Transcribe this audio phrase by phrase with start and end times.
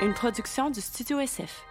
[0.00, 1.64] une production du Studio SF.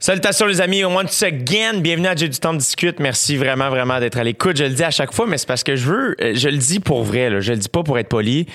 [0.00, 2.98] Salutations les amis, once again, bienvenue à J'ai du temps de discute.
[2.98, 4.56] Merci vraiment vraiment d'être à l'écoute.
[4.56, 6.56] Je le dis à chaque fois, mais c'est parce que je veux, euh, je le
[6.56, 7.40] dis pour vrai, là.
[7.40, 8.46] je le dis pas pour être poli.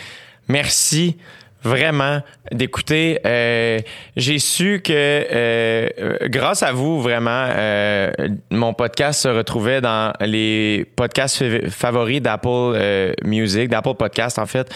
[0.47, 1.17] Merci
[1.63, 2.21] vraiment
[2.51, 3.19] d'écouter.
[3.25, 3.79] Euh,
[4.15, 5.87] j'ai su que euh,
[6.25, 8.11] grâce à vous, vraiment, euh,
[8.51, 14.45] mon podcast se retrouvait dans les podcasts fa- favoris d'Apple euh, Music, d'Apple Podcast en
[14.45, 14.69] fait.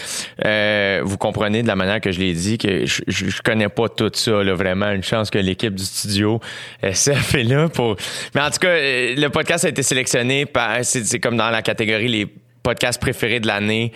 [0.44, 3.88] Euh, vous comprenez de la manière que je l'ai dit que je, je, connais pas
[3.88, 4.90] tout ça, là, vraiment.
[4.90, 6.40] Une chance que l'équipe du studio
[6.82, 7.96] SF est là pour.
[8.34, 10.78] Mais en tout cas, euh, le podcast a été sélectionné par.
[10.82, 12.26] C'est comme dans la catégorie les
[12.62, 13.92] podcasts préférés de l'année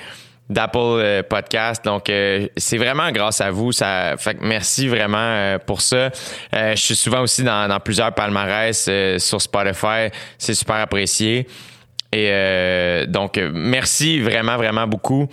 [0.53, 1.85] d'Apple euh, Podcast.
[1.85, 3.73] Donc, euh, c'est vraiment grâce à vous.
[3.73, 6.11] Ça, fait que merci vraiment euh, pour ça.
[6.55, 10.09] Euh, je suis souvent aussi dans, dans plusieurs palmarès euh, sur Spotify.
[10.39, 11.47] C'est super apprécié.
[12.15, 15.29] Et euh, donc, merci vraiment, vraiment beaucoup.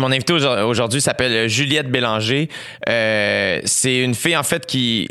[0.00, 2.48] Mon invité aujourd- aujourd'hui s'appelle Juliette Bélanger.
[2.88, 5.08] Euh, c'est une fille en fait qui,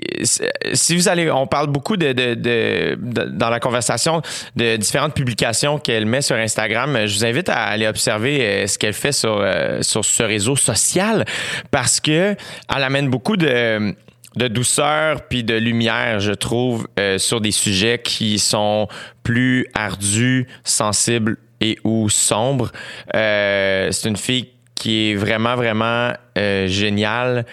[0.73, 4.21] si vous allez, on parle beaucoup de- dans la conversation
[4.55, 6.99] de différentes publications qu'elle met sur Instagram.
[7.05, 10.55] Je vous invite à aller observer euh, ce qu'elle fait sur euh, sur ce réseau
[10.55, 11.25] social
[11.69, 12.35] parce que
[12.73, 13.93] elle amène beaucoup de
[14.37, 18.87] de douceur puis de lumière, je trouve, euh, sur des sujets qui sont
[19.23, 22.71] plus ardus, sensibles et ou sombres.
[23.15, 27.45] Euh, c'est une fille qui est vraiment, vraiment euh, géniale.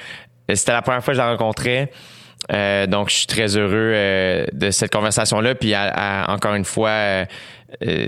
[0.53, 1.91] C'était la première fois que je la rencontrais.
[2.53, 5.55] Euh, donc, je suis très heureux euh, de cette conversation-là.
[5.55, 7.25] Puis, encore une fois,
[7.83, 8.07] euh,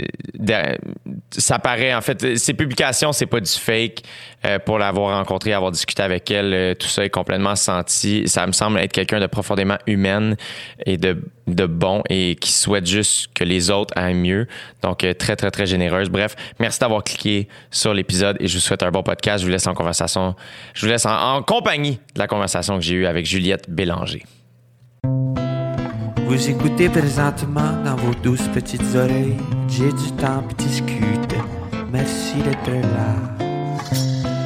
[1.30, 4.02] ça paraît, en fait, ses publications, c'est pas du fake.
[4.44, 8.28] Euh, pour l'avoir rencontrée, avoir discuté avec elle, euh, tout ça est complètement senti.
[8.28, 10.36] Ça me semble être quelqu'un de profondément humaine
[10.84, 14.46] et de, de bon et qui souhaite juste que les autres aillent mieux.
[14.82, 16.10] Donc, très, très, très généreuse.
[16.10, 19.40] Bref, merci d'avoir cliqué sur l'épisode et je vous souhaite un bon podcast.
[19.40, 20.36] Je vous laisse en conversation.
[20.74, 24.22] Je vous laisse en, en compagnie de la conversation que j'ai eue avec Juliette Bélanger.
[26.26, 29.36] Vous écoutez présentement dans vos douces petites oreilles.
[29.68, 31.36] J'ai du temps pour discuter.
[31.92, 33.46] Merci d'être là.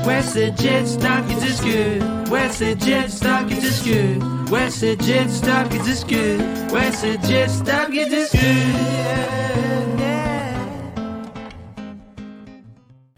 [0.07, 2.03] Ouais, c'est Jet Stop qui discute.
[2.31, 4.23] Ouais, c'est Jet Stop qui discute.
[4.51, 6.41] Ouais, c'est Jet Stop qui discute.
[6.71, 8.41] Ouais, c'est Jet Stop qui discute.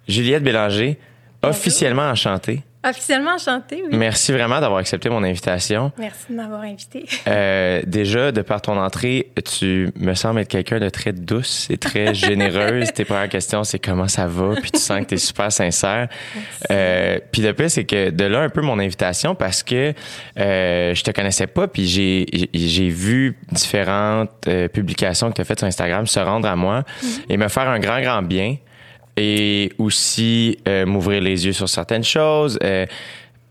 [0.06, 0.98] Juliette Bélanger,
[1.42, 2.62] officiellement enchantée.
[2.84, 3.96] Officiellement enchanté, oui.
[3.96, 5.92] Merci vraiment d'avoir accepté mon invitation.
[5.98, 7.06] Merci de m'avoir invité.
[7.28, 11.76] Euh, déjà, de par ton entrée, tu me sembles être quelqu'un de très douce et
[11.76, 12.92] très généreuse.
[12.92, 16.08] Tes premières questions, c'est comment ça va, puis tu sens que tu es super sincère.
[16.72, 19.94] Euh, puis le pire, c'est que de là un peu mon invitation parce que
[20.38, 25.44] euh, je te connaissais pas, puis j'ai j'ai vu différentes euh, publications que tu as
[25.44, 26.82] faites sur Instagram se rendre à moi
[27.28, 28.56] et me faire un grand, grand bien
[29.16, 32.58] et aussi euh, m'ouvrir les yeux sur certaines choses.
[32.62, 32.86] Euh,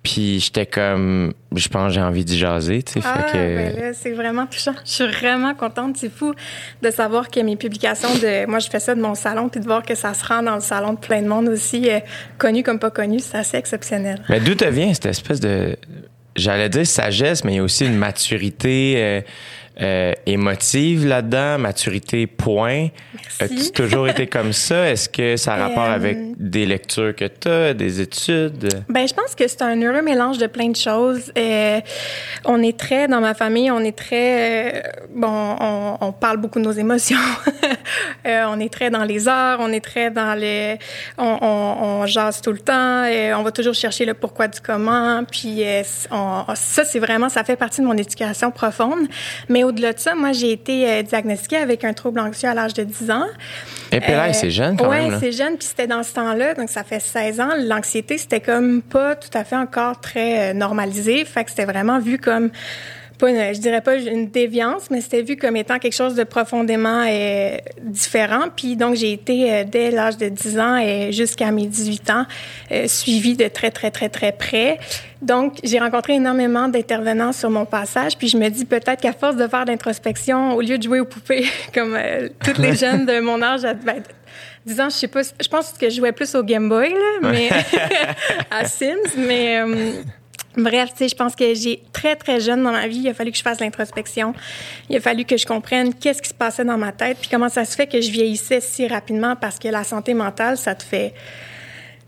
[0.03, 2.99] puis j'étais comme, je pense j'ai envie d'y jaser, tu sais.
[3.05, 3.37] Ah, que...
[3.37, 4.73] ben c'est vraiment touchant.
[4.83, 5.95] Je suis vraiment contente.
[5.97, 6.33] C'est fou
[6.81, 8.47] de savoir que mes publications de.
[8.47, 10.55] Moi, je fais ça de mon salon, puis de voir que ça se rend dans
[10.55, 11.99] le salon de plein de monde aussi, euh,
[12.39, 14.19] connu comme pas connu, c'est assez exceptionnel.
[14.27, 15.77] Mais d'où te vient cette espèce de,
[16.35, 19.21] j'allais dire sagesse, mais il y a aussi une maturité euh,
[19.79, 22.87] euh, émotive là-dedans, maturité point.
[23.39, 23.43] Merci.
[23.43, 24.89] As-tu toujours été comme ça?
[24.89, 28.83] Est-ce que ça a rapport Euh, avec des lectures que tu as, des études?
[28.89, 31.31] Ben, je pense que c'est un heureux mélange de plein de choses.
[31.37, 31.79] Euh,
[32.45, 34.81] on est très, dans ma famille, on est très, euh,
[35.13, 37.17] bon, on, on parle beaucoup de nos émotions.
[38.25, 40.77] Euh, on est très dans les arts, on est très dans les,
[41.17, 44.59] on, on, on jase tout le temps, et on va toujours chercher le pourquoi du
[44.61, 45.23] comment.
[45.23, 49.07] Puis euh, ça, c'est vraiment, ça fait partie de mon éducation profonde.
[49.49, 52.73] Mais au-delà de ça, moi, j'ai été euh, diagnostiquée avec un trouble anxieux à l'âge
[52.73, 53.25] de 10 ans.
[53.91, 55.11] Et puis là, Euh, c'est jeune quand ouais, même.
[55.11, 55.17] là.
[55.19, 57.49] c'est jeune, puis c'était dans ce temps-là, donc ça fait 16 ans.
[57.59, 61.25] L'anxiété, c'était comme pas tout à fait encore très euh, normalisé.
[61.25, 62.49] Fait que c'était vraiment vu comme,
[63.19, 66.23] pas une- je dirais pas une déviance, mais c'était vu comme étant quelque chose de
[66.23, 68.45] profondément euh, différent.
[68.55, 72.25] Puis donc, j'ai été, euh, dès l'âge de 10 ans et jusqu'à mes 18 ans,
[72.71, 74.79] euh, suivie de très, très, très, très près.
[75.21, 79.35] Donc, j'ai rencontré énormément d'intervenants sur mon passage, puis je me dis peut-être qu'à force
[79.35, 83.05] de faire de l'introspection, au lieu de jouer aux poupées, comme euh, toutes les jeunes
[83.05, 84.01] de mon âge, à- ben,
[84.65, 87.29] 10 ans, je sais pas, je pense que je jouais plus au Game Boy, là,
[87.31, 87.49] mais
[88.51, 89.91] à Sims, mais euh,
[90.57, 93.13] bref, tu sais, je pense que j'ai très, très jeune dans ma vie, il a
[93.13, 94.33] fallu que je fasse l'introspection.
[94.89, 97.49] Il a fallu que je comprenne qu'est-ce qui se passait dans ma tête, puis comment
[97.49, 100.83] ça se fait que je vieillissais si rapidement, parce que la santé mentale, ça te
[100.83, 101.13] fait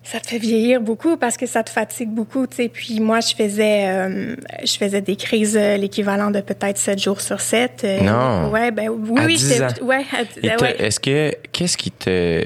[0.04, 2.70] ça te fait vieillir beaucoup parce que ça te fatigue beaucoup, tu sais.
[2.70, 7.22] Puis moi, je faisais, euh, je faisais des crises, euh, l'équivalent de peut-être 7 jours
[7.22, 7.86] sur 7.
[8.02, 8.50] Non.
[8.52, 9.36] Ouais, ben oui, À oui.
[9.38, 9.86] 10 j'étais- ans.
[9.86, 10.70] Ouais, à-.
[10.84, 12.44] Est-ce que qu'est-ce qui te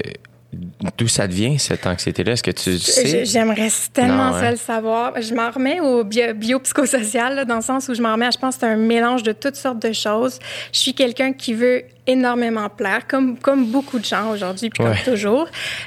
[0.96, 2.32] d'où ça devient, cette anxiété-là?
[2.32, 3.24] Est-ce que tu sais?
[3.26, 4.40] J'aimerais tellement Non, hein?
[4.40, 5.20] ça le savoir.
[5.20, 8.30] Je m'en remets au bio- biopsychosocial, là, dans le sens où je m'en remets, à-
[8.30, 10.38] je pense que c'est un mélange de toutes sortes de choses.
[10.72, 14.94] Je suis quelqu'un qui veut énormément plaire, comme, comme beaucoup de gens aujourd'hui, puis Ouais.
[15.04, 15.46] comme toujours.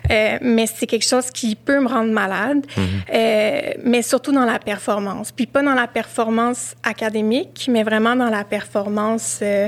[0.09, 2.83] Euh, mais c'est quelque chose qui peut me rendre malade, Mhm.
[3.13, 5.31] euh, mais surtout dans la performance.
[5.33, 9.39] Puis pas dans la performance académique, mais vraiment dans la performance...
[9.41, 9.67] euh,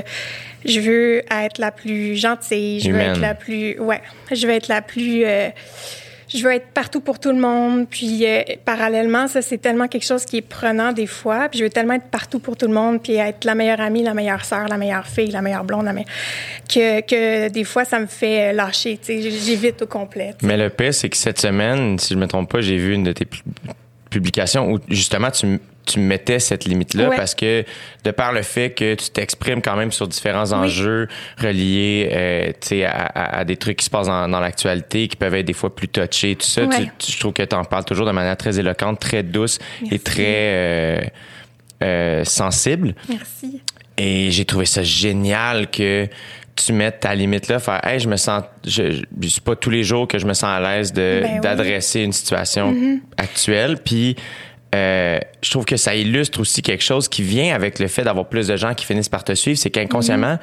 [0.64, 3.10] je veux être la plus gentille, je veux Humaine.
[3.10, 3.78] être la plus...
[3.78, 4.00] Ouais,
[4.32, 5.22] je veux être la plus...
[6.34, 7.86] je veux être partout pour tout le monde.
[7.88, 11.48] Puis euh, parallèlement, ça, c'est tellement quelque chose qui est prenant des fois.
[11.48, 14.02] Puis je veux tellement être partout pour tout le monde, puis être la meilleure amie,
[14.02, 16.08] la meilleure sœur, la meilleure fille, la meilleure blonde, la meilleure...
[16.68, 18.98] Que, des fois, ça me fait euh, lâcher.
[19.06, 20.34] J'évite au complet.
[20.42, 23.04] Mais le pire, c'est que cette semaine, si je me trompe pas, j'ai vu une
[23.04, 23.42] de tes pu-
[24.10, 27.16] publications où justement tu, tu mettais cette limite-là Ouais.
[27.16, 27.64] parce que
[28.04, 31.08] de par le fait que tu t'exprimes quand même sur différents enjeux
[31.38, 32.52] reliés euh,
[32.86, 35.52] à, à- à des trucs qui se passent dans, dans l'actualité, qui peuvent être des
[35.52, 36.90] fois plus touchés, tout ça, tu- Ouais.
[36.98, 39.58] tu- je trouve que tu en parles toujours de manière très éloquente, très douce
[39.90, 41.00] et très euh,
[41.82, 42.94] euh, sensible.
[43.08, 43.60] Merci.
[43.98, 46.08] Et j'ai trouvé ça génial que
[46.56, 49.70] tu mettes ta limite là, faire hey, je me sens je, je, suis pas tous
[49.70, 51.40] les jours que je me sens à l'aise de Ben oui.
[51.40, 52.74] d'adresser une situation
[53.16, 54.14] actuelle puis
[54.74, 58.26] euh, je trouve que ça illustre aussi quelque chose qui vient avec le fait d'avoir
[58.26, 60.38] plus de gens qui finissent par te suivre, c'est qu'inconsciemment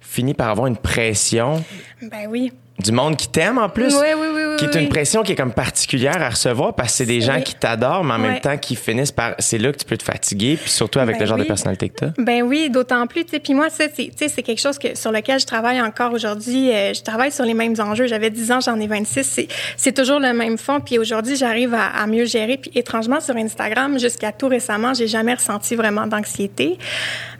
[0.00, 1.64] finit par avoir une pression
[2.02, 2.52] Ben oui.
[2.78, 3.94] Du monde qui t'aime en plus.
[3.94, 6.96] Oui, oui, oui, Qui est une pression qui est comme particulière à recevoir parce que
[6.98, 9.34] c'est des gens qui t'adorent, mais en même temps qui finissent par.
[9.38, 11.88] C'est là que tu peux te fatiguer, puis surtout avec Ben le genre de personnalité
[11.90, 12.10] que t'as.
[12.18, 13.24] Ben oui, d'autant plus.
[13.24, 16.72] tu Puis moi, ça, c'est, tu quelque chose que, sur lequel je travaille encore aujourd'hui.
[16.72, 18.06] Euh, je travaille sur les mêmes enjeux.
[18.06, 19.24] J'avais 10 ans, j'en ai 26.
[19.24, 20.80] C'est, c'est toujours le même fond.
[20.80, 22.56] Puis aujourd'hui, j'arrive à, à mieux gérer.
[22.56, 26.78] Puis étrangement, sur Instagram, jusqu'à tout récemment, j'ai jamais ressenti vraiment d'anxiété.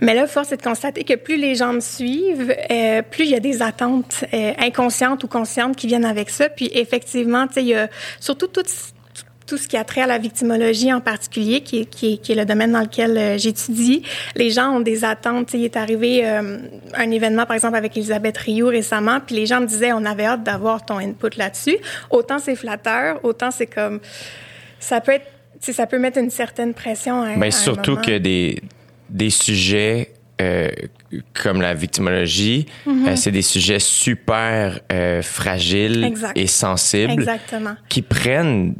[0.00, 3.30] Mais là, force est de constater que plus les gens me suivent, euh, plus il
[3.30, 6.48] y a des attentes euh, inconscientes ou conscientes qui viennent avec ça.
[6.48, 7.88] Puis effectivement, tu sais, il y a
[8.20, 8.62] surtout tout
[9.44, 12.32] tout ce qui a trait à la victimologie en particulier, qui est, qui est, qui
[12.32, 14.02] est le domaine dans lequel euh, j'étudie.
[14.36, 15.52] Les gens ont des attentes.
[15.52, 16.58] Il est arrivé euh,
[16.94, 20.26] un événement, par exemple, avec Elisabeth Rioux récemment, puis les gens me disaient, on avait
[20.26, 21.76] hâte d'avoir ton input là-dessus.
[22.08, 23.98] Autant c'est flatteur, autant c'est comme...
[24.78, 25.26] Ça peut être...
[25.60, 28.02] Ça peut mettre une certaine pression à, un- Mais à un surtout moment.
[28.04, 28.62] que des,
[29.10, 30.70] des sujets euh,
[31.34, 36.36] comme la victimologie, euh, c'est des sujets super euh, fragiles Exact.
[36.36, 37.76] et sensibles Exactement.
[37.88, 38.74] qui prennent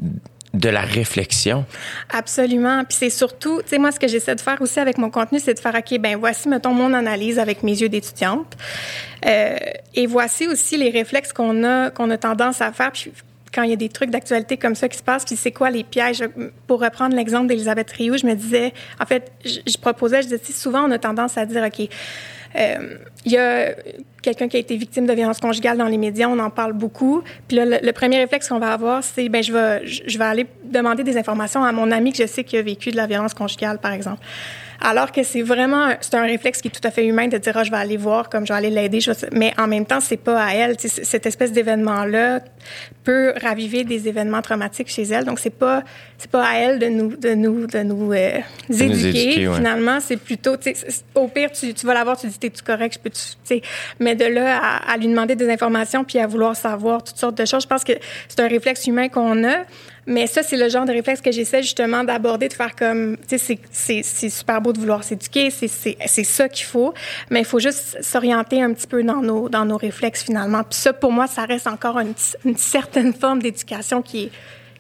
[0.55, 1.65] de la réflexion.
[2.13, 2.85] Absolument.
[2.85, 5.39] Puis c'est surtout, tu sais, moi, ce que j'essaie de faire aussi avec mon contenu,
[5.41, 8.57] c'est de faire, OK, ben voici, mettons, mon analyse avec mes yeux d'étudiante.
[9.27, 9.57] Euh,
[9.95, 12.93] et voici aussi les réflexes qu'on a, qu'on a tendance à faire.
[12.93, 13.13] Puis
[13.53, 15.71] quand il y a des trucs d'actualité comme ça qui se passent, puis c'est quoi
[15.71, 16.25] les pièges?
[16.67, 20.85] Pour reprendre l'exemple d'Elisabeth Rioux, je me disais, en fait, je, proposais, je disais, souvent,
[20.85, 21.89] on a tendance à dire, OK,
[22.57, 23.75] euh, il y a
[24.23, 27.23] quelqu'un qui a été victime de violence conjugale dans les médias, on en parle beaucoup.
[27.49, 30.47] Puis là, le, premier réflexe qu'on va avoir, c'est ben je vais je vais aller
[30.65, 33.35] demander des informations à mon ami que je sais qui a vécu de la violence
[33.35, 34.21] conjugale, par exemple.
[34.85, 37.53] Alors que c'est vraiment c'est un réflexe qui est tout à fait humain de dire
[37.57, 38.99] ah, je vais aller voir comme je vais aller l'aider,
[39.33, 40.77] mais en même temps c'est pas à elle.
[40.79, 42.41] Cette espèce d'événement là
[43.05, 45.85] peut raviver des événements traumatiques chez elle, donc c'est pas
[46.19, 48.39] c'est pas à elle de nous de nous de nous euh,
[48.69, 49.09] nous éduquer.
[49.09, 49.57] éduquer, ouais.
[49.57, 52.39] Finalement, c'est plutôt, tu sais, c'est- au pire, tu, tu vas la voir, tu dis,
[52.39, 53.63] t'es-tu correct, je peux, tu sais,
[54.01, 57.37] mais de là à, à lui demander des informations puis à vouloir savoir toutes sortes
[57.37, 57.93] de choses, je pense que
[58.29, 59.59] c'est un réflexe humain qu'on a.
[60.07, 63.39] Mais ça, c'est le genre de réflexe que j'essaie justement d'aborder, de faire comme, tu
[63.39, 66.93] sais, c'est- super beau de vouloir s'éduquer, c'est- ça qu'il faut,
[67.31, 70.65] mais il faut juste s'orienter un petit peu dans nos, dans nos réflexes finalement.
[70.65, 74.31] Puis ça, pour moi, ça reste encore une, une certaine forme d'éducation qui est,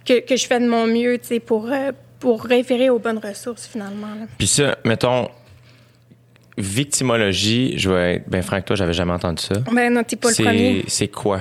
[0.04, 3.18] que, que je fais de mon mieux, tu sais, pour, euh, pour référer aux bonnes
[3.18, 4.08] ressources finalement.
[4.18, 4.26] là.
[4.38, 5.28] Puis ça, mettons,
[6.58, 9.54] victimologie, je vais être bien franc toi, j'avais jamais entendu ça.
[9.72, 10.84] Ben non, t'es pas le premier.
[10.88, 11.40] C'est quoi?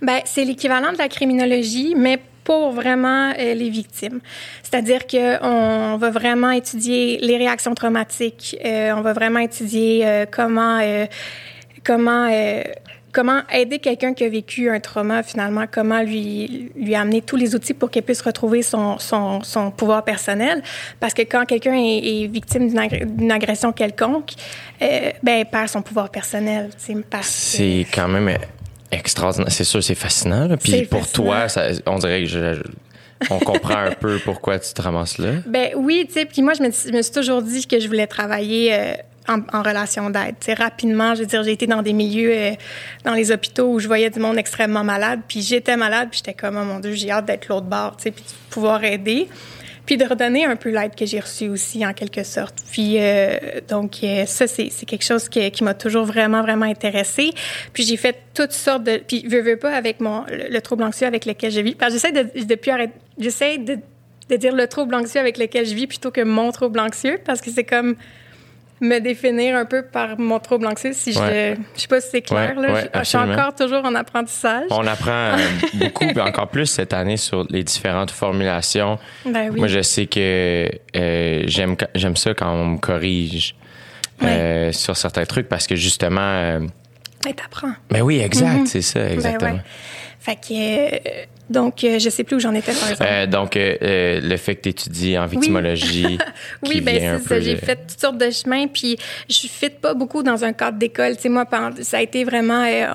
[0.00, 4.20] Ben, c'est l'équivalent de la criminologie, mais pour vraiment euh, les victimes.
[4.62, 10.24] C'est-à-dire que on va vraiment étudier les réactions traumatiques, euh, on va vraiment étudier euh,
[10.30, 11.06] comment euh,
[11.84, 12.62] comment euh,
[13.12, 17.54] comment aider quelqu'un qui a vécu un trauma finalement, comment lui lui amener tous les
[17.56, 20.62] outils pour qu'il puisse retrouver son, son, son pouvoir personnel.
[21.00, 24.32] Parce que quand quelqu'un est, est victime d'une agression quelconque,
[24.82, 26.68] euh, ben il perd son pouvoir personnel.
[27.10, 28.28] Parce que- C'est quand même
[28.90, 29.50] extraordinaire.
[29.50, 30.46] C'est sûr, c'est fascinant.
[30.48, 30.56] là.
[30.56, 31.24] Puis pour fascinant.
[31.26, 32.62] toi, ça- on dirait que je- je-
[33.30, 35.32] on comprend un peu pourquoi tu te ramasses là.
[35.46, 37.86] Ben oui, tu sais, puis moi, je me, je me suis toujours dit que je
[37.86, 38.92] voulais travailler euh,
[39.28, 40.34] en, en relation d'aide.
[40.38, 42.50] Tu sais, rapidement, je veux dire, j'ai été dans des milieux, euh,
[43.04, 46.34] dans les hôpitaux où je voyais du monde extrêmement malade, puis j'étais malade, puis j'étais
[46.38, 49.28] comme, oh mon Dieu, j'ai hâte d'être l'autre bord, tu sais, puis de pouvoir aider.
[49.86, 52.56] Puis de redonner un peu l'aide que j'ai reçue aussi, en quelque sorte.
[52.72, 57.30] Puis, euh, donc, euh, ça, c'est, c'est quelque chose qui, m'a toujours vraiment, vraiment intéressée.
[57.72, 58.98] Puis, j'ai fait toutes sortes de...
[58.98, 61.76] Puis, veux, veux pas, avec mon, le, le trouble anxieux avec lequel je vis.
[61.90, 62.94] J'essaie de, arrêter...
[63.18, 63.78] J'essaie de,
[64.28, 67.40] de dire le trouble anxieux avec lequel je vis plutôt que mon trouble anxieux, parce
[67.40, 67.94] que c'est comme
[68.80, 71.56] me définir un peu par mon trouble anxieux si Ouais.
[71.56, 73.84] je je sais pas si c'est clair Ouais, là ouais, je, je suis encore toujours
[73.84, 75.36] en apprentissage On apprend euh,
[75.74, 78.98] beaucoup, puis encore plus cette année sur les différentes formulations.
[79.24, 83.54] ben oui Moi, je sais que euh, j'aime j'aime ça quand on me corrige
[84.22, 86.20] euh, sur certains trucs parce que justement.
[86.20, 86.60] euh,
[87.24, 88.66] Ben, t'apprends ben oui, exact, Mhm.
[88.66, 89.52] c'est ça, Ben exactement.
[89.52, 89.60] ouais.
[90.20, 93.10] Fait que donc euh, je sais plus où j'en étais par exemple.
[93.10, 96.18] Euh, donc, euh, euh, le fait que tu étudies en victimologie.
[96.66, 97.40] oui, ben vient un c'est ça.
[97.40, 98.96] J'ai fait toutes sortes de chemins, puis
[99.28, 101.16] je fit pas beaucoup dans un cadre d'école.
[101.16, 101.44] Tu sais, moi,
[101.82, 102.64] ça a été vraiment.
[102.64, 102.92] euh,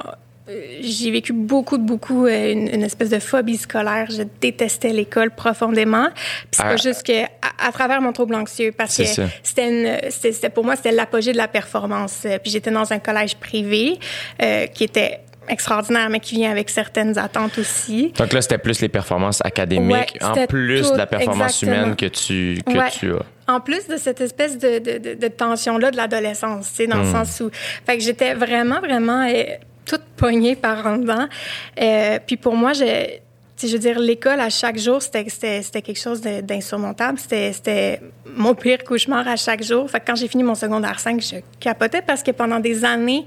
[0.82, 4.08] j'ai vécu beaucoup, beaucoup une, une espèce de phobie scolaire.
[4.10, 6.10] Je détestais l'école profondément.
[6.14, 6.70] Puis c'est Ah.
[6.72, 9.04] pas juste que à, à travers mon trouble anxieux, parce que
[9.44, 12.26] c'était pour moi c'était l'apogée de la performance.
[12.44, 13.98] Puis j'étais dans un collège privé
[14.74, 18.14] qui était extraordinaire, mais qui vient avec certaines attentes aussi.
[18.18, 21.84] Donc là, c'était plus les performances académiques, Ouais, en plus tout- de la performance exactement.
[21.84, 22.90] humaine que tu, que Ouais.
[22.92, 23.52] tu as.
[23.54, 26.98] En plus de cette espèce de, de, de, de tension-là de l'adolescence, tu sais, dans
[26.98, 27.06] Hmm.
[27.06, 27.50] le sens où...
[27.86, 29.44] Fait que j'étais vraiment, vraiment euh,
[29.86, 31.28] toute poignée par en dedans.
[31.82, 32.86] Euh, puis pour moi, je...
[33.64, 37.20] Je veux dire, l'école à chaque jour, c'était quelque chose d'insurmontable.
[37.20, 38.02] C'était c'était
[38.36, 39.88] mon pire cauchemar à chaque jour.
[39.88, 43.24] Fait que quand j'ai fini mon secondaire 5, je capotais parce que pendant des années,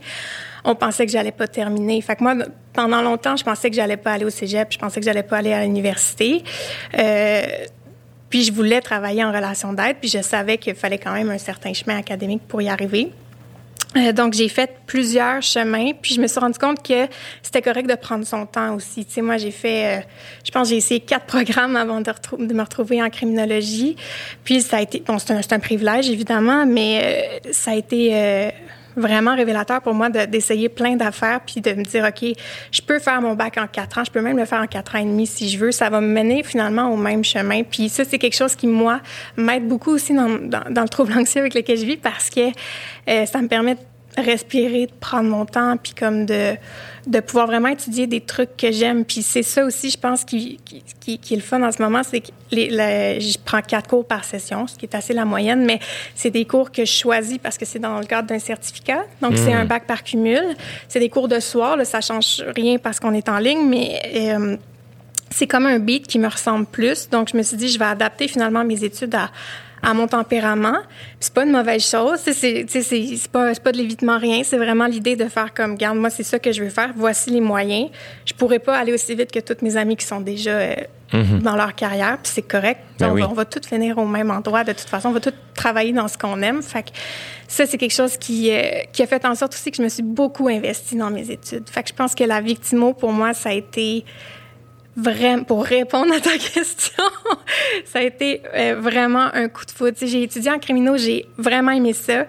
[0.64, 2.00] on pensait que j'allais pas terminer.
[2.00, 2.35] Fait que moi,
[2.73, 5.38] pendant longtemps, je pensais que j'allais pas aller au cégep, je pensais que j'allais pas
[5.38, 6.42] aller à l'université.
[6.99, 7.42] Euh,
[8.30, 11.38] puis je voulais travailler en relation d'aide, puis je savais qu'il fallait quand même un
[11.38, 13.12] certain chemin académique pour y arriver.
[13.97, 17.06] Euh, donc, j'ai fait plusieurs chemins, puis je me suis rendu compte que
[17.42, 19.04] c'était correct de prendre son temps aussi.
[19.04, 20.00] Tu sais, moi, j'ai fait, euh,
[20.44, 22.12] je pense, j'ai essayé quatre programmes avant de,
[22.52, 23.97] me retrouver en criminologie.
[24.42, 27.02] Puis, ça a été, bon, c'est un, c'est un privilège, évidemment, mais
[27.44, 28.50] euh, ça a été euh,
[28.97, 32.37] vraiment révélateur pour moi de- d'essayer plein d'affaires, puis de me dire, OK,
[32.71, 34.95] je peux faire mon bac en quatre ans, je peux même le faire en quatre
[34.97, 35.73] ans et demi si je veux.
[35.73, 37.63] Ça va me mener finalement au même chemin.
[37.63, 39.01] Puis ça, c'est quelque chose qui, moi,
[39.37, 42.49] m'aide beaucoup aussi dans, le trouble anxieux avec lequel je vis parce que
[43.09, 43.77] euh, ça me permet
[44.16, 46.54] respirer, de prendre mon temps, puis comme de,
[47.06, 49.04] de pouvoir vraiment étudier des trucs que j'aime.
[49.04, 51.83] Puis c'est ça aussi, je pense, qui, qui, qui, qui est le fun en ce
[51.83, 55.12] moment, c'est que les, la- je prends quatre cours par session, ce qui est assez
[55.14, 55.80] la moyenne, mais
[56.14, 59.04] c'est des cours que je choisis parce que c'est dans le cadre d'un certificat.
[59.21, 60.42] Donc, c'est un bac par cumul.
[60.88, 64.00] C'est des cours de soir, là, ça change rien parce qu'on est en ligne, mais...
[64.14, 64.56] euh,
[65.30, 67.09] c'est comme un beat qui me ressemble plus.
[67.11, 69.33] Donc, je me suis dit, je vais adapter finalement mes études à,
[69.85, 70.79] à mon tempérament.
[71.21, 72.19] C'est pas une mauvaise chose.
[72.23, 74.43] C'est, c'est, c'est pas, c'est pas de l'évitement rien.
[74.43, 76.93] C'est vraiment l'idée de faire comme, garde, moi, c'est ça que je veux faire.
[76.97, 77.91] Voici les moyens.
[78.25, 80.75] Je pourrais pas aller aussi vite que toutes mes amies qui sont déjà euh,
[81.43, 82.19] dans leur carrière.
[82.23, 82.81] Puis c'est correct.
[82.99, 83.21] Ben on, oui.
[83.23, 84.64] va, on va toutes finir au même endroit.
[84.64, 86.62] De toute façon, on va toutes travailler dans ce qu'on aime.
[86.62, 86.91] Fait que
[87.47, 89.88] ça, c'est quelque chose qui, euh, qui a fait en sorte aussi que je me
[89.88, 91.69] suis beaucoup investie dans mes études.
[91.71, 94.05] Fait que je pense que la victimo, pour moi, ça a été
[94.97, 97.05] vraiment pour répondre à ta question,
[97.85, 99.97] ça a été euh, vraiment un coup de foudre.
[100.01, 102.27] J'ai étudié en criminaux, j'ai vraiment aimé ça.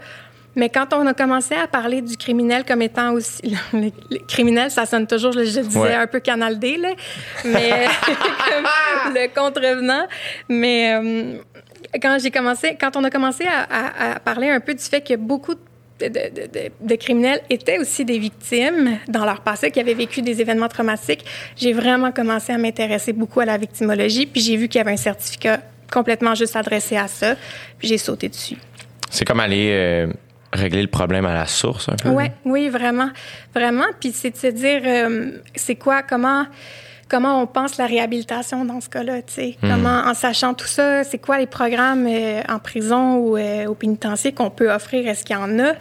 [0.57, 3.41] Mais quand on a commencé à parler du criminel comme étant aussi
[3.73, 5.93] le, le criminel, ça sonne toujours, je le disais Ouais.
[5.93, 6.89] un peu Canal D, là,
[7.43, 7.87] mais
[9.13, 10.07] le contrevenant.
[10.47, 11.33] Mais euh,
[12.01, 15.01] quand j'ai commencé, quand on a commencé à, à- à parler un peu du fait
[15.01, 15.59] que beaucoup de
[15.99, 20.21] de, de- de- de criminels étaient aussi des victimes dans leur passé, qui avaient vécu
[20.21, 21.25] des événements traumatiques,
[21.55, 24.25] j'ai vraiment commencé à m'intéresser beaucoup à la victimologie.
[24.25, 25.61] Puis j'ai vu qu'il y avait un certificat
[25.91, 27.35] complètement juste adressé à ça.
[27.79, 28.57] Puis j'ai sauté dessus.
[29.09, 30.07] C'est comme aller euh,
[30.51, 32.09] régler le problème à la source un peu.
[32.09, 33.09] Ouais, oui, vraiment,
[33.53, 33.85] vraiment.
[33.99, 36.45] Puis c'est de se dire, euh, c'est quoi, comment,
[37.07, 41.03] comment on pense la réhabilitation dans ce cas-là, tu sais, comment, en sachant tout ça,
[41.03, 45.23] c'est quoi les programmes euh, en prison ou euh, au pénitencier qu'on peut offrir, est-ce
[45.23, 45.73] qu'il y en a?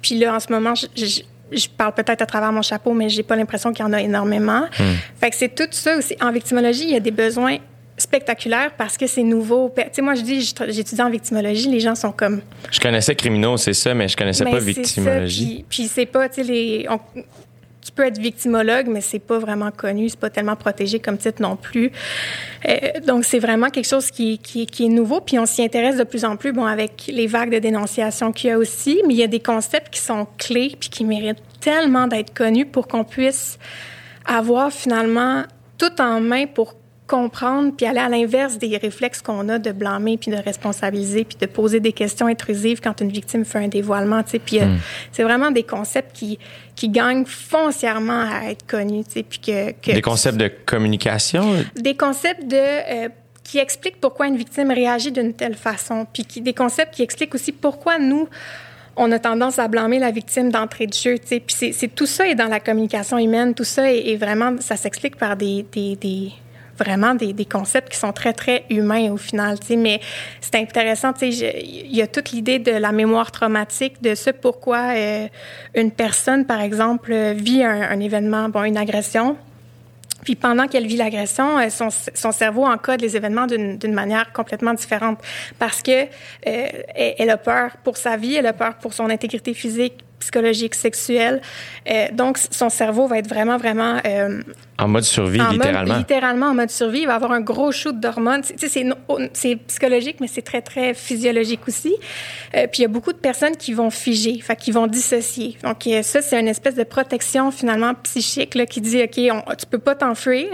[0.00, 1.22] Puis là, en ce moment, je, je-
[1.54, 4.00] je parle peut-être à travers mon chapeau, mais j'ai pas l'impression qu'il y en a
[4.00, 4.62] énormément.
[5.20, 6.16] Fait que c'est tout ça aussi.
[6.20, 7.58] En victimologie, il y a des besoins
[7.98, 9.70] spectaculaires parce que c'est nouveau.
[9.76, 12.40] Tu sais, moi, je dis, j'étudie en victimologie, les gens sont comme,
[12.70, 15.44] Je connaissais criminaux, c'est ça, mais je connaissais mais pas victimologie.
[15.44, 16.86] ça, Puis, puis c'est pas, tu sais, les.
[16.88, 17.00] on-
[17.84, 21.42] tu peux être victimologue, mais c'est pas vraiment connu, c'est pas tellement protégé comme titre
[21.42, 21.90] non plus.
[22.68, 25.96] Euh, donc c'est vraiment quelque chose qui, qui, qui est nouveau, puis on s'y intéresse
[25.96, 29.14] de plus en plus, bon, avec les vagues de dénonciation qu'il y a aussi, mais
[29.14, 32.86] il y a des concepts qui sont clés puis qui méritent tellement d'être connus pour
[32.88, 33.58] qu'on puisse
[34.26, 35.42] avoir finalement
[35.78, 36.74] tout en main pour
[37.06, 41.36] comprendre puis aller à l'inverse des réflexes qu'on a de blâmer puis de responsabiliser puis
[41.38, 44.38] de poser des questions intrusives quand une victime fait un dévoilement, tu sais.
[44.38, 44.76] Puis euh,
[45.10, 46.38] c'est vraiment des concepts qui
[46.74, 51.44] qui gagnent foncièrement à être connus, tu sais, puis que, que Des concepts de communication?
[51.76, 53.08] des concepts de euh,
[53.44, 57.34] qui expliquent pourquoi une victime réagit d'une telle façon, puis qui, des concepts qui expliquent
[57.34, 58.28] aussi pourquoi nous,
[58.96, 61.16] on a tendance à blâmer la victime d'entrée de jeu.
[61.18, 65.16] Puis c'est, tout ça est dans la communication humaine, tout ça est, vraiment, ça s'explique
[65.16, 66.32] par des, des, des
[66.78, 69.58] vraiment des, des, concepts qui sont très, très humains au final.
[69.76, 70.00] Mais
[70.40, 75.28] c'est intéressant, il y a toute l'idée de la mémoire traumatique, de ce pourquoi euh,
[75.74, 79.36] une personne, par exemple, vit un, événement, bon, une agression,
[80.22, 84.72] puis pendant qu'elle vit l'agression, euh, son, son, cerveau encode les événements d'une manière complètement
[84.72, 85.18] différente
[85.58, 86.04] parce que
[86.46, 86.68] euh,
[87.18, 91.42] elle a peur pour sa vie, elle a peur pour son intégrité physique, psychologique, sexuelle.
[91.90, 94.00] Euh, donc, son cerveau va être vraiment, vraiment...
[94.06, 94.40] Euh,
[94.78, 95.96] en mode survie, littéralement.
[95.96, 97.00] littéralement en mode survie.
[97.00, 98.42] Il va avoir un gros shoot d'hormones.
[98.42, 98.84] Tu sais,
[99.32, 101.94] c'est psychologique, mais c'est très, très physiologique aussi.
[102.54, 105.56] Euh, puis, il y a beaucoup de personnes qui vont figer, fait qui vont dissocier.
[105.64, 109.66] Donc, ça, c'est une espèce de protection, finalement, psychique, là, qui dit, OK, on, tu
[109.66, 110.48] peux pas t'enfuir,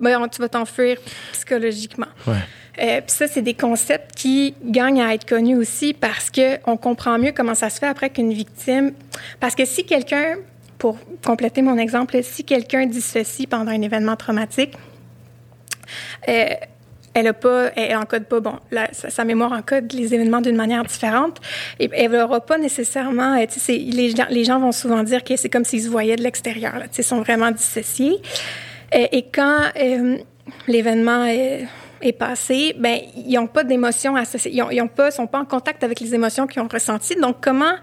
[0.00, 0.98] mais tu vas t'enfuir
[1.32, 2.08] psychologiquement.
[2.26, 2.34] Ouais.
[2.80, 7.32] Euh, ça, c'est des concepts qui gagnent à être connus aussi parce qu'on comprend mieux
[7.32, 8.92] comment ça se fait après qu'une victime.
[9.40, 10.36] Parce que si quelqu'un,
[10.78, 14.74] pour compléter mon exemple, si quelqu'un dissocie pendant un événement traumatique,
[16.28, 16.54] euh,
[17.14, 18.54] elle a pas, elle encode pas, bon,
[18.92, 21.42] sa, mémoire encode les événements d'une manière différente.
[21.78, 25.50] Et elle n'aura pas nécessairement, euh, tu sais, les, gens vont souvent dire que c'est
[25.50, 28.16] comme s'ils se voyaient de l'extérieur, tu sais, sont vraiment dissociés.
[28.94, 29.58] Euh, et quand
[30.66, 31.66] l'événement est
[32.02, 35.82] est passé, ben ils n'ont pas d'émotions associées, ils, ont pas, sont pas en contact
[35.84, 37.16] avec les émotions qu'ils ont ressenties.
[37.16, 37.74] Donc comment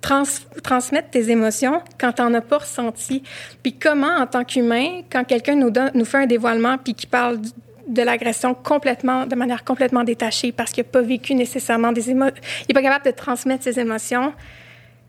[0.00, 0.24] trans,
[0.62, 3.22] transmettre tes émotions quand tu n'en as pas ressenti?
[3.62, 7.06] Puis comment, en tant qu'humain, quand quelqu'un nous donne, nous fait un dévoilement puis qui
[7.06, 7.38] parle
[7.88, 12.36] de l'agression complètement, de manière complètement détachée parce qu'il n'a pas vécu nécessairement des émotions,
[12.62, 14.32] il n'est pas capable de transmettre ses émotions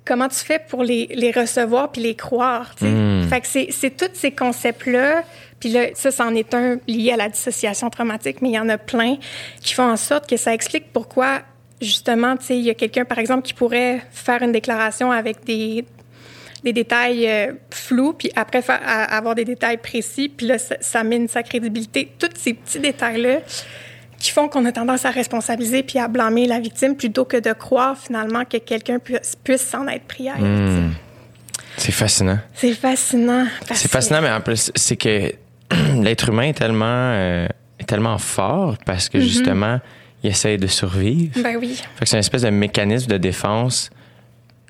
[0.06, 2.76] comment tu fais pour les, les recevoir puis les croire.
[2.82, 3.24] Mm.
[3.28, 5.24] Fait que c'est tous ces concepts-là.
[5.64, 8.68] Puis là, ça, c'en est un lié à la dissociation traumatique, mais il y en
[8.68, 9.16] a plein
[9.62, 11.40] qui font en sorte que ça explique pourquoi,
[11.80, 15.46] justement, tu sais, il y a quelqu'un, par exemple, qui pourrait faire une déclaration avec
[15.46, 15.86] des,
[16.66, 21.02] des détails euh, flous, puis après faire, avoir des détails précis, puis là, ça, ça
[21.06, 22.12] mine sa crédibilité.
[22.20, 23.38] Tous ces petits détails-là
[24.20, 27.54] qui font qu'on a tendance à responsabiliser puis à blâmer la victime plutôt que de
[27.54, 30.92] croire finalement que quelqu'un puisse, puisse s'en être pris à hmm.
[31.78, 32.40] C'est fascinant.
[32.54, 33.48] C'est fascinant.
[33.74, 35.32] C'est fascinant, mais en plus, c'est que
[36.02, 37.48] l'être humain est tellement, euh,
[37.80, 39.22] est tellement fort parce que mm-hmm.
[39.22, 39.80] justement,
[40.24, 41.42] il essaye de survivre.
[41.42, 41.76] Ben oui.
[41.96, 43.90] Fait que c'est une espèce de mécanisme de défense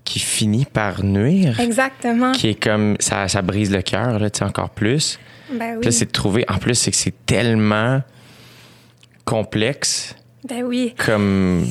[0.03, 1.59] qui finit par nuire.
[1.59, 2.31] Exactement.
[2.33, 5.19] Qui est comme, ça, ça brise le cœur, là, tu sais, encore plus.
[5.51, 5.91] Ben oui.
[5.91, 8.01] C'est de trouver, en plus, c'est que c'est tellement
[9.25, 10.15] complexe.
[10.47, 10.93] Ben oui.
[10.97, 11.67] Comme.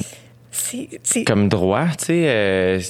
[1.26, 2.24] Comme droit, tu sais.
[2.26, 2.80] Euh,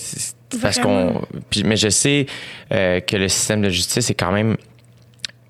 [0.60, 1.22] parce qu'on.
[1.64, 2.26] Mais je sais
[2.72, 4.56] euh, que le système de justice est quand même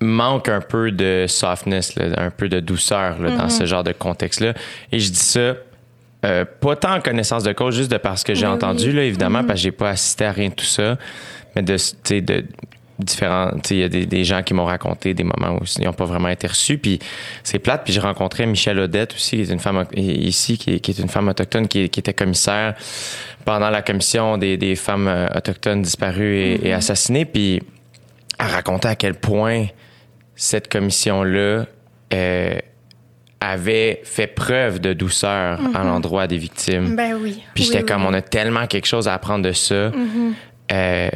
[0.03, 3.49] manque un peu de softness, un peu de douceur dans mm-hmm.
[3.49, 4.53] ce genre de contexte-là.
[4.91, 5.55] Et je dis ça
[6.25, 9.03] euh, pas tant en connaissance de cause, juste de parce que j'ai ben entendu, là,
[9.03, 9.47] évidemment, mm-hmm.
[9.47, 10.97] parce que j'ai pas assisté à rien de tout ça,
[11.55, 11.75] mais de,
[12.19, 12.45] de,
[12.99, 13.51] différents.
[13.69, 16.05] Il y a des, des, gens qui m'ont raconté des moments où ils n'ont pas
[16.05, 16.77] vraiment été reçus.
[16.77, 16.99] Puis
[17.43, 17.83] c'est plate.
[17.83, 21.27] Puis j'ai rencontré Michelle Odette aussi, qui est une femme ici, qui est, une femme
[21.27, 22.75] autochtone, qui, était commissaire
[23.43, 26.75] pendant la commission des, des femmes euh, autochtones disparues et, mm-hmm.
[26.75, 27.25] assassinées.
[27.25, 27.61] Puis
[28.39, 29.65] elle racontait à quel point
[30.35, 31.65] cette commission-là
[32.13, 32.57] euh,
[33.39, 35.85] avait fait preuve de douceur à mm-hmm.
[35.85, 36.95] l'endroit des victimes.
[36.95, 37.43] Ben oui.
[37.53, 39.89] Puis j'étais comme, on a tellement quelque chose à apprendre de ça.
[39.89, 40.33] Mm-hmm.
[40.71, 41.09] Euh,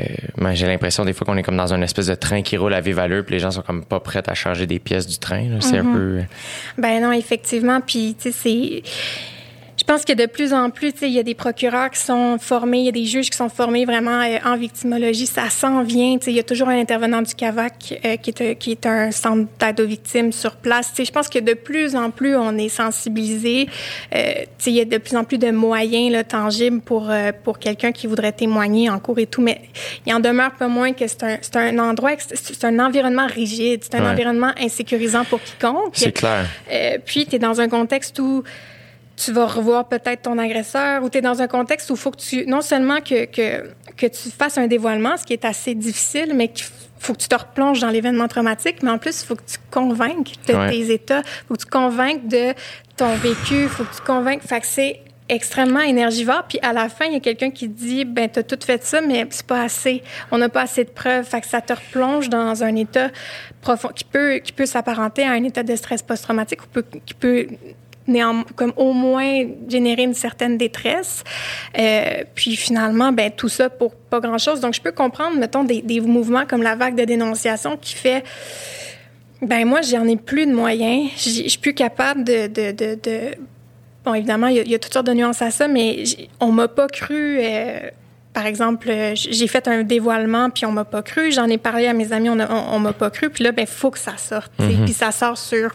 [0.54, 2.82] j'ai l'impression des fois qu'on est comme dans un espèce de train qui roule à
[2.82, 5.48] vive allure, puis les gens sont comme pas prêts à changer des pièces du train.
[5.62, 5.94] C'est un mhm.
[5.94, 6.22] peu.
[6.78, 7.80] Ben non, effectivement.
[7.82, 8.84] Puis tu sais, c'est
[9.88, 12.86] pense que de plus en plus, il y a des procureurs qui sont formés, il
[12.86, 15.26] y a des juges qui sont formés vraiment euh, en victimologie.
[15.26, 16.18] Ça s'en vient.
[16.28, 19.48] Il y a toujours un intervenant du CAVAC euh, qui, est, qui est un centre
[19.60, 20.92] d'aide aux victimes sur place.
[20.98, 23.70] je pense que de plus en plus, on est sensibilisé.
[24.14, 24.34] Euh,
[24.66, 27.94] il y a de plus en plus de moyens là, tangibles pour, euh, pour quelqu'un
[27.94, 29.42] qui voudrait témoigner en cours et tout.
[29.42, 29.62] Mais
[30.06, 33.96] il en demeure pas moins que c'est un, un endroit, c'est un environnement rigide, c'est
[33.96, 35.94] un environnement insécurisant pour quiconque.
[35.94, 36.46] C'est clair.
[37.06, 38.44] puis, tu es dans un contexte où
[39.18, 42.12] tu vas revoir peut-être ton agresseur ou tu es dans un contexte où il faut
[42.12, 45.74] que tu, non seulement que, que, que tu fasses un dévoilement, ce qui est assez
[45.74, 46.68] difficile, mais qu'il
[47.00, 49.58] faut que tu te replonges dans l'événement traumatique, mais en plus, il faut que tu
[49.72, 52.54] convainques de tes états, il faut que tu convainques de
[52.96, 54.44] ton vécu, il faut que tu convainques.
[54.44, 56.44] Fait que c'est extrêmement énergivore.
[56.48, 59.02] Puis à la fin, il y a quelqu'un qui dit ben t'as tout fait ça,
[59.02, 60.04] mais c'est pas assez.
[60.32, 61.26] On n'a pas assez de preuves.
[61.26, 63.10] Fait que ça te replonge dans un état
[63.62, 67.14] profond qui peut qui peut s'apparenter à un état de stress post-traumatique ou peut, qui
[67.14, 67.48] peut
[68.56, 71.24] comme au moins générer une certaine détresse.
[71.78, 74.62] Euh, puis finalement, ben tout ça pour pas grand-chose.
[74.62, 78.24] Donc je peux comprendre, mettons, des, des, mouvements comme la vague de dénonciation qui fait
[79.42, 81.12] Ben moi, j'en ai plus de moyens.
[81.18, 83.20] Je suis plus capable de, de, de, de...
[84.06, 86.04] Bon, évidemment, il y, a toutes sortes de nuances à ça, mais
[86.40, 87.40] on m'a pas cru.
[87.42, 87.90] Euh,
[88.34, 91.32] par exemple, j'ai fait un dévoilement, puis on m'a pas cru.
[91.32, 93.30] J'en ai parlé à mes amis, on, on, m'a pas cru.
[93.30, 94.52] Puis là, ben faut que ça sorte.
[94.60, 94.86] Mm-hmm.
[94.86, 95.72] Puis ça sort sur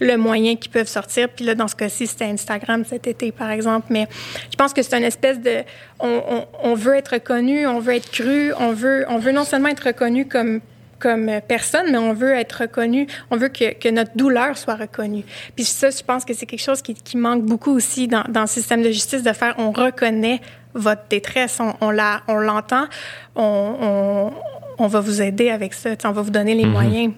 [0.00, 1.28] le moyen qu'ils peuvent sortir.
[1.28, 3.86] Puis là, dans ce cas-ci, c'était Instagram cet été, par exemple.
[3.90, 4.08] Mais
[4.50, 5.62] je pense que c'est une espèce de...
[5.98, 9.44] On, on, on, veut être reconnu, on veut être cru, on veut, on veut non
[9.44, 10.60] seulement être reconnu comme
[11.00, 15.24] comme personne, mais on veut être reconnu, on veut que, que, notre douleur soit reconnue.
[15.56, 18.42] Puis ça, je pense que c'est quelque chose qui, qui, manque beaucoup aussi dans, dans,
[18.42, 20.40] le système de justice, de faire, on reconnaît
[20.74, 22.86] votre détresse, on, on la, on l'entend,
[23.34, 24.32] on, on,
[24.78, 26.68] on, va vous aider avec ça, on va vous donner les mm-hmm.
[26.68, 27.14] moyens.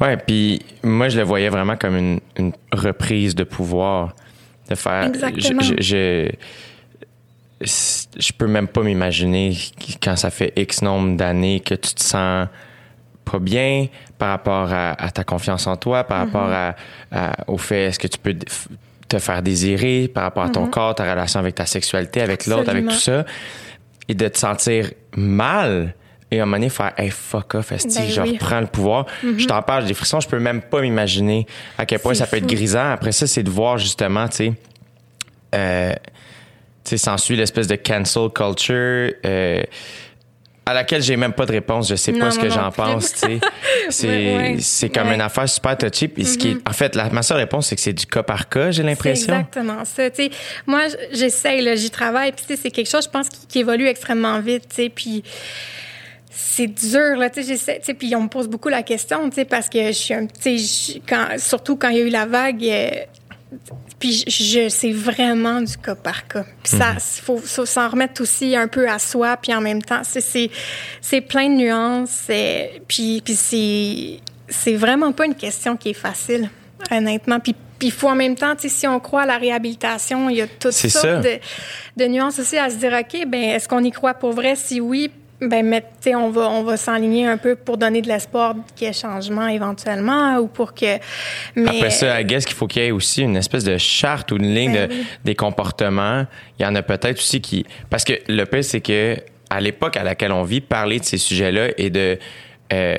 [0.00, 4.14] Ouais, puis moi, je le voyais vraiment comme une, une reprise de pouvoir,
[4.68, 5.04] de faire.
[5.06, 5.62] Exactement.
[5.62, 6.30] Je,
[7.60, 9.56] je, je, peux même pas m'imaginer
[10.02, 12.48] quand ça fait X nombre d'années que tu te sens
[13.24, 13.86] pas bien
[14.18, 16.74] par rapport à, ta confiance en toi, par rapport à,
[17.46, 18.36] au fait est-ce que tu peux
[19.08, 20.70] te faire désirer, par rapport à ton mm-hmm.
[20.70, 23.24] corps, ta relation avec ta sexualité, avec l'autre, avec tout ça,
[24.08, 25.94] et de te sentir mal
[26.32, 29.06] et à un moment donné, faire hey, fuck off, esti, ben je reprends le pouvoir?
[29.22, 29.38] Mm-hmm.
[29.38, 32.38] Je t'en parle, des frissons, je peux même pas m'imaginer à quel point ça peut
[32.38, 32.90] être grisant.
[32.90, 34.52] Après ça, c'est de voir justement, tu sais,
[35.54, 35.92] euh,
[36.84, 39.12] tu sais, s'ensuit l'espèce de cancel culture.
[39.26, 39.62] Euh,
[40.64, 41.88] à laquelle j'ai même pas de réponse.
[41.88, 43.40] Je sais pas ce que j'en pense, tu sais.
[43.90, 46.06] C'est, c'est comme une affaire super touchy.
[46.06, 46.70] Puis ce qui est, mm-hmm.
[46.70, 49.34] en fait, la, ma seule réponse, c'est que c'est du cas par cas, j'ai l'impression.
[49.34, 50.30] exactement ça, tu sais.
[50.66, 52.30] Moi, j'essaye, là, j'y travaille.
[52.30, 54.88] Puis, c'est quelque chose, je pense, qui, qui évolue extrêmement vite, tu sais.
[54.88, 55.24] Puis,
[56.34, 59.36] c'est dur là tu sais tu sais puis on me pose beaucoup la question tu
[59.36, 62.10] sais parce que je suis un tu sais quand surtout quand il y a eu
[62.10, 62.90] la vague euh,
[63.98, 66.44] puis je, c'est vraiment du cas par cas.
[66.62, 66.98] Puis ça, mhm.
[67.00, 70.50] faut, faut s'en remettre aussi un peu à soi, puis en même temps, c'est, c'est,
[71.00, 72.28] c'est plein de nuances.
[72.88, 76.50] puis puis c'est, c'est vraiment pas une question qui est facile,
[76.90, 77.38] honnêtement.
[77.38, 80.40] Puis puis il faut en même temps, si on croit à la réhabilitation, il y
[80.40, 81.40] a toutes sortes de,
[81.96, 84.54] de, nuances aussi à se dire, OK, ben est-ce qu'on y croit pour vrai?
[84.54, 85.10] Si oui,
[85.42, 88.90] ben, mais, on va, on va s'enligner un peu pour donner de l'espoir qu'il y
[88.90, 90.98] ait changement éventuellement ou pour que.
[91.56, 91.68] Mais...
[91.68, 94.36] Après ça, à guess qu'il faut qu'il y ait aussi une espèce de charte ou
[94.36, 96.26] une ligne ben de, des comportements.
[96.58, 97.66] Il y en a peut-être aussi qui.
[97.90, 99.16] Parce que le pire, c'est que
[99.50, 102.18] à l'époque à laquelle on vit, parler de ces sujets-là et de.
[102.72, 102.96] Euh,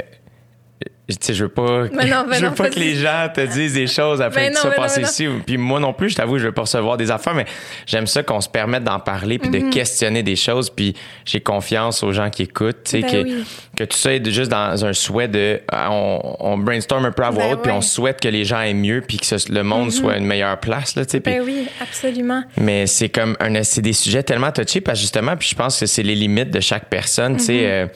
[1.09, 4.57] je veux pas, je veux pas que les gens te disent des choses après que
[4.57, 5.27] ça passe ici.
[5.45, 7.45] Puis moi non plus, je t'avoue, je veux pas recevoir des affaires, mais
[7.85, 9.69] j'aime ça qu'on se permette d'en parler puis de mm-hmm.
[9.69, 10.69] questionner des choses.
[10.69, 13.43] Puis j'ai confiance aux gens qui écoutent, tu sais, ben
[13.75, 17.23] que, que tout ça est juste dans un souhait de, ah, on, brainstorm un peu
[17.23, 19.63] à voix ben haute, puis on souhaite que les gens aient mieux, puis que le
[19.63, 19.91] monde mm-hmm.
[19.91, 21.19] soit une meilleure place, là, tu sais.
[21.19, 22.43] Ben oui, absolument.
[22.57, 25.85] Mais c'est comme un, c'est des sujets tellement touchés, parce justement, puis je pense que
[25.85, 27.53] c'est les limites de chaque personne, tu sais.
[27.53, 27.65] Mm-hmm.
[27.65, 27.87] Euh,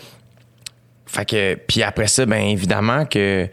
[1.07, 3.47] fait que, puis après ça, ben évidemment que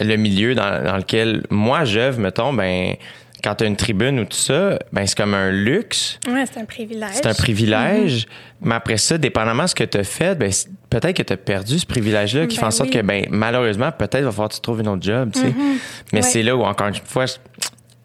[0.00, 2.94] le milieu dans, lequel moi j'œuvre, mettons, ben
[3.42, 6.18] quand tu as une tribune ou tout ça, ben c'est comme un luxe.
[6.26, 7.10] Ouais, c'est un privilège.
[7.12, 8.22] C'est un privilège.
[8.22, 8.28] Mm-hmm.
[8.62, 10.50] Mais après ça, dépendamment de ce que tu as fait, ben
[10.90, 13.92] peut-être que tu as perdu ce privilège-là qui fait en ben sorte que ben malheureusement,
[13.92, 15.48] peut-être va falloir que tu trouves une autre job, tu sais.
[15.48, 15.78] Mm-hmm.
[16.12, 17.26] Mais c'est là où encore une fois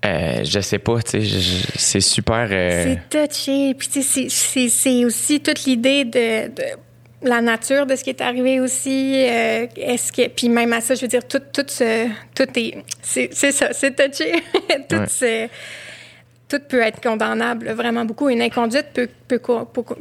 [0.06, 2.50] euh, je sais pas, tu sais, c'est super.
[2.52, 3.74] Euh, c'est touché.
[3.74, 6.52] Puis tu sais, c'est aussi toute l'idée de
[7.24, 9.26] la nature de ce qui est arrivé aussi.
[9.28, 12.84] Euh, est-ce que puis même à ça, je veux dire tout tout ce tout est
[13.02, 14.44] c'est ça, c'est touché.
[14.90, 15.08] tout
[16.54, 18.30] tout peut être condamnable vraiment beaucoup.
[18.30, 19.40] Une inconduite peut, peut,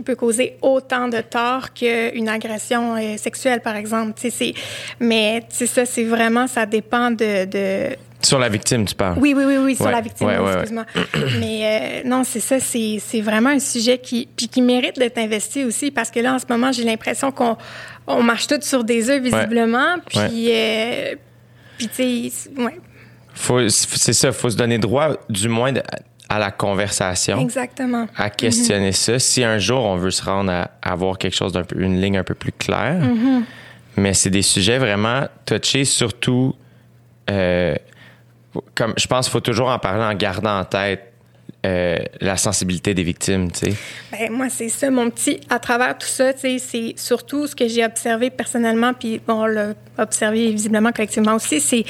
[0.04, 4.12] peut, causer autant de tort qu'une agression euh, sexuelle, par exemple.
[4.16, 4.52] C'est,
[5.00, 9.18] mais ça, c'est vraiment, ça dépend de, de sur la victime, tu parles.
[9.18, 10.84] Oui, oui, oui, oui, sur la victime, excuse-moi.
[11.40, 15.18] Mais euh, non, c'est ça, c'est, c'est vraiment un sujet qui, puis qui mérite d'être
[15.18, 17.56] investi aussi, parce que là, en ce moment, j'ai l'impression qu'on
[18.06, 21.14] on marche tous sur des œufs, visiblement, puis, euh,
[21.78, 22.78] puis tu sais, ouais.
[23.34, 25.72] Faut, c'est ça, il faut se donner droit, du moins,
[26.28, 27.40] à la conversation.
[27.40, 28.06] Exactement.
[28.16, 29.12] À questionner mm-hmm.
[29.12, 29.18] ça.
[29.18, 32.18] Si un jour, on veut se rendre à, avoir quelque chose d'un peu, une ligne
[32.18, 33.42] un peu plus claire, mm-hmm.
[33.96, 36.54] mais c'est des sujets vraiment touchés, surtout...
[37.30, 37.74] Euh,
[38.74, 41.11] comme je pense qu'il faut toujours en parler en gardant en tête
[41.64, 43.76] euh, la sensibilité des victimes, tu sais.
[44.10, 45.38] Ben, moi, c'est ça, mon petit.
[45.48, 49.46] À travers tout ça, tu sais, c'est surtout ce que j'ai observé personnellement, puis on
[49.46, 51.84] l'a observé visiblement collectivement aussi, c'est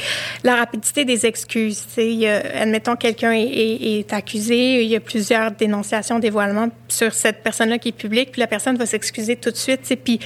[0.45, 1.87] la rapidité des excuses.
[1.95, 7.43] Tu sais, admettons, quelqu'un est, est, accusé, il y a plusieurs dénonciations, dévoilements sur cette
[7.43, 9.97] personne-là qui est publique, puis la personne va s'excuser tout de suite, tu sais.
[9.97, 10.21] Puis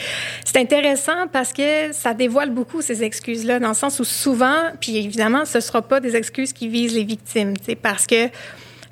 [0.44, 4.96] c'est intéressant parce que ça dévoile beaucoup ces excuses-là, dans le sens où souvent, puis
[4.96, 8.28] évidemment, ce ne sera pas des excuses qui visent les victimes, tu sais, parce que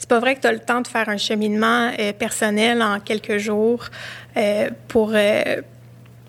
[0.04, 3.00] c'est pas vrai que tu as le temps de faire un cheminement euh, personnel en
[3.00, 3.86] quelques jours
[4.36, 5.62] euh, pour, euh,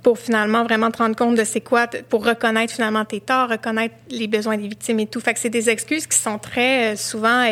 [0.02, 3.94] pour finalement vraiment te rendre compte de c'est quoi, pour reconnaître finalement tes torts, reconnaître
[4.10, 5.20] les besoins des victimes et tout.
[5.20, 7.46] Fait que c'est des excuses qui sont très souvent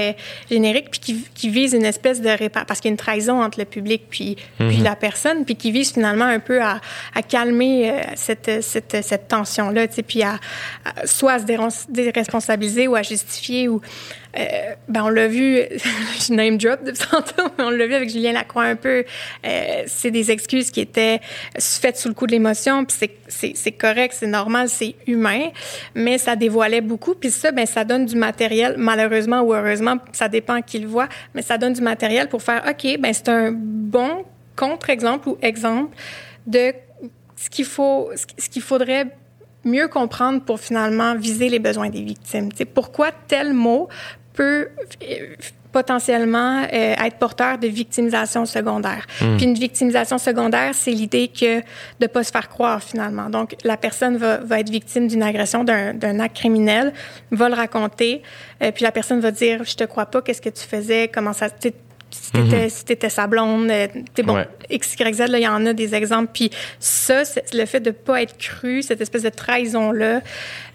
[0.50, 3.44] génériques puis qui, qui visent une espèce de répa parce qu'il y a une trahison
[3.44, 6.80] entre le public puis, puis la personne puis qui visent finalement un peu à,
[7.14, 10.40] à calmer cette, cette, cette tension-là, tu sais, puis à,
[10.86, 11.46] à soit à se
[11.90, 13.82] déresponsabiliser ou à justifier ou
[14.38, 15.60] euh, ben on l'a vu,
[16.20, 19.04] je name drop de tantôt, mais on l'a vu avec Julien Lacroix un peu.
[19.46, 21.20] Euh, c'est des excuses qui étaient
[21.60, 25.50] faites sous le coup de l'émotion, puis c'est- correct, c'est normal, c'est humain,
[25.96, 27.14] mais ça dévoilait beaucoup.
[27.16, 31.10] Puis ça, ben ça donne du matériel, malheureusement ou heureusement, ça dépend qui le voit,
[31.34, 34.24] mais ça donne du matériel pour faire, ok, ben c'est un bon
[34.56, 35.96] contre-exemple ou exemple
[36.48, 36.74] de
[37.36, 39.08] ce qu'il faut, ce qu'il faudrait
[39.66, 42.52] mieux comprendre pour finalement viser les besoins des victimes.
[42.52, 43.88] Tu sais, pourquoi tel mot
[44.34, 44.68] peut
[45.72, 49.06] potentiellement euh, être porteur de victimisation secondaire.
[49.18, 51.62] Puis une victimisation secondaire, c'est l'idée que
[52.00, 53.30] de pas se faire croire finalement.
[53.30, 56.94] Donc la personne va, va être victime d'une agression, d'un acte criminel,
[57.32, 58.22] va le raconter,
[58.62, 61.34] euh, puis la personne va dire je te crois pas, qu'est-ce que tu faisais, comment
[61.34, 61.74] ça sais,
[62.12, 64.48] si t'étais si t'étais sa blonde, euh, t'es bon, Ouais.
[64.70, 66.30] X, Y, Z, là, il y en a des exemples.
[66.34, 70.22] Puis ça, le fait de pas être cru, cette espèce de trahison-là,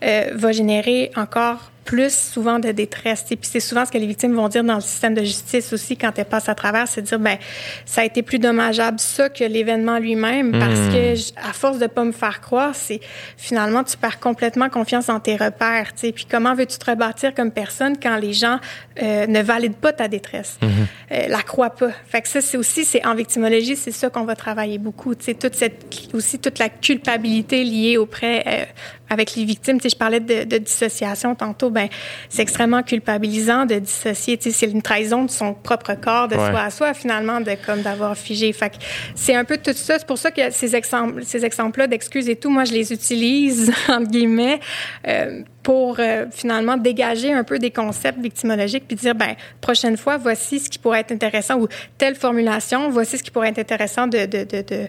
[0.02, 3.24] euh, va générer encore plus souvent de détresse.
[3.30, 5.72] Et puis c'est souvent ce que les victimes vont dire dans le système de justice
[5.72, 7.38] aussi quand elles passent à travers, c'est dire ben
[7.86, 11.86] ça a été plus dommageable ça que l'événement lui-même parce que j- à force de
[11.86, 13.00] pas me faire croire, c'est
[13.38, 15.94] finalement tu perds complètement confiance dans tes repères.
[15.94, 16.12] tu sais.
[16.12, 18.58] Puis comment veux-tu te rebâtir comme personne quand les gens
[19.02, 21.90] euh, ne valident pas ta détresse, euh, la croient pas.
[22.06, 25.14] Fait que ça c'est aussi c'est en victimologie c'est ça qu'on va travailler beaucoup.
[25.14, 28.64] Tu sais toute cette aussi toute la culpabilité liée auprès euh,
[29.10, 29.78] avec les victimes.
[29.78, 31.70] Tu sais, je parlais de, de dissociation tantôt.
[31.70, 31.88] Ben,
[32.28, 34.36] c'est extrêmement culpabilisant de dissocier.
[34.38, 36.50] Tu sais, c'est une trahison de son propre corps, de Ouais.
[36.50, 38.52] soi à soi, finalement, de comme d'avoir figé.
[38.52, 38.76] Fait que
[39.14, 39.98] c'est un peu tout ça.
[39.98, 43.72] C'est pour ça que ces exemples, ces exemples-là d'excuses et tout, moi, je les utilise
[43.88, 44.60] entre guillemets
[45.06, 50.16] euh, pour euh, finalement dégager un peu des concepts victimologiques puis dire ben prochaine fois,
[50.16, 51.66] voici ce qui pourrait être intéressant ou
[51.98, 54.88] telle formulation, voici ce qui pourrait être intéressant de de de, de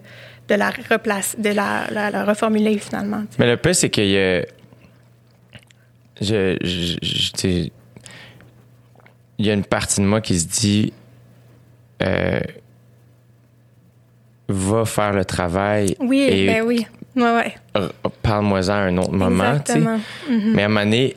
[0.50, 3.24] de la replace, de la, la, la reformuler finalement.
[3.38, 4.42] Mais le pire, c'est qu'il y a.
[6.22, 6.58] Je.
[9.38, 10.94] il y a une partie de moi qui se dit.
[12.02, 12.40] euh,
[14.52, 15.96] va faire le travail.
[16.00, 16.86] Oui, et ben oui.
[17.16, 17.56] Ouais, ouais.
[18.24, 19.52] Parle-moi-en à un autre moment.
[19.52, 20.00] Exactement.
[20.30, 20.54] Mhm.
[20.56, 21.16] Mais à un moment donné,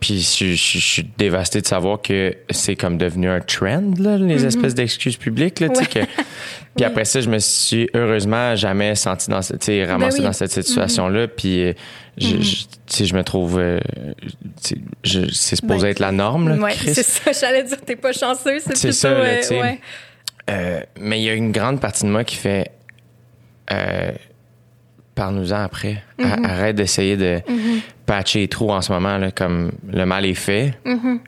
[0.00, 4.18] puis je, je- je suis dévasté de savoir que c'est comme devenu un trend, là,
[4.18, 5.60] les espèces d'excuses publiques.
[5.60, 6.00] Là, tu sais, Mhm.
[6.02, 6.06] Ouais.
[6.06, 6.22] que-
[6.76, 10.20] puis après ça, je me suis heureusement jamais senti dans, cette- ramassé Ben oui.
[10.20, 10.24] Mhm.
[10.26, 11.28] dans cette situation-là.
[11.28, 11.72] Puis euh,
[12.18, 13.58] je, sais, je me trouve.
[13.58, 13.80] euh,
[14.60, 16.58] c'est supposé Ben, être la norme.
[16.70, 16.94] Chris.
[16.94, 18.92] c'est ça, j'allais dire, t'es pas chanceux, c'est plutôt...
[18.92, 19.80] ça, là, euh, ouais.
[20.48, 22.70] Euh, mais il y a une grande partie de moi qui fait
[23.72, 24.12] euh,
[25.16, 26.04] parle-nous-en après.
[26.18, 26.44] Mhm.
[26.44, 27.40] A- Arrête d'essayer de
[28.06, 30.74] patcher les trous en ce moment, là, comme le mal est fait.
[30.84, 31.20] J'ai Mhm.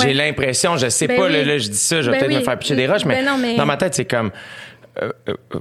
[0.00, 0.14] Ouais.
[0.14, 1.32] l'impression, je sais Ben pas, oui.
[1.34, 3.16] là, là, je dis ça, je vais Ben peut-être me faire pitcher des roches, mais,
[3.16, 4.30] Ben non, mais- dans ma tête, c'est comme
[5.02, 5.58] euh, euh, euh,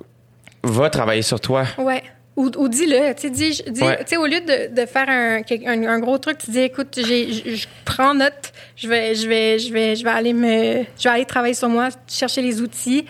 [0.63, 1.65] va travailler sur toi.
[1.77, 2.01] Ouais.
[2.35, 4.17] Ou, ou dis-le, tu sais, dis, Ouais.
[4.17, 7.33] au lieu de, de faire un, quel- un, un gros truc, tu dis, écoute, j'ai,
[7.33, 11.03] je, je prends note, je vais, je vais, je vais, je vais aller me, je
[11.03, 13.05] vais aller travailler sur moi, chercher les outils,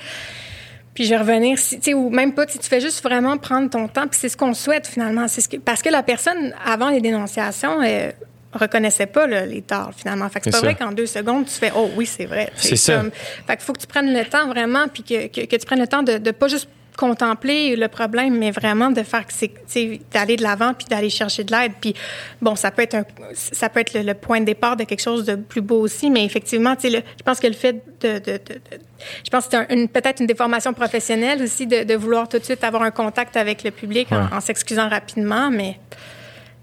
[1.00, 3.38] puis je vais revenir, si, tu sais, ou même pas, si tu fais juste vraiment
[3.38, 6.04] prendre ton temps, puis c'est ce qu'on souhaite finalement, c'est ce que, parce que la
[6.04, 7.82] personne avant les dénonciations.
[7.82, 8.12] euh,
[8.52, 10.28] reconnaissait pas là, les torts finalement.
[10.28, 12.50] Fait que c'est pas vrai qu'en deux secondes tu fais oh oui c'est vrai.
[12.56, 12.96] C'est ça.
[12.98, 15.66] comme- fait qu'il faut que tu prennes le temps vraiment, puis que, que, que tu
[15.68, 16.68] prennes le temps de, de pas juste
[17.00, 19.34] contempler le problème, mais vraiment de faire que
[20.14, 21.72] d'aller de l'avant puis d'aller chercher de l'aide.
[21.80, 21.94] Puis
[22.42, 25.02] bon, ça peut être un, ça peut être le, le point de départ de quelque
[25.02, 28.14] chose de plus beau aussi, mais effectivement, tu sais, je pense que le fait de,
[28.20, 28.62] de, de- de-
[29.24, 32.64] je pense que c'est un- peut-être une déformation professionnelle aussi de, vouloir tout de suite
[32.66, 34.34] avoir un contact avec le public en, Ouais.
[34.34, 35.80] en s'excusant rapidement, mais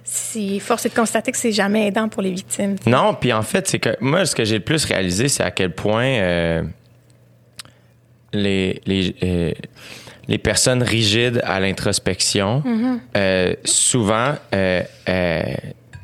[0.05, 2.77] c'est force est de constater que c'est jamais aidant pour les victimes.
[2.87, 5.51] Non, puis en fait, c'est que moi, ce que j'ai le plus réalisé, c'est à
[5.51, 6.63] quel point euh,
[8.33, 9.53] les, les, euh,
[10.29, 12.99] les personnes rigides à l'introspection, Mm-hmm.
[13.17, 15.43] euh, souvent, euh, euh,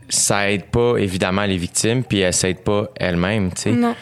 [0.08, 3.70] ça aide pas évidemment les victimes, puis elles s'aident pas elles-mêmes, tu sais.
[3.70, 3.94] Non.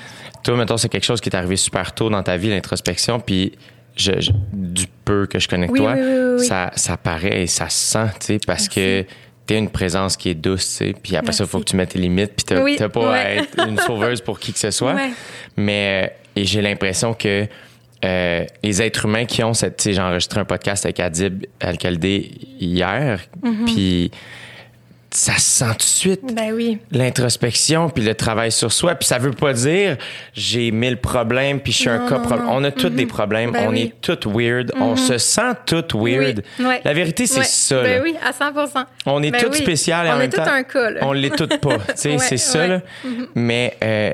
[0.42, 3.52] Toi, mettons, c'est quelque chose qui est arrivé super tôt dans ta vie, l'introspection, puis
[3.96, 6.02] je, je- du peu que je connais Oui, toi, oui,
[6.38, 6.46] oui.
[6.46, 9.04] Ça, ça paraît et ça se sent, tu sais, parce que
[9.46, 11.64] t'es une présence qui est douce, tu sais, puis après ça, il faut Merci.
[11.66, 14.59] que tu mettes tes limites, puis t'as pas à être une sauveuse pour qui que
[14.59, 14.94] ce soit.
[14.94, 15.11] Ouais.
[15.56, 17.46] Mais, et j'ai l'impression que
[18.05, 21.45] euh, les êtres humains qui ont cette, tu sais, j'ai enregistré un podcast avec Adib
[21.61, 23.65] Al-Khalidé hier, Mm-hmm.
[23.65, 24.11] puis
[25.13, 26.35] ça se sent tout de suite.
[26.37, 26.79] Ben oui.
[26.93, 28.95] L'introspection, puis le travail sur soi.
[28.95, 29.97] Puis ça veut pas dire
[30.35, 32.47] j'ai mille problèmes, puis je suis un cas problème.
[32.49, 33.51] On a tous des problèmes.
[33.51, 33.93] Ben on oui.
[33.93, 34.73] est tous weird.
[34.77, 36.45] On se sent tous weird.
[36.61, 36.81] Oui, ouais.
[36.85, 37.45] La vérité, c'est Ouais.
[37.45, 37.83] ça.
[37.83, 38.03] Ben là.
[38.05, 38.45] oui, à 100
[39.07, 39.57] On est Ben tous oui.
[39.59, 40.53] spécial et On en est même tous temps.
[40.53, 41.01] un cas, là.
[41.03, 41.79] On l'est toutes pas.
[41.79, 42.81] Tu sais, Ouais, c'est ça, là.
[43.35, 44.13] Mais euh,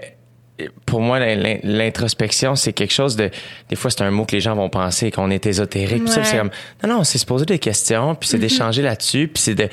[0.87, 3.31] pour moi, l'in- l'in- l'introspection, c'est quelque chose de.
[3.69, 6.05] Des fois, c'est un mot que les gens vont penser qu'on est ésotérique.
[6.05, 6.11] Ouais.
[6.25, 6.51] c'est comme.
[6.83, 9.69] Non, non, c'est se poser des questions, puis c'est d'échanger là-dessus, puis c'est de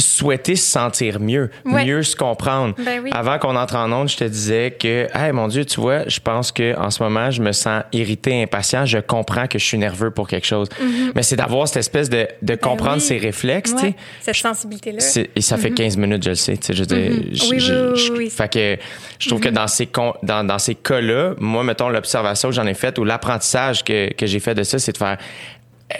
[0.00, 1.84] souhaiter se sentir mieux, Ouais.
[1.84, 2.74] mieux se comprendre.
[2.84, 3.10] Ben oui.
[3.12, 6.20] Avant qu'on entre en onde, je te disais que, hey, mon Dieu, tu vois, je
[6.20, 8.84] pense que en ce moment, je me sens irrité, impatient.
[8.86, 10.68] Je comprends que je suis nerveux pour quelque chose.
[11.14, 12.80] Mais c'est d'avoir cette espèce de, de comprendre.
[12.96, 13.00] Ben oui.
[13.00, 13.94] ses réflexes, tu sais.
[14.20, 14.98] Cette sensibilité-là.
[15.36, 16.56] Et ça fait 15 minutes, je le sais.
[16.56, 17.50] tu sais, Je, veux dire, je-.
[17.50, 18.30] Oui, je- oui.
[18.30, 18.76] Fait que
[19.18, 22.66] je trouve que dans ces, con- dans, dans ces cas-là, moi, mettons, l'observation que j'en
[22.66, 25.18] ai faite ou l'apprentissage que, que j'ai fait de ça, c'est de faire.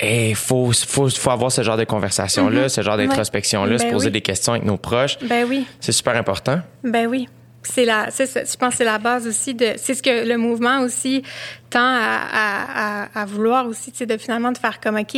[0.02, 3.84] Il faut, faut, faut avoir ce genre de conversation-là, ce genre d'introspection-là, se.
[3.84, 4.12] Ben poser oui.
[4.12, 5.18] des questions avec nos proches.
[5.22, 5.66] Ben oui.
[5.80, 6.60] C'est super important.
[6.84, 7.28] Ben oui.
[7.62, 8.24] C'est la, ça.
[8.24, 11.22] Je pense que c'est la base aussi de, c'est ce que le mouvement aussi
[11.68, 15.16] tend à, à, à, à vouloir aussi, c'est de finalement de faire comme, OK,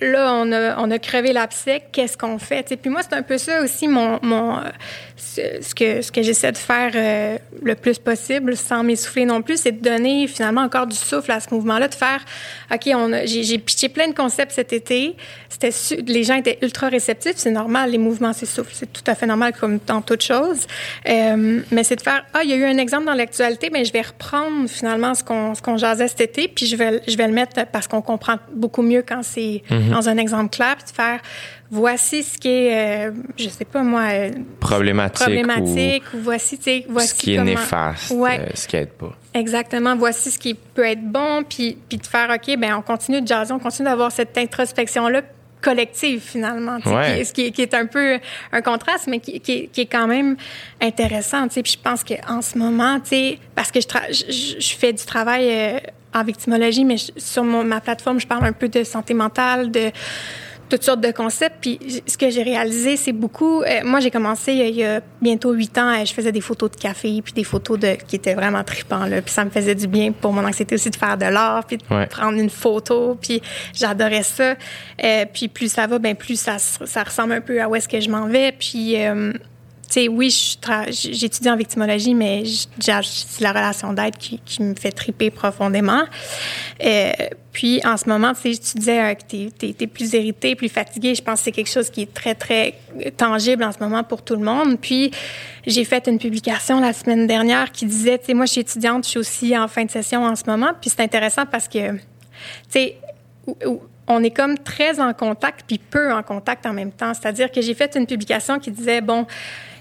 [0.00, 2.64] là, on a, on a crevé l'abcès, qu'est-ce qu'on fait?
[2.64, 4.60] T'sais, puis moi, c'est un peu ça aussi, mon, mon,
[5.16, 9.42] ce, ce que, ce que j'essaie de faire euh, le plus possible, sans m'essouffler non
[9.42, 12.24] plus, c'est de donner finalement encore du souffle à ce mouvement-là, de faire,
[12.72, 12.88] OK,
[13.24, 15.16] j'ai, pitché plein de concepts cet été,
[15.48, 15.70] c'était
[16.06, 19.52] les gens étaient ultra réceptifs, c'est normal, les mouvements s'essoufflent, c'est tout à fait normal
[19.58, 20.66] comme dans toute chose.
[21.08, 23.84] Euh, mais c'est de faire, ah, il y a eu un exemple dans l'actualité, mais
[23.84, 27.16] je vais reprendre finalement ce qu'on, ce qu'on jasait cet été, puis je vais, je
[27.16, 30.90] vais le mettre parce qu'on comprend beaucoup mieux quand c'est dans un exemple clair, puis
[30.90, 31.20] de faire,
[31.70, 35.20] voici ce qui est, euh, je sais pas moi, euh, Problématique.
[35.24, 38.40] problématique, ou, voici, tu sais, ou voici ce qui est néfaste, Ouais.
[38.40, 39.12] euh, ce qui aide pas.
[39.34, 39.96] Exactement.
[39.96, 43.26] Voici ce qui peut être bon, puis, puis de faire, OK, ben on continue de
[43.26, 45.22] jaser, on continue d'avoir cette introspection-là
[45.60, 47.18] collective, finalement, Ouais.
[47.20, 48.18] qui, ce qui, est- qui est un peu
[48.52, 50.36] un contraste, mais qui, qui, est- qui est quand même
[50.80, 51.48] intéressant.
[51.48, 51.62] tu sais.
[51.62, 54.12] Puis je pense qu'en ce moment, tu sais, parce que je, tra-
[54.60, 55.78] je, fais du travail euh,
[56.12, 59.70] en victimologie, mais je- sur mon- ma plateforme, je parle un peu de santé mentale,
[59.70, 59.90] de
[60.76, 61.56] toutes sortes de concepts.
[61.60, 63.62] Puis ce que j'ai réalisé, c'est beaucoup.
[63.62, 65.90] euh, moi, j'ai commencé euh, il y a bientôt huit ans.
[66.00, 69.06] euh, je faisais des photos de café, puis des photos de qui étaient vraiment tripants
[69.06, 69.22] là.
[69.22, 71.78] Puis ça me faisait du bien pour mon anxiété aussi de faire de l'art, puis
[71.78, 72.06] de Ouais.
[72.06, 73.16] prendre une photo.
[73.20, 73.40] Puis
[73.72, 74.54] j'adorais ça.
[75.04, 78.00] Euh, puis plus ça va, ben plus ça ressemble un peu à où est-ce que
[78.00, 78.52] je m'en vais.
[78.52, 78.96] Puis
[80.10, 80.56] oui,
[80.90, 82.44] j'étudie en victimologie, mais
[82.80, 86.04] c'est la relation d'aide qui, me fait triper profondément.
[86.82, 87.12] Euh,
[87.52, 90.68] puis, en ce moment, tu sais, tu disais euh, que tu es, plus irrité, plus
[90.68, 91.14] fatigué.
[91.14, 92.74] Je pense que c'est quelque chose qui est très, très
[93.16, 94.78] tangible en ce moment pour tout le monde.
[94.80, 95.12] Puis,
[95.66, 99.04] j'ai fait une publication la semaine dernière qui disait, tu sais, moi, je suis étudiante,
[99.04, 100.72] je suis aussi en fin de session en ce moment.
[100.80, 102.00] Puis, c'est intéressant parce que, tu
[102.70, 102.96] sais,
[104.06, 107.14] on est comme très en contact puis peu en contact en même temps.
[107.14, 109.26] C'est-à-dire que j'ai fait une publication qui disait, bon,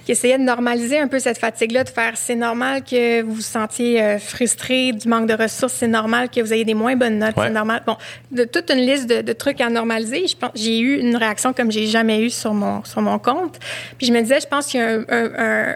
[0.06, 3.42] qui essayait de normaliser un peu cette fatigue-là, de faire, c'est normal que vous vous
[3.42, 7.20] sentiez euh, frustré du manque de ressources, c'est normal que vous ayez des moins bonnes
[7.20, 7.46] notes, Ouais.
[7.48, 7.82] c'est normal.
[7.86, 7.96] Bon,
[8.32, 10.28] de toute une liste de, de trucs à normaliser.
[10.28, 13.60] Je pense, j'ai eu une réaction comme j'ai jamais eu sur mon sur mon compte.
[13.98, 15.76] Puis je me disais, je pense qu'il y a un, un- un-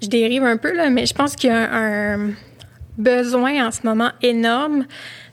[0.00, 2.30] je dérive un peu là, mais je pense qu'il y a un, un
[2.96, 4.86] besoin en ce moment énorme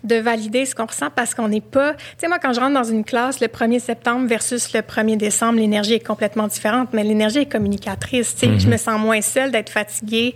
[0.05, 1.93] de valider ce qu'on ressent parce qu'on n'est pas...
[1.93, 5.17] Tu sais, moi, quand je rentre dans une classe le 1er septembre versus le 1er
[5.17, 8.35] décembre, l'énergie est complètement différente, mais l'énergie est communicatrice.
[8.35, 10.35] Tu sais, je me sens moins seule d'être fatiguée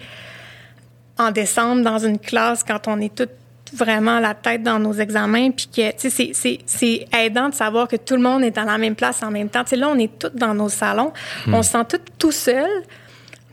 [1.18, 3.30] en décembre dans une classe quand on est toutes
[3.74, 6.32] vraiment la tête dans nos examens puis que tu sais
[6.66, 9.48] c'est- aidant de savoir que tout le monde est dans la même place en même
[9.50, 9.64] temps.
[9.64, 11.14] Tu sais là on est toutes dans nos salons.
[11.54, 12.68] On se sent toutes tout seul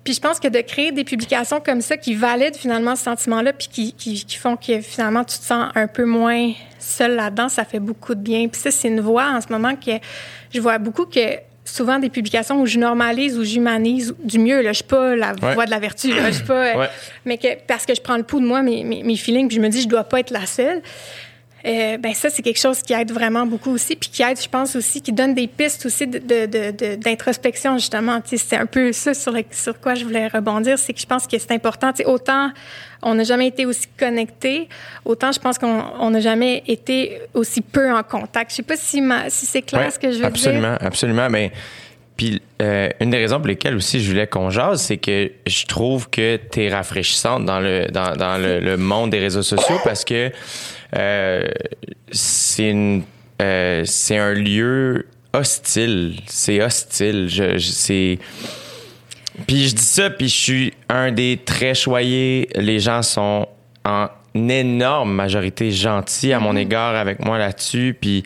[0.06, 3.52] puis je pense que de créer des publications comme ça qui valident finalement ce sentiment-là,
[3.52, 7.48] puis qui, qui, qui font que finalement tu te sens un peu moins seul là-dedans,
[7.48, 8.46] ça fait beaucoup de bien.
[8.46, 9.90] Puis ça, c'est une voie en ce moment que
[10.54, 14.60] je vois beaucoup que souvent des publications où je normalise ou j'humanise du mieux.
[14.62, 15.54] Là, je suis pas la Ouais.
[15.54, 16.14] voie de la vertu.
[16.14, 16.88] Là, je suis pas, euh, Ouais.
[17.24, 19.56] mais que parce que je prends le pouls de moi, mes, mes, mes feelings, puis
[19.56, 20.80] je me dis je dois pas être la seule.
[21.66, 24.48] Euh, ben ça, c'est quelque chose qui aide vraiment beaucoup aussi, puis qui aide, je
[24.48, 28.20] pense aussi, qui donne des pistes aussi de- de- de- de- d'introspection, justement.
[28.24, 31.26] C'est un peu ça sur, le- sur quoi je voulais rebondir, c'est que je pense
[31.26, 31.90] que c'est important.
[32.04, 32.50] Autant
[33.02, 34.68] on n'a jamais été aussi connectés,
[35.04, 38.50] autant je pense qu'on on n'a jamais été aussi peu en contact.
[38.52, 40.86] Je sais pas si, ma- si c'est clair Ouais, ce que je veux absolument, dire.
[40.86, 41.52] Absolument, Mais
[42.16, 45.66] puis euh, une des raisons pour lesquelles aussi je voulais qu'on jase, c'est que je
[45.66, 49.76] trouve que tu es rafraîchissante dans le dans, dans le, le monde des réseaux sociaux
[49.84, 50.30] parce que
[52.10, 53.02] c'est une
[53.42, 57.26] euh, c'est un lieu hostile, c'est hostile.
[57.28, 58.18] Je, je- c'est
[59.46, 62.48] puis je dis ça, puis je suis un des très choyés.
[62.54, 63.46] Les gens sont
[63.84, 66.58] en énorme majorité gentille à mon Mm-hmm.
[66.58, 67.94] égard avec moi là-dessus.
[68.00, 68.22] Puis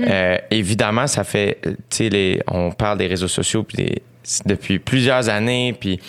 [0.00, 1.58] euh, évidemment, ça fait,
[1.90, 4.02] tu sais, on parle des réseaux sociaux puis des-
[4.46, 5.74] depuis plusieurs années.
[5.78, 6.00] Puis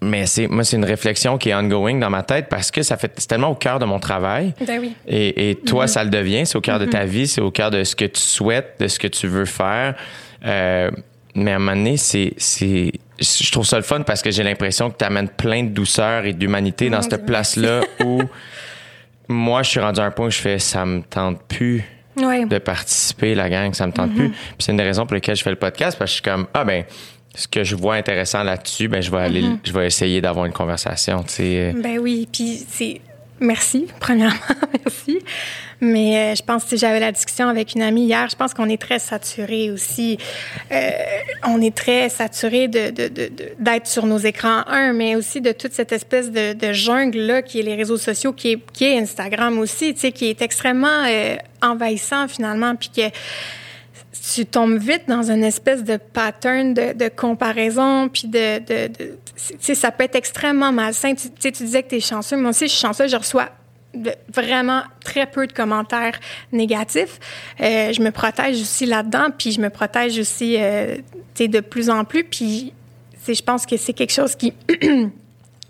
[0.00, 2.96] mais c'est moi, c'est une réflexion qui est ongoing dans ma tête parce que ça
[2.96, 4.54] fait c'est tellement au cœur de mon travail.
[4.66, 4.94] Ben oui.
[5.06, 6.46] Et, et toi, ça le devient.
[6.46, 8.86] C'est au cœur de ta vie, c'est au cœur de ce que tu souhaites, de
[8.88, 9.94] ce que tu veux faire.
[10.44, 10.90] Euh,
[11.34, 14.42] mais à un moment donné, c'est, c'est, je trouve ça le fun parce que j'ai
[14.42, 18.22] l'impression que tu amènes plein de douceur et d'humanité dans cette Dieu, place-là où
[19.28, 21.84] moi, je suis rendu à un point où je fais ça me tente plus
[22.16, 22.44] Ouais.
[22.46, 24.30] de participer, la gang, ça me tente plus.
[24.30, 26.22] Puis c'est une des raisons pour lesquelles je fais le podcast parce que je suis
[26.22, 26.82] comme, ah ben,
[27.38, 30.52] ce que je vois intéressant là-dessus, ben je vais aller, je vais essayer d'avoir une
[30.52, 31.72] conversation, tu sais.
[31.76, 33.00] Ben oui, puis c'est
[33.38, 34.34] merci premièrement,
[34.84, 35.20] merci.
[35.80, 38.26] Mais euh, je pense que j'avais la discussion avec une amie hier.
[38.28, 40.18] Je pense qu'on est très saturé aussi.
[40.72, 40.90] Euh,
[41.46, 42.90] on est très saturé de,
[43.60, 47.42] d'être sur nos écrans un, mais aussi de toute cette espèce de, de jungle là
[47.42, 50.42] qui est les réseaux sociaux, qui est, qui est Instagram aussi, tu sais, qui est
[50.42, 53.02] extrêmement euh, envahissant finalement, puis que
[54.34, 58.58] tu tombes vite dans une espèce de pattern de, comparaison, puis de...
[58.58, 58.88] de,
[59.36, 61.14] tu sais, ça peut être extrêmement malsain.
[61.14, 62.36] Tu, tu sais, tu disais que tu es chanceux.
[62.36, 63.06] Moi aussi, je suis chanceux.
[63.06, 63.50] Je reçois
[64.32, 66.18] vraiment très peu de commentaires
[66.52, 67.18] négatifs.
[67.60, 70.96] Euh, je me protège aussi là-dedans, puis je me protège aussi euh,
[71.38, 72.24] de plus en plus.
[72.24, 72.72] Puis
[73.26, 74.52] je pense que c'est quelque chose qui...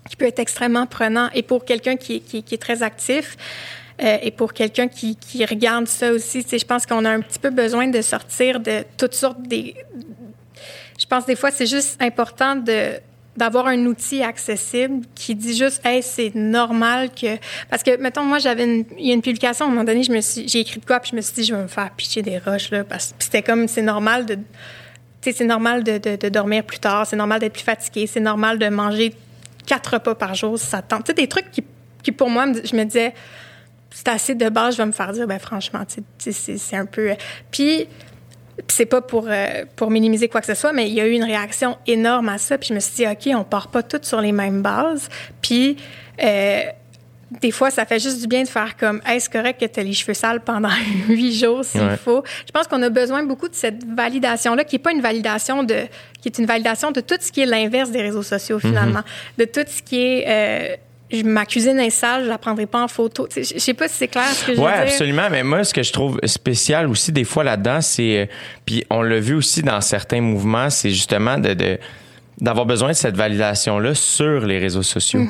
[0.09, 1.29] qui peut être extrêmement prenant.
[1.35, 3.37] Et pour quelqu'un qui, qui, qui est très actif,
[4.01, 7.49] euh, et pour quelqu'un qui, regarde ça aussi, je pense qu'on a un petit peu
[7.49, 9.75] besoin de sortir de toutes sortes des...
[10.99, 12.99] Je pense des fois, c'est juste important de
[13.37, 17.37] d'avoir un outil accessible qui dit juste hey c'est normal que
[17.69, 20.01] parce que mettons moi j'avais une, il y a une publication à un moment donné
[20.03, 22.37] j'ai écrit de quoi puis je me suis dit je vais me faire pitcher des
[22.37, 24.39] roches là parce c'était comme c'est normal de
[25.21, 28.67] c'est normal de, de, dormir plus tard, c'est normal d'être plus fatigué, c'est normal de
[28.69, 29.13] manger
[29.65, 31.05] quatre repas par jour ça te tente.
[31.05, 31.63] Tu sais, des trucs qui,
[32.03, 33.13] qui pour moi, je me disais,
[33.91, 37.11] c'est assez de base, je vais me faire dire, ben franchement, c'est c'est un peu.
[37.51, 37.87] Puis,
[38.57, 41.07] puis c'est pas pour, euh, pour minimiser quoi que ce soit, mais il y a
[41.07, 42.57] eu une réaction énorme à ça.
[42.57, 45.09] Puis je me suis dit, OK, on part pas toutes sur les mêmes bases.
[45.41, 45.77] Puis,
[46.21, 46.61] euh,
[47.41, 49.83] des fois, ça fait juste du bien de faire comme, c'est correct que tu as
[49.83, 50.71] les cheveux sales pendant
[51.07, 51.95] huit jours s'il Ouais.
[51.95, 52.23] faut.
[52.45, 55.83] Je pense qu'on a besoin beaucoup de cette validation-là, qui n'est pas une validation de,
[56.21, 59.03] qui est une validation de tout ce qui est l'inverse des réseaux sociaux, finalement.
[59.37, 60.75] De tout ce qui est, euh,
[61.25, 63.27] ma cuisine est sale, je la prendrai pas en photo.
[63.35, 64.81] Je sais pas si c'est clair ce que je Ouais, veux dire.
[64.83, 65.27] absolument.
[65.31, 68.25] Mais moi, ce que je trouve spécial aussi des fois là-dedans, c'est, euh,
[68.65, 71.79] puis on l'a vu aussi dans certains mouvements, c'est justement de, de-
[72.39, 75.21] d'avoir besoin de cette validation-là sur les réseaux sociaux.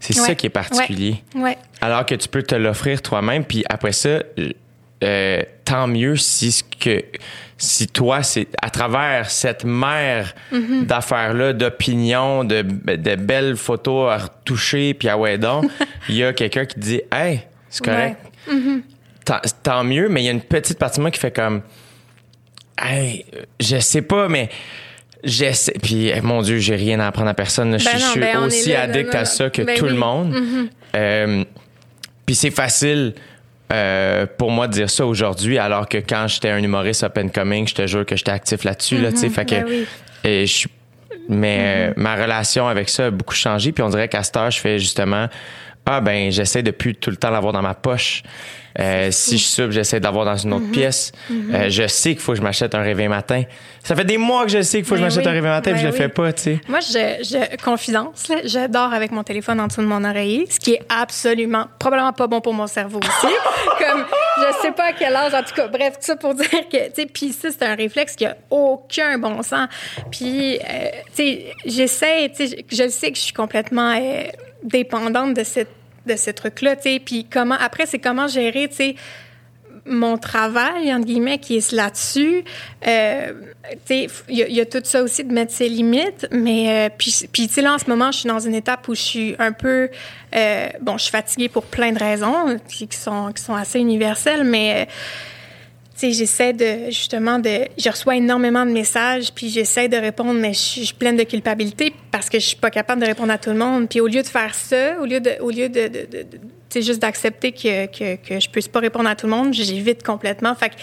[0.00, 0.28] C'est ça Mm-hmm.
[0.28, 0.36] Ouais.
[0.36, 1.16] qui est particulier.
[1.34, 1.58] Ouais.
[1.80, 4.20] Alors que tu peux te l'offrir toi-même, puis après ça,
[5.02, 7.02] euh, tant mieux si ce que
[7.56, 10.86] si toi, c'est à travers cette mer Mm-hmm.
[10.86, 15.64] d'affaires-là, d'opinions, de, de belles photos à retoucher, puis à ouais donc,
[16.08, 18.18] il y a quelqu'un qui dit Hey, c'est correct.
[19.24, 21.62] Tant, tant mieux, mais il y a une petite partie de moi qui fait comme
[22.80, 23.24] Hey,
[23.60, 24.48] je sais pas, mais
[25.22, 25.72] j'essaie.
[25.82, 27.78] Puis, eh, mon Dieu, j'ai rien à apprendre à personne.
[27.78, 29.94] Je Ben suis- non, je suis ben aussi addict à ça que Ben tout le
[29.94, 30.34] monde.
[30.96, 31.44] Euh,
[32.26, 33.14] puis c'est facile
[33.72, 37.28] euh, pour moi de dire ça aujourd'hui, alors que quand j'étais un humoriste up and
[37.28, 38.98] coming, je te jure que j'étais actif là-dessus.
[38.98, 39.86] Là, tu sais, fait que, Ben oui.
[40.24, 40.68] et je
[41.28, 43.72] mais euh, ma relation avec ça a beaucoup changé.
[43.72, 45.28] Puis on dirait qu'à cette heure, je fais justement
[45.86, 48.22] Ah, ben, j'essaie de plus tout le temps l'avoir dans ma poche.
[48.80, 51.12] Euh, si je soupe, j'essaie de l'avoir dans une autre pièce.
[51.30, 53.42] Euh, je sais qu'il faut que je m'achète un réveil matin.
[53.82, 55.30] Ça fait des mois que je sais qu'il faut que je Ben m'achète oui.
[55.30, 56.10] un réveil matin, puis je Ben le fais oui.
[56.12, 56.60] pas, tu sais.
[56.68, 60.58] Moi, je, je confidence, je dors avec mon téléphone en dessous de mon oreiller, ce
[60.58, 63.34] qui est absolument, probablement pas bon pour mon cerveau aussi.
[63.78, 64.04] Comme,
[64.38, 66.86] je sais pas à quel âge, en tout cas, bref, tout ça pour dire que,
[66.88, 69.68] tu sais, puis ça, c'est un réflexe qui a aucun bon sens.
[70.10, 70.60] Puis, euh,
[71.14, 73.94] tu sais, j'essaie, tu sais, je je sais que je suis complètement
[74.62, 75.70] dépendante de cette
[76.06, 78.96] de ce truc-là, tu sais, puis comment, après, c'est comment gérer, tu sais,
[79.86, 82.42] mon travail, entre guillemets, qui est là-dessus.
[82.86, 83.32] Euh,
[83.90, 87.60] il y, a- tout ça aussi de mettre ses limites, mais euh, puis, tu sais,
[87.60, 89.90] là, en ce moment, je suis dans une étape où je suis un peu...
[90.34, 94.44] euh, bon, je suis fatiguée pour plein de raisons qui sont, qui sont assez universelles,
[94.44, 94.86] mais...
[94.88, 94.92] euh,
[96.00, 97.68] j'essaie de, justement, de...
[97.78, 101.94] Je reçois énormément de messages, puis j'essaie de répondre, mais je suis, pleine de culpabilité
[102.10, 103.88] parce que je suis pas capable de répondre à tout le monde.
[103.88, 105.32] Puis au lieu de faire ça, au lieu de...
[105.40, 106.26] Au lieu de, de, de-
[106.80, 110.56] juste d'accepter que, que, que je puisse pas répondre à tout le monde, j'évite complètement.
[110.56, 110.74] Fait que,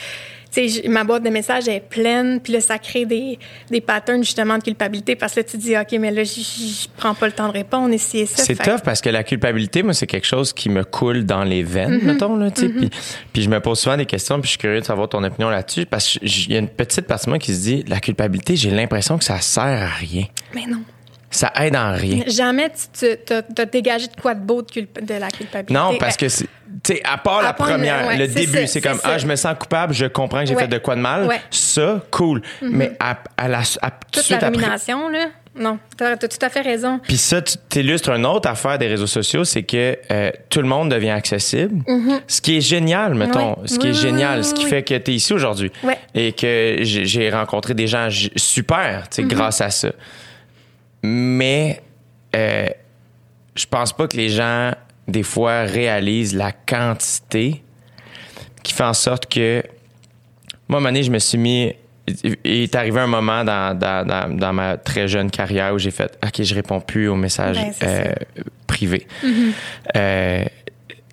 [0.52, 3.39] sais, ma boîte de messages est pleine, puis là, ça crée des,
[3.70, 6.88] des patterns, justement, de culpabilité parce que là, tu te dis, OK, mais là, je
[6.97, 8.26] prends pas le temps de répondre, et ça.
[8.26, 11.43] C'est que- tough parce que la culpabilité, moi, c'est quelque chose qui me coule dans
[11.43, 12.04] les veines, Mm-hmm.
[12.06, 12.70] mettons, là, tu sais.
[12.70, 12.89] Puis,
[13.34, 15.49] puis je me pose souvent des questions, puis je suis curieux de savoir ton opinion
[15.49, 18.56] là-dessus parce qu'il y a une petite partie de moi qui se dit, la culpabilité,
[18.56, 20.26] j'ai l'impression que ça sert à rien.
[20.54, 20.82] Mais non.
[21.32, 22.24] Ça aide en rien.
[22.28, 25.74] Jamais tu as dégagé de quoi de beau de, la culpabilité.
[25.74, 26.46] Non, parce que, c'est-
[26.84, 29.36] tu sais, à part la part première, ouais, le début, c'est comme, ah, je me
[29.36, 30.62] sens coupable, je comprends que j'ai Ouais.
[30.64, 31.26] fait de quoi de mal.
[31.28, 31.42] Ouais.
[31.50, 32.42] Ça, cool.
[32.62, 34.50] Mais à, à la, à, Toute la après.
[34.50, 35.28] rumination, là?
[35.54, 37.00] Non, t'as as tout à fait raison.
[37.04, 40.68] Puis ça, tu t'illustres une autre affaire des réseaux sociaux, c'est que euh, tout le
[40.68, 41.84] monde devient accessible.
[42.26, 43.58] Ce qui est génial, mettons.
[43.66, 45.70] Ce qui Oui, est oui, génial, ce qui fait que tu es ici aujourd'hui.
[46.16, 48.08] Et que j'ai rencontré des gens
[48.38, 49.90] super, tu sais, grâce à ça.
[51.04, 51.82] Mais
[52.36, 52.68] euh,
[53.56, 54.72] je pense pas que les gens,
[55.08, 57.64] des fois, réalisent la quantité
[58.64, 59.64] qui fait en sorte que.
[60.68, 61.74] Moi, à un moment donné, je me suis mis.
[62.43, 65.91] Il est arrivé un moment dans, dans, dans, dans ma très jeune carrière où j'ai
[65.91, 68.14] fait OK, je réponds plus aux messages Ben, euh,
[68.68, 69.08] privés.
[69.95, 70.43] Euh,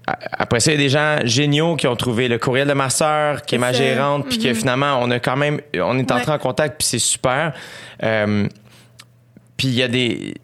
[0.06, 2.72] a- après ça, il y a des gens géniaux qui ont trouvé le courriel de
[2.72, 6.10] ma sœur, qui est ma gérante, puis que finalement, on a quand même, on est
[6.10, 6.36] entré Ouais.
[6.36, 7.52] en contact, puis c'est super.
[8.02, 8.46] Euh,
[9.58, 10.34] puis il y a des.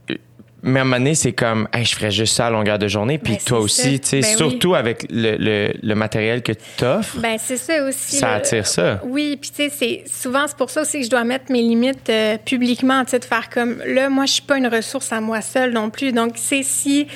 [0.66, 2.88] Mais à un moment donné, c'est comme, hey, je ferais juste ça à longueur de
[2.88, 3.18] journée.
[3.18, 4.36] Puis Ben, toi aussi, tu sais, Ben oui.
[4.36, 8.16] surtout avec le, le, le matériel que tu offres, Ben c'est ça aussi.
[8.16, 9.00] ça attire ça.
[9.04, 11.60] Oui, puis tu sais, c'est souvent c'est pour ça aussi que je dois mettre mes
[11.62, 15.12] limites euh, publiquement, tu sais, de faire comme là, moi, je suis pas une ressource
[15.12, 16.12] à moi seule non plus.
[16.12, 17.06] Donc, c'est si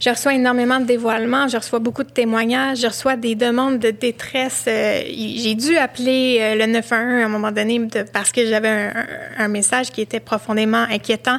[0.00, 3.90] je reçois énormément de dévoilements, je reçois beaucoup de témoignages, je reçois des demandes de
[3.90, 4.64] détresse.
[4.66, 8.68] euh, J'ai dû appeler euh, le 911 à un moment donné de- parce que j'avais
[8.68, 11.38] un, un- un message qui était profondément inquiétant.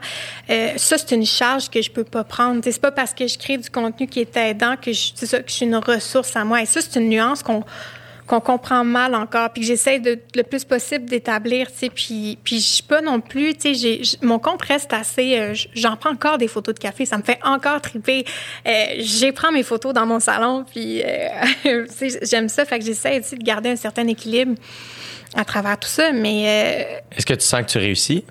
[0.77, 2.61] Ça, c'est une charge que je peux pas prendre.
[2.61, 5.11] Tu sais, C'est pas parce que je crée du contenu qui est aidant que je,
[5.15, 6.61] ça, que je suis une ressource à moi.
[6.61, 7.63] Et ça, c'est une nuance qu'on
[8.27, 12.39] qu'on comprend mal encore, puis que j'essaie de le plus possible d'établir, tu sais, puis
[12.43, 16.11] puis je suis pas non plus, tu sais, mon compte reste assez, euh, j'en prends
[16.11, 18.25] encore des photos de café, ça me fait encore triper.
[18.67, 21.27] Euh, j'ai prends mes photos dans mon salon, puis euh,
[21.63, 24.55] tu sais, j'aime ça, fait que j'essaie aussi de garder un certain équilibre
[25.35, 28.23] à travers tout ça, mais euh, Est-ce que tu sens que tu réussis?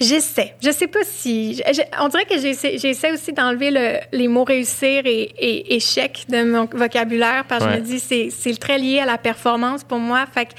[0.00, 0.54] J'essaie.
[0.62, 1.54] Je sais pas si.
[1.56, 5.74] je- je- on dirait que j'essaie, j'essaie aussi d'enlever le- les mots réussir et, et
[5.76, 7.76] échec de mon vocabulaire parce que Ouais.
[7.76, 10.24] je me dis c'est c'est très lié à la performance pour moi.
[10.32, 10.52] Fait que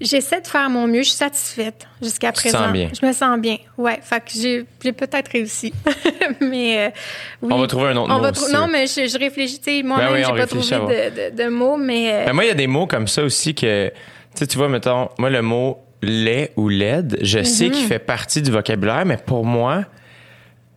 [0.00, 1.02] j'essaie de faire mon mieux.
[1.02, 2.58] Je suis satisfaite jusqu'à présent.
[2.64, 2.88] sens bien.
[2.98, 3.58] Je me sens bien.
[3.76, 3.98] Ouais.
[4.02, 5.72] Fait que j'ai, j'ai peut-être réussi.
[6.40, 6.90] mais euh,
[7.42, 7.50] oui.
[7.52, 9.82] On va trouver un autre On mot, va trou- Non, mais je, je réfléchis.
[9.82, 10.64] Moi-même, Ben oui, j'ai pas trouvé
[11.10, 12.10] de, de- de mots, mais.
[12.10, 13.92] euh, Ben moi, il y a des mots comme ça aussi que,
[14.34, 17.70] tu vois, mettons, moi, le mot lait ou laide, je sais Mm-hmm.
[17.70, 19.84] qu'il fait partie du vocabulaire, mais pour moi,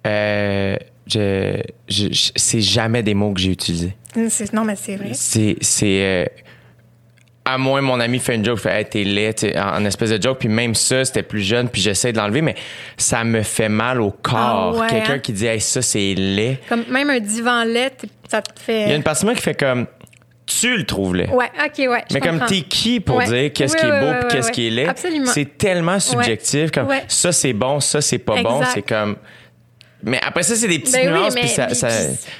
[0.06, 0.76] euh,
[1.08, 3.96] je, je- je- c'est jamais des mots que j'ai utilisés.
[4.30, 5.12] c'est- non, mais c'est vrai.
[5.14, 6.26] C'est, euh,
[7.48, 9.86] à moins mon ami fait une joke, fait, hey, t'es laid, tu sais, en, en
[9.86, 12.56] espèce de joke, puis même ça, c'était plus jeune, puis j'essaie de l'enlever, mais
[12.98, 14.74] ça me fait mal au corps.
[14.76, 15.20] Ah ouais, Quelqu'un hein?
[15.20, 16.58] qui dit, hey, ça, c'est laid.
[16.68, 18.84] Comme même un divan lait, t- ça te fait.
[18.84, 19.86] Il y a une partie de moi qui fait comme,
[20.46, 21.30] tu le trouves laid.
[21.32, 22.04] Ouais, ok, ouais.
[22.14, 23.26] Mais comme t'es qui pour Ouais.
[23.26, 24.88] dire qu'est-ce Oui, qui est beau oui, qu'est-ce qui est laid?
[24.90, 25.32] Absolument.
[25.34, 26.72] C'est tellement subjectif.
[26.72, 28.62] Comme ça, c'est bon, ça, c'est pas bon.
[28.74, 29.16] C'est comme.
[30.04, 31.90] Mais après ça, c'est des petites Ben nuances, puis ça, ça,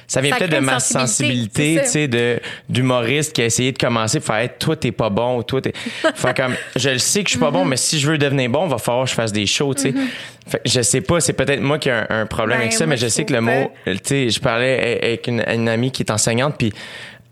[0.06, 2.38] ça vient ça peut-être de ma sensibilité, tu sais, de,
[2.68, 5.72] d'humoriste qui a essayé de commencer faire hey, toi, t'es pas bon, toi, t'es.
[6.14, 7.68] fait comme, je le sais que je suis pas bon, Mm-hmm.
[7.68, 9.82] mais si je veux devenir bon, il va falloir que je fasse des shows, tu
[9.82, 9.94] sais.
[10.46, 12.72] Fait que je sais pas, c'est peut-être moi qui ai un, un problème Ben, avec
[12.72, 15.68] ça, moi, mais je sais que le mot, tu sais, je parlais avec une, une
[15.68, 16.72] amie qui est enseignante, puis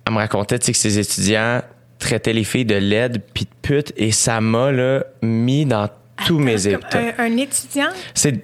[0.07, 1.63] elle me racontait, que ses étudiants
[1.99, 5.89] traitaient les filles de laide puis de pute, et ça m'a, là, mis dans
[6.27, 6.99] tous mes états.
[6.99, 7.89] un, un étudiant?
[8.15, 8.43] C'est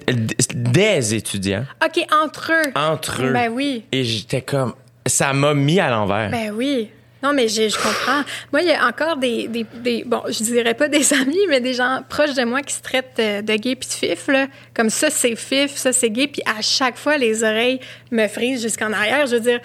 [0.55, 2.71] des étudiants OK, entre eux.
[2.75, 3.31] entre eux.
[3.31, 3.85] Ben oui.
[3.91, 4.73] Et j'étais comme,
[5.05, 6.29] ça m'a mis à l'envers.
[6.31, 6.89] Ben oui.
[7.23, 8.23] Non, mais je, je comprends.
[8.51, 11.61] Moi, il y a encore des, des, des- Bon, je dirais pas des amis, mais
[11.61, 14.47] des gens proches de moi qui se traitent euh, de gay puis de fif, là.
[14.73, 16.27] Comme ça, c'est fif, ça, c'est gay.
[16.27, 17.79] Puis à chaque fois, les oreilles
[18.11, 19.27] me frisent jusqu'en arrière.
[19.27, 19.59] Je veux dire,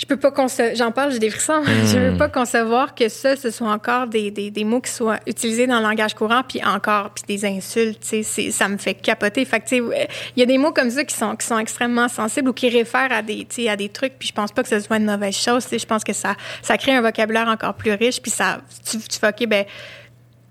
[0.00, 0.74] je peux pas concevoir.
[0.76, 1.62] J'en parle, j'ai des frissons.
[1.66, 2.10] Je Hmm.
[2.12, 5.66] veux pas concevoir que ça, ce soit encore des, des, des mots qui soient utilisés
[5.66, 9.44] dans le langage courant, puis encore, puis des insultes, tu sais, ça me fait capoter.
[9.44, 11.46] Fait que, tu sais, ouais, il y a des mots comme ça qui sont, qui
[11.46, 14.32] sont extrêmement sensibles ou qui réfèrent à des, tu sais, à des trucs, puis je
[14.32, 16.78] pense pas que ce soit une mauvaise chose, tu sais, je pense que ça, ça
[16.78, 19.64] crée un vocabulaire encore plus riche, puis ça, tu, tu fais, OK, ben,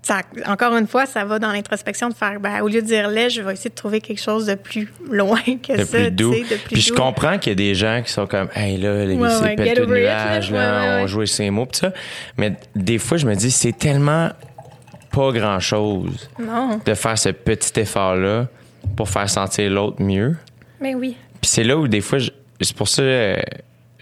[0.02, 3.08] ça, encore une fois, ça va dans l'introspection de faire, ben, au lieu de dire
[3.08, 6.10] lait, je vais essayer de trouver quelque chose de plus loin que de ça, plus
[6.10, 6.32] doux.
[6.32, 9.04] de plus Puis je comprends qu'il y a des gens qui sont comme, hey là,
[9.04, 10.96] les Ouais, ouais, pète it, nuage, là.
[10.96, 11.92] Ouais, on jouait ces mots, pis ça.
[12.38, 14.30] Mais des fois, je me dis, c'est tellement
[15.12, 18.46] pas grand chose Non, de faire ce petit effort-là
[18.96, 20.36] pour faire sentir l'autre mieux.
[20.80, 21.16] mais oui.
[21.40, 22.18] Puis c'est là où des fois,
[22.60, 23.36] c'est pour ça euh,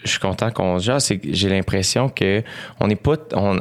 [0.05, 2.43] je suis content qu'on se jase, c'est que j'ai l'impression que
[2.81, 3.59] on n'est pas, on,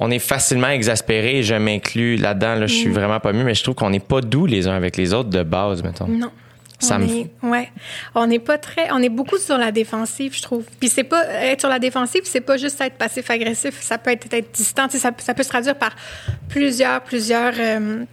[0.00, 1.42] on est facilement exaspéré.
[1.42, 2.54] Je m'inclus là-dedans.
[2.56, 2.78] Là, je Mm.
[2.78, 5.12] suis vraiment pas mieux, mais je trouve qu'on n'est pas doux les uns avec les
[5.14, 6.08] autres de base, mettons.
[6.08, 6.30] Non.
[6.82, 7.68] Ça on me- est, ouais.
[8.14, 10.64] On n'est pas très, on est beaucoup sur la défensive, je trouve.
[10.80, 13.78] Puis c'est pas être sur la défensive, c'est pas juste être passif agressif.
[13.82, 14.88] Ça peut être être distant.
[14.88, 15.94] Ça, ça peut se traduire par
[16.48, 18.04] plusieurs, plusieurs euh,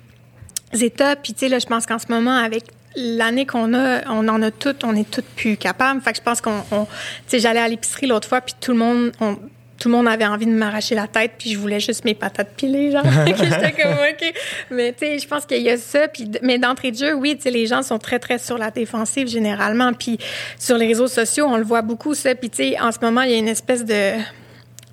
[0.80, 1.20] étapes.
[1.24, 2.66] Puis tu sais là, je pense qu'en ce moment avec
[2.98, 6.02] l'année qu'on a, on en a toutes, on est toutes plus capables.
[6.02, 6.90] Fait que je pense qu'on, on- tu
[7.28, 9.38] sais, j'allais à l'épicerie l'autre fois, puis tout le monde, on-
[9.80, 12.54] tout le monde avait envie de m'arracher la tête, puis je voulais juste mes patates
[12.56, 13.04] pilées, genre.
[13.28, 14.34] J'étais comme, OK.
[14.72, 16.08] Mais, tu sais, je pense qu'il y a ça.
[16.08, 18.72] Puis, mais d'entrée de jeu, oui, tu sais, les gens sont très, très sur la
[18.72, 19.94] défensive généralement.
[19.94, 20.18] Puis
[20.58, 22.34] sur les réseaux sociaux, on le voit beaucoup, ça.
[22.36, 24.14] Puis, tu sais, en ce moment, il y a une espèce de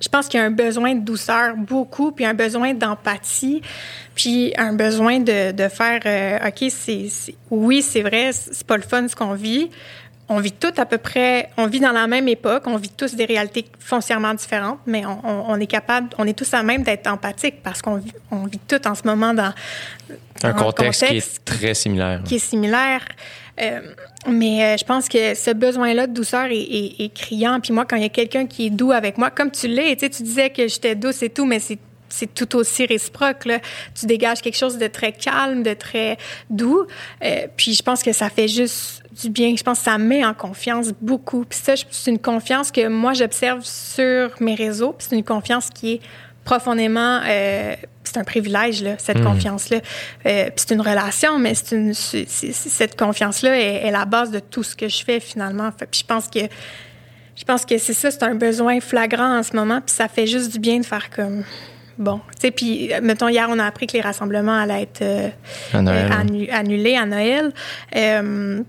[0.01, 3.63] je pense qu'il y a un besoin de douceur beaucoup, puis un besoin d'empathie,
[4.15, 8.83] puis un besoin de, de faire, euh, OK, c'est- oui, c'est vrai, c'est pas le
[8.83, 9.71] fun ce qu'on vit.
[10.29, 13.15] On vit tout à peu près, on vit dans la même époque, on vit tous
[13.15, 16.83] des réalités foncièrement différentes, mais on, on- on est capable, on est tous à même
[16.83, 19.53] d'être empathique parce qu'on vit, on vit tout en ce moment dans
[20.43, 22.23] Un dans contexte, qui est très similaire.
[22.25, 23.03] qui est similaire.
[23.61, 23.81] Euh,
[24.27, 27.61] mais euh, je pense que ce besoin-là de douceur est, est- est criant.
[27.61, 29.95] Puis moi, quand il y a quelqu'un qui est doux avec moi, comme tu l'es,
[29.95, 31.79] tu sais, tu disais que j'étais douce et tout, mais c'est
[32.11, 33.45] c'est tout aussi réciproque.
[33.45, 33.59] Là.
[33.99, 36.17] Tu dégages quelque chose de très calme, de très
[36.49, 36.87] doux.
[37.25, 39.55] Euh, puis je pense que ça fait juste du bien.
[39.57, 41.45] Je pense que ça met en confiance beaucoup.
[41.45, 44.93] Puis ça, c'est une confiance que moi, j'observe sur mes réseaux.
[44.93, 46.01] Puis c'est une confiance qui est
[46.45, 47.21] profondément...
[47.27, 47.75] euh,
[48.07, 49.79] c'est un privilège, là, cette confiance-là.
[50.27, 53.91] Euh, puis c'est une relation, mais c'est une, c'est- c'est- c'est- cette confiance-là est, est
[53.91, 55.71] la base de tout ce que je fais, finalement.
[55.77, 56.41] Fait, puis je pense que
[57.37, 60.27] je pense que c'est ça, c'est un besoin flagrant en ce moment, puis ça fait
[60.27, 61.45] juste du bien de faire comme
[61.99, 65.01] bon, tu sais, puis euh, mettons hier on a appris que les rassemblements allaient être
[65.03, 65.29] euh,
[65.73, 67.53] À Noël, euh, annu- annulés à Noël.
[67.97, 68.61] Euh,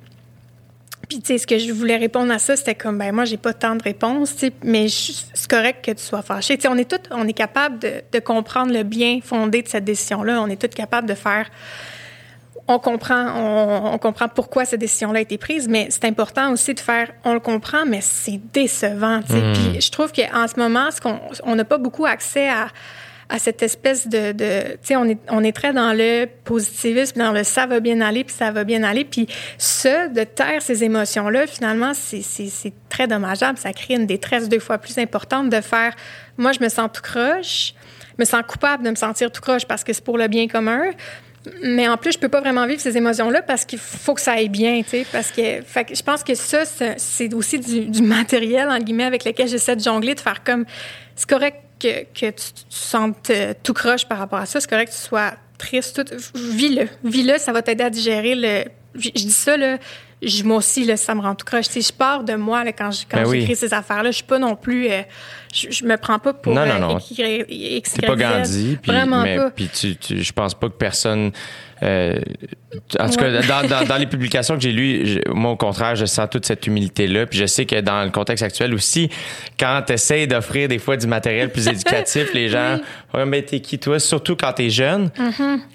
[1.07, 3.37] puis, tu sais, ce que je voulais répondre à ça, c'était comme, ben moi, j'ai
[3.37, 6.55] pas tant de réponses, tu sais, mais c'est correct que tu sois fâché.
[6.57, 9.67] Tu sais, on est tous, on est capable de, de comprendre le bien fondé de
[9.67, 10.41] cette décision-là.
[10.41, 11.49] On est tous capables de faire
[12.67, 16.73] on comprend, on, on comprend pourquoi cette décision-là a été prise, mais c'est important aussi
[16.73, 19.21] de faire, on le comprend, mais c'est décevant.
[19.21, 19.53] tu sais.
[19.53, 22.67] Puis je trouve qu'en ce moment, ce qu'on on n'a pas beaucoup accès à,
[23.29, 27.31] à cette espèce de, tu sais, on est, on est très dans le positivisme, dans
[27.31, 30.83] le ça va bien aller, puis ça va bien aller, puis ça, de taire ces
[30.83, 33.57] émotions-là, finalement, c'est très dommageable.
[33.57, 35.93] Ça crée une détresse deux fois plus importante de faire,
[36.37, 37.73] moi, je me sens tout croche,
[38.17, 40.47] je me sens coupable de me sentir tout croche parce que c'est pour le bien
[40.47, 40.91] commun.
[41.61, 44.33] Mais en plus, je peux pas vraiment vivre ces émotions-là parce qu'il faut que ça
[44.33, 45.05] aille bien, tu sais.
[45.11, 46.63] Parce que, fait que je pense que ça,
[46.97, 50.65] c'est aussi du, du matériel, en guillemets, avec lequel j'essaie de jongler, de faire comme.
[51.15, 54.59] C'est correct que, que tu, tu sentes euh, tout croche par rapport à ça.
[54.59, 56.03] C'est correct que tu sois triste.
[56.05, 56.87] Tout, vis-le.
[57.03, 58.63] Vis-le, ça va t'aider à digérer le.
[58.95, 59.77] Je je dis ça, là.
[60.21, 61.65] je- moi aussi, là, ça me rend tout croche.
[61.73, 63.41] Je pars de moi là, quand je- quand Ben oui.
[63.41, 64.11] j'écris ces affaires-là.
[64.11, 64.89] Je suis pas non plus.
[64.89, 65.01] euh,
[65.53, 66.53] je, je me prends pas pour.
[66.53, 66.97] Non, non, euh, non.
[66.99, 68.15] X, Y, X, C'est pas.
[68.15, 69.51] Gandhi, puis, Vraiment mais pas.
[69.51, 71.31] puis tu, tu- je pense pas que personne.
[71.83, 72.19] Euh,
[72.99, 76.05] en tout cas, dans, dans- dans les publications que j'ai lues, moi au contraire, je
[76.05, 77.25] sens toute cette humilité-là.
[77.25, 79.09] Puis je sais que dans le contexte actuel aussi,
[79.59, 82.77] quand tu essaies d'offrir des fois du matériel plus éducatif, les gens,
[83.13, 83.99] ouais, mais t'es qui toi?
[83.99, 85.09] Surtout quand t'es jeune,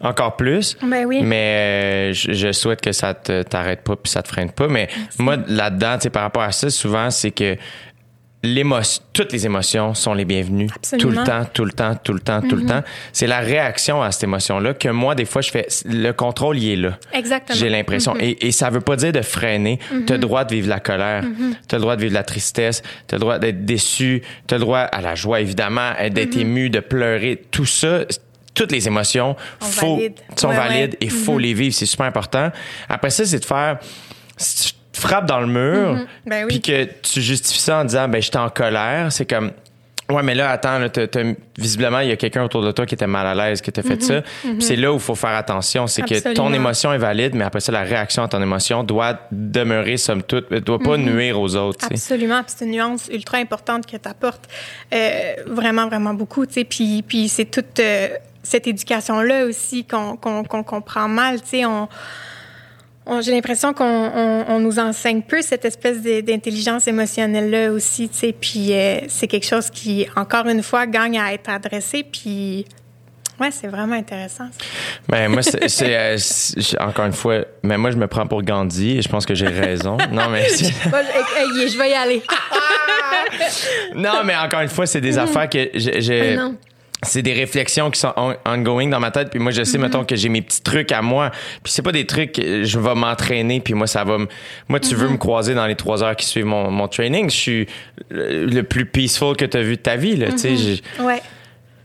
[0.01, 0.76] encore plus.
[0.82, 1.20] Ben oui.
[1.22, 4.68] Mais euh, je, je souhaite que ça te t'arrête pas puis ça te freine pas.
[4.68, 4.88] Mais
[5.18, 7.57] moi, là-dedans, par rapport à ça, souvent, c'est que
[9.12, 10.68] toutes les émotions sont les bienvenues.
[10.74, 11.11] Absolument.
[11.11, 12.82] Tout le temps, tout le temps, tout le temps, tout le temps.
[13.12, 15.66] C'est la réaction à cette émotion-là que moi, des fois, je fais.
[15.84, 16.99] Le contrôle, il est là.
[17.12, 17.59] Exactement.
[17.59, 18.14] J'ai l'impression.
[18.14, 18.36] Mm-hmm.
[18.41, 19.78] et, et ça veut pas dire de freiner.
[20.07, 21.22] Tu as le droit de vivre la colère.
[21.24, 21.55] Mm-hmm.
[21.68, 22.82] Tu as le droit de vivre la tristesse.
[23.09, 24.22] Tu as le droit d'être déçu.
[24.47, 27.43] Tu as le droit à la joie, évidemment, d'être ému, de pleurer.
[27.51, 28.01] Tout ça,
[28.55, 30.14] toutes les émotions Sont faut, valides.
[30.36, 31.07] sont Ouais, valides ouais.
[31.07, 31.74] et faut les vivre.
[31.74, 32.51] C'est super important.
[32.88, 33.78] Après ça, c'est de faire.
[35.01, 36.48] Frappes dans le mur, Ben oui.
[36.48, 39.51] puis que tu justifies ça en disant, ben, j'étais en colère, c'est comme.
[40.11, 40.88] Ouais, mais là, attends, là,
[41.57, 43.80] visiblement, il y a quelqu'un autour de toi qui était mal à l'aise, qui t'a
[43.82, 44.22] fait ça.
[44.42, 45.86] Puis C'est là où il faut faire attention.
[45.86, 49.20] C'est que ton émotion est valide, mais après ça, la réaction à ton émotion doit
[49.30, 51.78] demeurer, somme toute, doit pas nuire aux autres.
[51.78, 51.94] tu sais.
[51.94, 52.42] Absolument.
[52.48, 54.48] C'est une nuance ultra importante que tu apportes.
[55.46, 56.44] vraiment, vraiment beaucoup.
[56.44, 56.64] tu sais.
[56.64, 58.09] Puis, puis c'est toute euh,
[58.42, 61.38] cette éducation-là aussi qu'on qu'on qu'on comprend mal.
[61.64, 61.88] on-
[63.20, 68.08] J'ai l'impression qu'on on, on nous enseigne peu cette espèce d'intelligence émotionnelle-là aussi.
[68.08, 68.32] tu sais.
[68.38, 72.04] Puis euh, c'est quelque chose qui, encore une fois, gagne à être adressé.
[72.04, 72.64] Puis.
[73.40, 74.48] Ouais, c'est vraiment intéressant.
[75.08, 78.98] Ben, moi, c'est, euh, c'est- encore une fois, mais moi, je me prends pour Gandhi
[78.98, 79.96] et je pense que j'ai raison.
[80.12, 82.22] Non, mais je, je vais y aller.
[83.94, 86.36] non, mais encore une fois, c'est des affaires que j'ai.
[87.03, 89.80] C'est des réflexions qui sont on- ongoing dans ma tête puis moi je sais Mm-hmm.
[89.82, 91.30] mettons que j'ai mes petits trucs à moi
[91.62, 94.26] puis c'est pas des trucs euh, je vais m'entraîner puis moi ça va me
[94.68, 95.12] moi tu veux Mm-hmm.
[95.12, 97.66] me croiser dans les trois heures qui suivent mon, mon training je suis
[98.11, 101.20] le, le plus peaceful que tu as vu de ta vie là tu sais Ouais.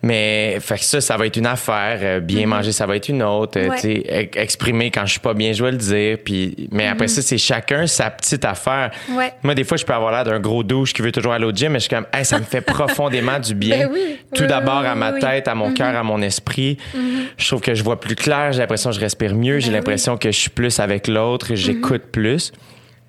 [0.06, 1.98] Mais fait que ça, ça va être une affaire.
[2.02, 3.60] Euh, bien manger, ça va être une autre.
[3.60, 3.76] Euh, Ouais.
[3.78, 6.20] tu sais, exprimer quand je suis pas bien, je vais le dire.
[6.24, 8.92] Puis, mais après ça, c'est chacun sa petite affaire.
[9.10, 9.34] Ouais.
[9.42, 11.52] Moi, des fois, je peux avoir l'air d'un gros douche qui veut toujours aller au
[11.52, 13.88] gym, mais je suis comme, hey, ça me fait profondément du bien.
[13.88, 14.18] Ben oui.
[14.36, 16.78] Tout Oui, d'abord oui, à ma tête, à mon cœur, à mon esprit.
[17.38, 18.52] Je trouve que je vois plus clair.
[18.54, 19.58] J'ai l'impression que je respire mieux.
[19.60, 21.56] J'ai Ben l'impression que je suis plus avec l'autre.
[21.56, 22.52] J'écoute plus.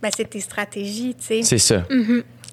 [0.02, 1.42] Ben, c'est tes stratégies, tu sais.
[1.42, 1.84] C'est ça.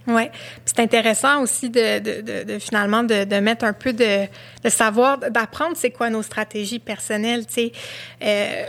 [0.08, 0.24] Oui.
[0.66, 4.28] C'est intéressant aussi de, de, de, de finalement de, mettre un peu de,
[4.70, 7.45] savoir, d'apprendre c'est quoi nos stratégies personnelles.
[7.45, 7.72] Tu sais.
[8.22, 8.66] Euh,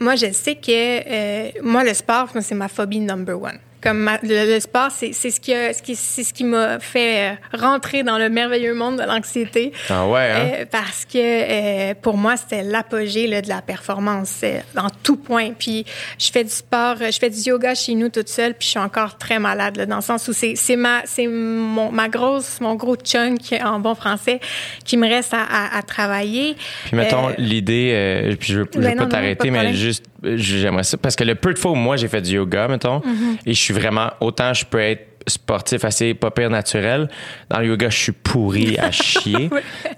[0.00, 3.58] moi, je sais que euh, moi, le sport, c'est ma phobie number one.
[3.82, 6.44] Comme ma- le, le sport, c'est c'est ce qui a- ce qui c'est ce qui
[6.44, 9.72] m'a fait euh, rentrer dans le merveilleux monde de l'anxiété.
[9.90, 10.50] Ah ouais, hein?
[10.60, 15.16] Euh, parce que euh, pour moi, c'était l'apogée là, de la performance euh, en tout
[15.16, 15.50] point.
[15.58, 15.84] Puis
[16.18, 18.70] je fais du sport, euh, je fais du yoga chez nous toute seule, puis je
[18.70, 22.08] suis encore très malade là, dans le sens où c'est c'est ma c'est mon ma
[22.08, 24.38] grosse mon gros chunk en bon français
[24.84, 26.56] qui me reste à, à, à travailler.
[26.84, 29.74] Puis mettons l'idée, euh, puis je je veux Ben pas non, non, t'arrêter, pas mais
[29.74, 32.68] juste j'aimerais ça parce que le peu de fois où moi j'ai fait du yoga,
[32.68, 33.38] mettons, Mm-hmm.
[33.46, 37.08] et je suis vraiment autant je peux être sportif assez pas pire naturel.
[37.48, 39.50] Dans le yoga, je suis pourri à chier.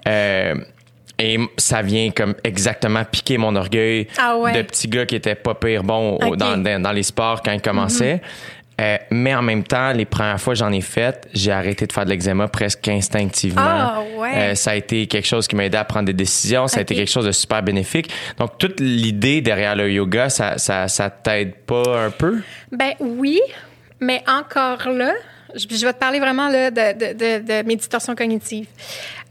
[0.07, 0.55] Euh,
[1.17, 4.51] et ça vient comme exactement piquer mon orgueil Ah ouais.
[4.51, 7.61] de petit gars qui était pas pire bon dans, dans, dans les sports quand il
[7.61, 8.21] commençait.
[8.81, 11.93] Euh, mais en même temps, les premières fois que j'en ai fait, j'ai arrêté de
[11.93, 13.61] faire de l'eczéma presque instinctivement.
[13.63, 14.31] Ah, ouais.
[14.35, 16.67] Euh, ça a été quelque chose qui m'a aidé à prendre des décisions.
[16.67, 18.11] Ça a été quelque chose de super bénéfique.
[18.37, 22.41] Donc, toute l'idée derrière le yoga, ça, ça, ça t'aide pas un peu?
[22.71, 23.39] Ben oui,
[24.01, 25.13] mais encore là,
[25.55, 28.67] je, je vais te parler vraiment là, de, de, de, de mes distorsions cognitives.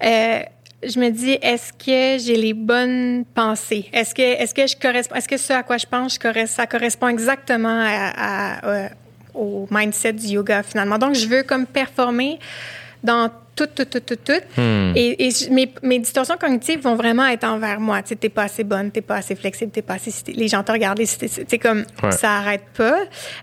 [0.03, 0.39] Euh,
[0.87, 3.89] je me dis, est-ce que j'ai les bonnes pensées?
[3.93, 6.67] Est-ce que, est-ce que je correspond, est-ce que ce à quoi je pense, je ça
[6.67, 8.55] correspond exactement à,
[8.87, 8.89] à-
[9.35, 10.99] au mindset du yoga finalement?
[10.99, 12.39] Donc, je veux comme performer
[13.03, 14.61] dans tout, tout, tout, tout, tout.
[14.97, 18.03] Et, et mes, mes distorsions cognitives vont vraiment être envers moi.
[18.03, 20.13] Tu sais, t'es pas assez bonne, t'es pas assez flexible, t'es pas assez...
[20.33, 21.85] Les gens te regardent, c'est comme...
[22.03, 22.11] Ouais.
[22.13, 22.99] Ça arrête pas.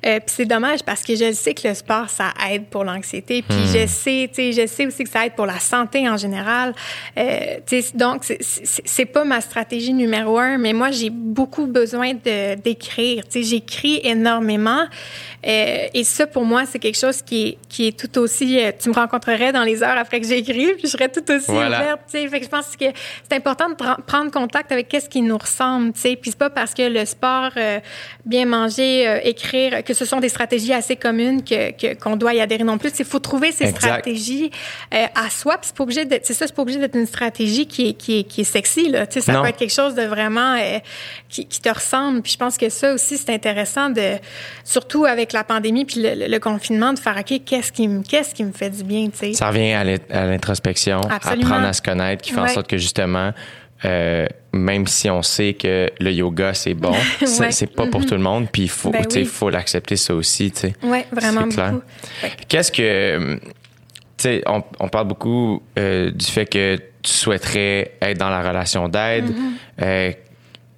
[0.05, 3.41] Euh, puis c'est dommage parce que je sais que le sport, ça aide pour l'anxiété.
[3.41, 6.17] Puis je sais, tu sais, je sais aussi que ça aide pour la santé en
[6.17, 6.73] général.
[7.17, 12.13] Euh, tu sais, donc, c'est- pas ma stratégie numéro un, mais moi, j'ai beaucoup besoin
[12.13, 13.23] de- d'écrire.
[13.25, 14.85] Tu sais, j'écris énormément.
[15.45, 18.59] Euh, et ça, pour moi, c'est quelque chose qui est, qui est tout aussi...
[18.59, 21.45] euh, tu me rencontrerais dans les heures après que j'écris, puis je serais tout aussi
[21.51, 21.79] Voilà.
[21.81, 22.01] ouverte.
[22.11, 22.85] Fait que je pense que
[23.29, 25.93] c'est important de pr- prendre contact avec qu'est-ce qui nous ressemble.
[25.93, 26.15] tu sais.
[26.15, 27.79] Puis c'est pas parce que le sport, euh,
[28.25, 32.41] bien manger, euh, écrire, que ce sont des stratégies assez communes que qu'on doit y
[32.41, 32.91] adhérer non plus.
[32.99, 33.79] Il faut trouver ces Exact.
[33.79, 34.51] stratégies
[34.93, 35.57] euh, à soi.
[35.57, 38.19] Puis c'est pas obligé c'est ça, c'est pas obligé d'être une stratégie qui est, qui
[38.19, 38.89] est, qui est sexy.
[38.89, 39.05] Là.
[39.09, 39.41] Ça Non.
[39.43, 40.55] peut être quelque chose de vraiment
[41.29, 42.21] qui, qui te ressemble.
[42.21, 44.17] Puis je pense que ça aussi, c'est intéressant de,
[44.63, 48.01] surtout avec la pandémie puis le, le- le confinement, de faire, OK, qu'est-ce qui me,
[48.03, 49.33] qu'est-ce qui me fait du bien, tu sais?
[49.33, 53.31] Ça revient à à l'introspection, apprendre à se connaître, qui fait en sorte que justement,
[53.83, 56.93] euh, même si on sait que le yoga c'est bon,
[57.25, 57.51] c'est Ouais.
[57.51, 59.25] c'est pas pour tout le monde, puis il faut, Ben oui.
[59.25, 60.75] faut l'accepter ça aussi, tu sais.
[60.83, 61.73] Ouais, vraiment clair.
[62.23, 62.31] Ouais.
[62.47, 63.49] Qu'est-ce que, euh, tu
[64.17, 68.87] sais, on, on parle beaucoup euh, du fait que tu souhaiterais être dans la relation
[68.87, 69.29] d'aide.
[69.31, 69.51] Mm-hmm.
[69.81, 70.11] Euh,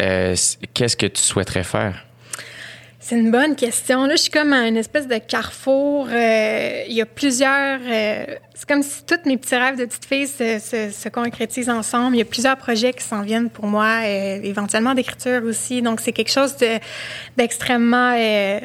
[0.01, 0.35] euh,
[0.73, 2.05] Qu'est-ce que tu souhaiterais faire?
[3.05, 4.05] C'est une bonne question.
[4.05, 6.07] Là, je suis comme à une espèce de carrefour.
[6.09, 7.79] Euh, il y a plusieurs.
[7.85, 11.69] euh, c'est comme si tous mes petits rêves de petite fille se, se, se concrétisent
[11.69, 12.15] ensemble.
[12.15, 15.81] Il y a plusieurs projets qui s'en viennent pour moi, euh, éventuellement d'écriture aussi.
[15.81, 16.79] Donc, c'est quelque chose de,
[17.35, 18.15] d'extrêmement.
[18.17, 18.59] Euh,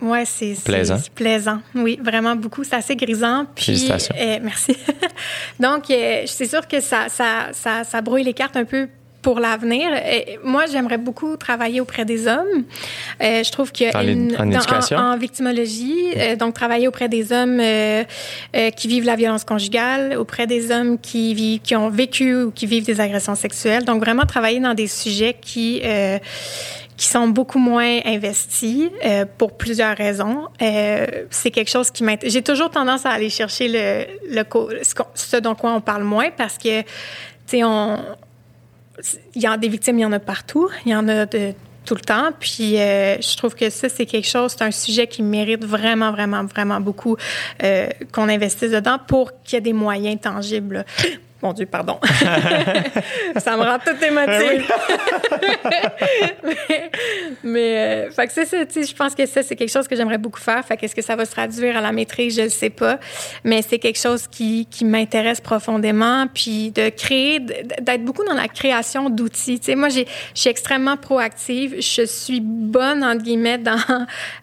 [0.00, 0.98] Ouais, c'est Plaisant.
[1.16, 1.60] plaisant.
[1.74, 2.62] Oui, vraiment beaucoup.
[2.62, 3.46] C'est assez grisant.
[3.56, 4.14] Puis, Félicitations.
[4.16, 4.76] euh, merci.
[5.58, 8.88] Donc, euh, c'est sûr que ça, ça, ça, ça brouille les cartes un peu
[9.22, 9.88] pour l'avenir.
[10.44, 12.64] Moi, j'aimerais beaucoup travailler auprès des hommes.
[13.22, 18.04] Euh, je trouve a En en en, victimologie, euh, donc travailler auprès des hommes euh,
[18.56, 22.50] euh, qui vivent la violence conjugale, auprès des hommes qui vivent, qui ont vécu ou
[22.50, 23.84] qui vivent des agressions sexuelles.
[23.84, 26.18] Donc vraiment travailler dans des sujets qui euh,
[26.96, 30.48] qui sont beaucoup moins investis euh, pour plusieurs raisons.
[30.60, 32.32] Euh, c'est quelque chose qui m'intéresse.
[32.32, 34.04] J'ai toujours tendance à aller chercher le,
[34.34, 34.42] le
[34.82, 36.86] ce, ce dont quoi on parle moins parce que, tu
[37.46, 37.98] sais, on,
[39.34, 40.68] il y a des victimes, il y en a partout.
[40.84, 41.26] Il y en a
[41.88, 42.30] tout le temps.
[42.38, 46.12] Puis euh, je trouve que ça, c'est quelque chose, c'est un sujet qui mérite vraiment,
[46.12, 47.16] vraiment, vraiment beaucoup
[47.62, 50.84] euh, qu'on investisse dedans pour qu'il y ait des moyens tangibles.
[51.40, 52.00] Mon Dieu, pardon.
[53.36, 54.72] ça me rend toute émotive.
[56.42, 56.90] mais,
[57.44, 59.86] mais euh, fait que c'est ça, tu sais, je pense que ça, c'est quelque chose
[59.86, 60.64] que j'aimerais beaucoup faire.
[60.64, 62.98] Fait qu'est-ce que ça va se traduire à la maîtrise, je ne sais pas.
[63.44, 66.26] Mais c'est quelque chose qui, qui m'intéresse profondément.
[66.34, 69.60] Puis de créer, d'être beaucoup dans la création d'outils.
[69.60, 71.76] Tu sais, moi, j'ai, je suis extrêmement proactive.
[71.76, 73.78] Je suis bonne, entre guillemets, dans...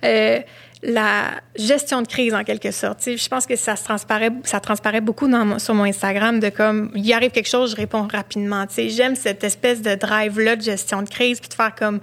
[0.06, 0.40] Euh,
[0.84, 3.00] la gestion de crise en quelque sorte.
[3.06, 6.50] Je pense que ça se transparaît, ça transparaît beaucoup dans mon- sur mon Instagram de
[6.50, 8.66] comme il arrive quelque chose, je réponds rapidement.
[8.78, 12.00] J'aime cette espèce de drive là de gestion de crise puis de faire comme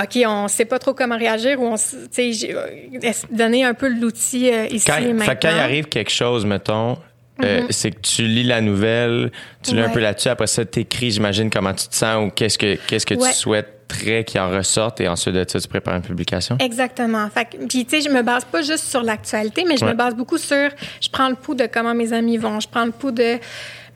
[0.00, 4.66] OK, on sait pas trop comment réagir ou on, euh, donner un peu l'outil euh,
[4.70, 5.34] ici Quand, et fait maintenant.
[5.34, 6.98] que quand il arrive quelque chose, mettons,
[7.42, 9.30] euh, c'est que tu lis la nouvelle,
[9.62, 12.58] tu lis un peu là-dessus, après ça, t'écris, j'imagine, comment tu te sens ou qu'est-ce
[12.58, 13.32] que, qu'est-ce que Ouais.
[13.32, 13.48] tu
[13.90, 16.56] souhaiterais qu'il en ressorte et ensuite de ça, tu prépares une publication?
[16.60, 17.28] Exactement.
[17.30, 19.92] Fait puis tu sais, je me base pas juste sur l'actualité, mais je Ouais.
[19.92, 20.70] me base beaucoup sur.
[21.00, 22.60] Je prends le pouls de comment mes amis vont.
[22.60, 23.38] Je prends le pouls de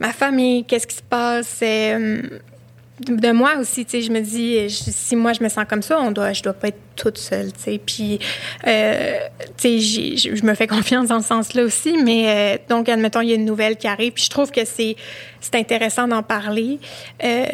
[0.01, 1.61] ma famille, qu'est-ce qui se passe.
[1.63, 2.23] euh,
[3.07, 5.83] de moi aussi, tu sais, je me dis, je- si moi je me sens comme
[5.83, 7.79] ça, on doit, je dois pas être toute seule, tu sais.
[7.85, 8.19] Puis,
[8.67, 9.19] euh,
[9.57, 10.67] tu sais, je je me fais
[10.97, 11.97] confiance dans ce sens-là aussi.
[12.03, 14.65] Mais euh, donc, admettons, il y a une nouvelle qui arrive, puis je trouve que
[14.65, 14.97] c'est
[15.41, 16.81] c'est intéressant d'en parler.
[17.23, 17.45] Euh,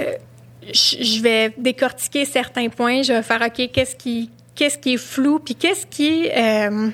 [0.73, 3.03] je vais décortiquer certains points.
[3.03, 6.29] Je vais faire, OK, qu'est-ce qui, qu'est-ce qui est flou, puis qu'est-ce qui...
[6.37, 6.89] euh,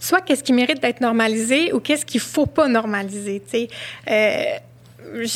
[0.00, 3.68] soit qu'est-ce qui mérite d'être normalisé ou qu'est-ce qu'il faut pas normaliser, tu sais.
[4.10, 4.44] Euh,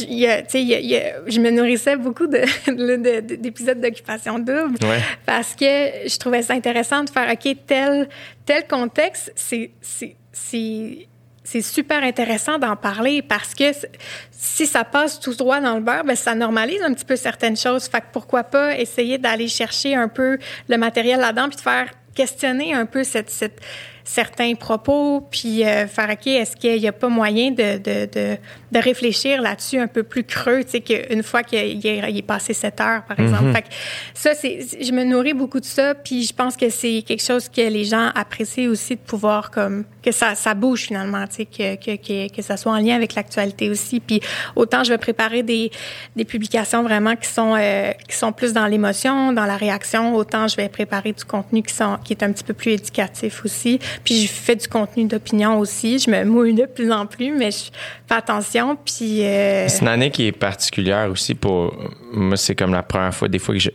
[0.08, 4.38] y a- y a- y a- je me nourrissais beaucoup de, de- de- d'épisodes d'occupation
[4.38, 5.00] double Ouais.
[5.24, 5.64] parce que
[6.08, 8.08] je trouvais ça intéressant de faire, OK, tel,
[8.44, 9.70] tel contexte, c'est,
[11.46, 13.64] c'est, super intéressant d'en parler parce que
[14.30, 17.56] si ça passe tout droit dans le beurre, ben ça normalise un petit peu certaines
[17.56, 17.86] choses.
[17.86, 20.38] Fait que pourquoi pas essayer d'aller chercher un peu
[20.68, 23.60] le matériel là-dedans puis de faire questionner un peu cette, cette
[24.06, 28.36] certains propos, puis euh, faire, OK, est-ce qu'il n'y a pas moyen de, de, de,
[28.70, 32.80] de réfléchir là-dessus un peu plus creux, tu sais, qu'une fois qu'il est, passé 7
[32.80, 33.52] heures, par exemple.
[33.52, 33.68] Fait que
[34.14, 37.48] ça, c'est, je me nourris beaucoup de ça, puis je pense que c'est quelque chose
[37.48, 41.74] que les gens apprécient aussi de pouvoir, comme, que ça, bouge finalement, tu sais, que,
[41.76, 43.98] que, que, que ça soit en lien avec l'actualité aussi.
[44.00, 44.20] Puis
[44.54, 45.70] autant je vais préparer des,
[46.14, 50.46] des publications vraiment qui sont, euh, qui sont plus dans l'émotion, dans la réaction, autant
[50.46, 53.80] je vais préparer du contenu qui, sont, qui est un petit peu plus éducatif aussi.
[54.04, 55.98] Puis je fais du contenu d'opinion aussi.
[55.98, 57.64] Je me mouille de plus en plus, mais je
[58.06, 58.76] fais attention.
[58.76, 59.24] Puis.
[59.24, 61.74] euh, C'est une année qui est particulière aussi pour.
[62.12, 63.70] Moi, c'est comme la première fois, des fois que je.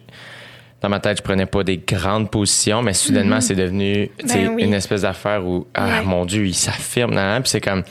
[0.81, 4.63] Dans ma tête, je prenais pas des grandes positions, mais soudainement, c'est devenu Ben oui.
[4.63, 6.01] une espèce d'affaire où, ah Ouais.
[6.05, 7.11] mon Dieu, il s'affirme.
[7.41, 7.83] Puis c'est comme,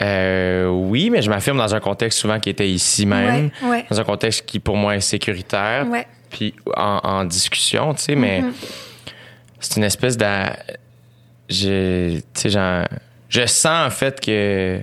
[0.00, 3.84] euh, oui, mais je m'affirme dans un contexte souvent qui était ici même, Ouais, ouais.
[3.90, 5.86] dans un contexte qui pour moi est sécuritaire,
[6.30, 8.52] puis en, en discussion, tu sais, mais Mm-hmm.
[9.60, 10.26] c'est une espèce de.
[11.48, 12.84] Je, tu sais, genre,
[13.28, 14.80] je sens en fait que.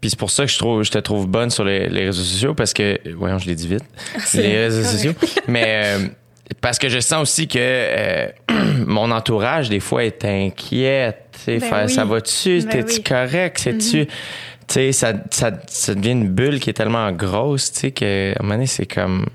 [0.00, 2.22] Puis c'est pour ça que je trouve, je te trouve bonne sur les, les réseaux
[2.22, 3.84] sociaux parce que, voyons, je l'ai dit vite,
[4.34, 4.96] les réseaux correct.
[4.96, 5.12] sociaux.
[5.48, 6.06] Mais euh,
[6.60, 8.28] parce que je sens aussi que euh,
[8.86, 11.40] mon entourage des fois est inquiète.
[11.46, 11.88] Ben oui.
[11.90, 12.60] Ça va-tu?
[12.60, 12.98] Ben T'es-tu oui.
[13.00, 13.30] Mm-hmm.
[13.30, 13.58] correct?
[13.58, 14.06] C'est-tu.
[14.06, 18.32] Tu sais, ça, ça, ça devient une bulle qui est tellement grosse, tu sais, que
[18.32, 19.26] à un moment donné, c'est comme.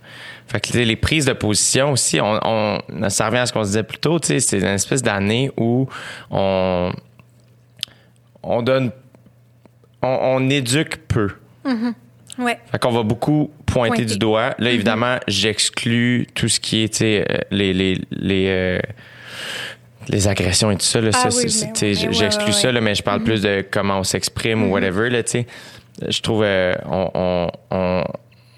[0.47, 3.69] Fait que les prises de position aussi, on, on, ça revient à ce qu'on se
[3.69, 5.87] disait plus tôt, tu sais, c'est une espèce d'année où
[6.29, 6.91] on,
[8.43, 8.91] on donne,
[10.03, 11.29] on, on éduque peu.
[12.37, 12.59] ouais.
[12.71, 14.05] Fait qu'on va beaucoup pointer Pointer.
[14.05, 14.53] du doigt.
[14.59, 18.79] Là, évidemment, j'exclus tout ce qui est, euh, les, les, les, euh,
[20.09, 21.01] les agressions et tout ça.
[21.01, 23.99] Là, Ah ça, oui, c'est- j'exclus ouais, ça, là, mais je parle plus de comment
[23.99, 25.21] on s'exprime ou whatever, là.
[26.07, 28.03] Je trouve, euh, on, on, on,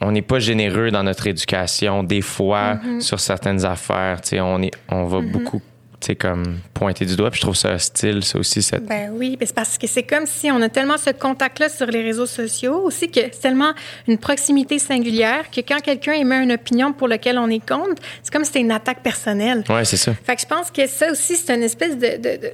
[0.02, 5.06] on n'est pas généreux dans notre éducation, des fois, sur certaines affaires, on, est, on
[5.06, 5.62] va beaucoup,
[6.06, 8.86] sais, comme pointer du doigt, puis je trouve ça hostile, ça aussi, cette...
[8.86, 12.02] Ben oui, c'est parce que c'est comme si on a tellement ce contact-là sur les
[12.04, 13.72] réseaux sociaux aussi que c'est tellement
[14.08, 18.32] une proximité singulière que quand quelqu'un émet une opinion pour laquelle on est contre, c'est
[18.34, 19.64] comme si c'était une attaque personnelle.
[19.70, 20.14] Ouais, c'est ça.
[20.24, 22.18] Fait que je pense que ça aussi, c'est une espèce de.
[22.18, 22.52] de- de-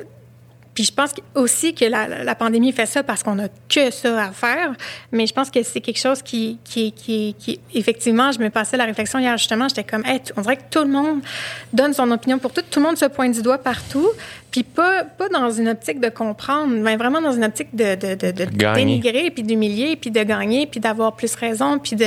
[0.82, 4.24] Puis je pense aussi que la, la pandémie fait ça parce qu'on a que ça
[4.24, 4.74] à faire.
[5.12, 8.78] Mais je pense que c'est quelque chose qui, qui, qui, qui, effectivement, je me passais
[8.78, 9.68] la réflexion hier justement.
[9.68, 11.20] J'étais comme, hey, on dirait que tout le monde
[11.72, 12.64] donne son opinion pour tout.
[12.68, 14.10] Tout le monde se pointe du doigt partout.
[14.50, 18.16] Puis pas, pas dans une optique de comprendre, mais vraiment dans une optique de, de,
[18.16, 18.84] de, de Gagner.
[18.84, 22.06] dénigrer, puis d'humilier, puis de gagner, puis d'avoir plus raison, puis de.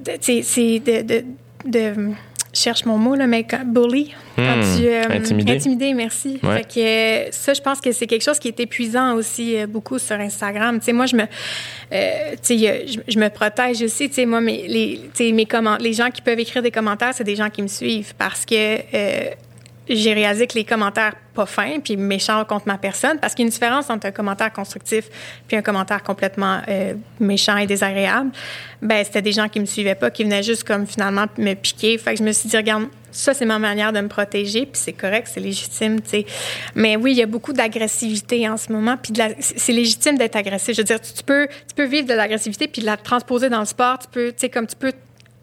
[0.00, 1.24] de- c'est de, de,
[1.64, 2.10] de-
[2.52, 4.14] cherche mon mot, là, mais bully.
[4.38, 5.52] Quand Hmm, tu, euh, intimider.
[5.52, 6.38] Intimider, merci.
[6.44, 6.58] Ouais.
[6.58, 9.66] Fait que euh, ça, je pense que c'est quelque chose qui est épuisant aussi euh,
[9.66, 10.78] beaucoup sur Instagram.
[10.78, 14.10] Tu sais, moi, je me, euh, je, je me protège aussi.
[14.26, 17.50] Moi, mes, les, mes comment, les gens qui peuvent écrire des commentaires, c'est des gens
[17.50, 18.54] qui me suivent parce que
[18.94, 19.30] euh,
[19.88, 23.46] j'ai réalisé que les commentaires pas fins puis méchants contre ma personne, parce qu'il y
[23.46, 25.08] a une différence entre un commentaire constructif
[25.48, 28.30] puis un commentaire complètement euh, méchant et désagréable.
[28.82, 31.96] Ben, c'était des gens qui me suivaient pas, qui venaient juste comme finalement me piquer.
[31.98, 34.80] Fait que je me suis dit, regarde, ça c'est ma manière de me protéger, puis
[34.80, 36.26] c'est correct, c'est légitime, tu sais.
[36.74, 40.36] Mais oui, il y a beaucoup d'agressivité en ce moment, puis la- c'est légitime d'être
[40.36, 40.74] agressif.
[40.74, 43.60] Je veux dire, tu, tu peux, tu peux vivre de l'agressivité puis la transposer dans
[43.60, 43.98] le sport.
[43.98, 44.92] Tu peux, tu sais, comme tu peux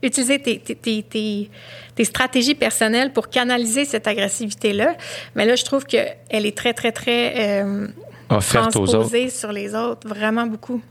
[0.03, 1.49] utiliser tes, tes, tes,
[1.95, 4.95] tes, stratégies personnelles pour canaliser cette agressivité-là.
[5.35, 7.87] Mais là, je trouve qu'elle est très, très, très euh,
[8.29, 9.29] Offerte aux autres.
[9.29, 10.81] sur les autres, vraiment beaucoup.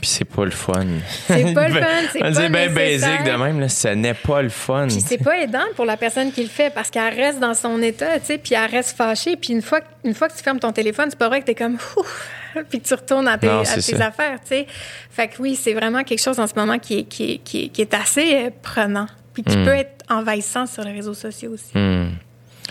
[0.00, 0.84] Puis c'est pas le fun.
[1.26, 4.14] C'est pas le fun, c'est On pas dit bien basic de même, là, ce n'est
[4.14, 4.86] pas le fun.
[4.86, 7.82] Puis c'est pas aidant pour la personne qui le fait parce qu'elle reste dans son
[7.82, 9.36] état, tu sais, puis elle reste fâchée.
[9.36, 11.46] Puis une fois, que- une fois que tu fermes ton téléphone, c'est pas vrai que
[11.46, 12.30] t'es comme ouf,
[12.70, 14.06] puis que tu retournes à tes, Non, à c'est tes ça.
[14.06, 14.66] affaires, tu sais.
[15.10, 17.64] Fait que oui, c'est vraiment quelque chose en ce moment qui est, qui est, qui
[17.64, 21.50] est, qui est assez euh, prenant, puis qui peut être envahissant sur les réseaux sociaux
[21.54, 21.76] aussi.
[21.76, 22.10] Hmm.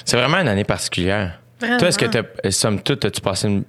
[0.06, 1.40] C'est vraiment une année particulière.
[1.60, 1.78] Vraiment.
[1.78, 3.64] Toi, est-ce que, somme toute, as-tu passé une,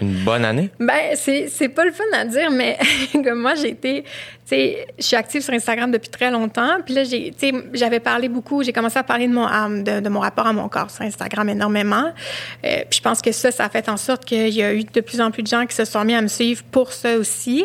[0.00, 0.70] une bonne année?
[0.78, 2.78] Ben, c'est, pas le fun à dire, mais
[3.12, 4.08] comme moi, j'ai été, tu
[4.44, 6.78] sais, je suis active sur Instagram depuis très longtemps.
[6.84, 7.02] Puis là,
[7.72, 9.46] j'avais parlé beaucoup, j'ai commencé à parler de mon,
[9.82, 12.12] de, de mon rapport à mon corps sur Instagram énormément.
[12.64, 14.84] Euh, puis je pense que ça, ça a fait en sorte qu'il y a eu
[14.84, 17.16] de plus en plus de gens qui se sont mis à me suivre pour ça
[17.16, 17.64] aussi.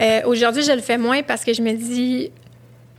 [0.00, 2.30] Euh, aujourd'hui, je le fais moins parce que je me dis,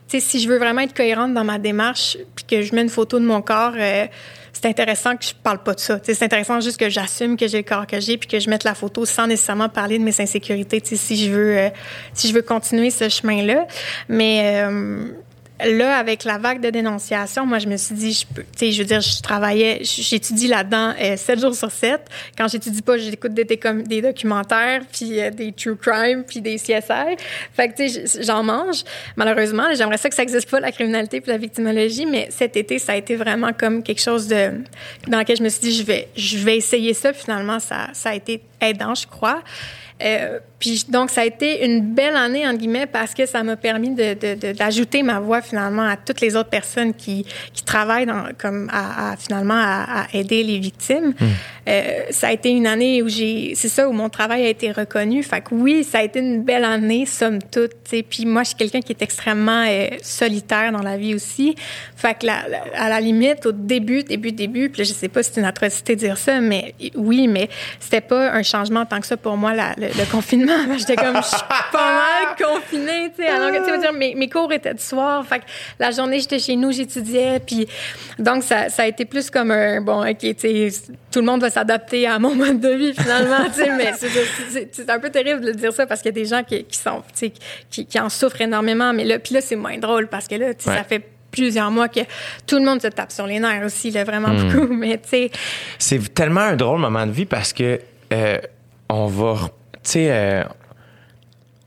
[0.07, 3.19] si je veux vraiment être cohérente dans ma démarche, puis que je mets une photo
[3.19, 4.05] de mon corps, euh,
[4.53, 5.99] c'est intéressant que je parle pas de ça.
[6.01, 8.63] C'est intéressant juste que j'assume que j'ai le corps que j'ai, puis que je mette
[8.63, 10.81] la photo sans nécessairement parler de mes insécurités.
[10.81, 11.69] Tu sais, si je veux, euh,
[12.13, 13.67] si je veux continuer ce chemin-là,
[14.09, 15.05] mais euh,
[15.65, 18.71] là, avec la vague de dénonciation, moi, je me suis dit, je peux, tu sais,
[18.71, 22.01] je veux dire, je travaillais, j'étudie là-dedans euh, 7 jours sur 7.
[22.37, 27.17] Quand j'étudie pas, j'écoute des, des, documentaires, puis euh, des true crime, puis des CSI.
[27.53, 28.83] Fait que, tu sais, j'en mange,
[29.15, 29.65] malheureusement.
[29.75, 32.93] J'aimerais ça que ça existe pas, la criminalité puis la victimologie, mais cet été, ça
[32.93, 34.51] a été vraiment comme quelque chose de,
[35.07, 37.13] dans lequel je me suis dit, je vais, je vais essayer ça.
[37.13, 39.41] Finalement, ça, ça a été aidant, je crois.
[40.03, 43.55] Euh, puis donc, ça a été une belle année, entre guillemets, parce que ça m'a
[43.55, 47.63] permis de- de- de- d'ajouter ma voix, finalement, à toutes les autres personnes qui, qui
[47.63, 51.13] travaillent dans, comme à, à, finalement à, à aider les victimes.
[51.67, 53.53] Euh, ça a été une année où j'ai...
[53.55, 55.21] C'est ça, où mon travail a été reconnu.
[55.21, 57.71] Fait que oui, ça a été une belle année, somme toute.
[57.83, 58.03] tu sais.
[58.03, 61.55] Puis moi, je suis quelqu'un qui est extrêmement euh, solitaire dans la vie aussi.
[61.95, 65.09] Fait que la- la- à la limite, au début, début, début, puis là, je sais
[65.09, 68.85] pas si c'est une atrocité de dire ça, mais oui, mais c'était pas un changement
[68.85, 70.53] tant que ça pour moi, la- le, le confinement.
[70.77, 73.29] J'étais comme, je suis pas mal confinée, tu sais.
[73.29, 75.25] Alors que, tu veux dire, mes, mes cours étaient du soir.
[75.25, 75.45] Fait que
[75.79, 77.39] la journée, j'étais chez nous, j'étudiais.
[77.39, 77.67] Puis
[78.19, 80.69] donc, ça, ça a été plus comme un, bon, OK, tu sais,
[81.11, 83.71] tout le monde va s'adapter à mon mode de vie, finalement, tu sais.
[83.75, 86.63] Mais c'est- un peu terrible de dire ça parce qu'il y a des gens qui,
[86.63, 87.33] qui sont, tu sais,
[87.69, 88.93] qui, qui en souffrent énormément.
[88.93, 90.77] Mais là, puis là, c'est moins drôle parce que là, tu sais, Ouais.
[90.77, 91.99] ça fait plusieurs mois que
[92.47, 94.67] tout le monde se tape sur les nerfs aussi, là, vraiment beaucoup.
[94.73, 95.31] Mais, tu sais,
[95.77, 97.79] C'est tellement un drôle moment de vie parce que
[98.13, 98.37] euh,
[98.89, 99.49] on va, re-
[99.87, 100.43] tu sais, euh,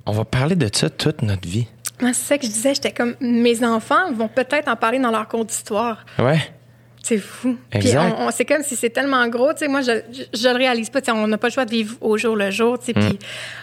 [0.07, 1.67] on va parler de ça toute notre vie.
[2.01, 2.75] moi, c'est ça que je disais.
[2.75, 6.05] J'étais comme, mes enfants vont peut-être en parler dans leur cours d'histoire.
[6.19, 6.39] Ouais.
[7.03, 7.57] C'est fou.
[7.71, 8.15] Puis Exact.
[8.19, 10.55] on, on- c'est comme si c'est tellement gros, tu sais, moi, je, je, je le
[10.57, 11.01] réalise pas.
[11.01, 12.93] Tu sais, on n'a pas le choix de vivre au jour le jour, tu sais,
[12.95, 13.01] Mm.
[13.09, 13.19] puis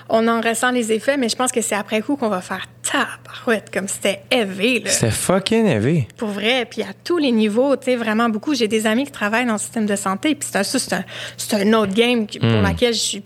[0.09, 2.65] on en ressent les effets, mais je pense que c'est après coup qu'on va faire
[2.81, 4.89] tabarouette, comme c'était élevé, là.
[4.89, 6.05] C'était fucking heavy.
[6.17, 8.55] Pour vrai, puis à tous les niveaux, tu sais, vraiment beaucoup.
[8.55, 10.93] J'ai des amis qui travaillent dans le système de santé, puis c'est un, ça, c'est
[10.93, 11.03] un,
[11.37, 12.39] c'est un autre game Mm.
[12.39, 13.23] pour laquelle je suis,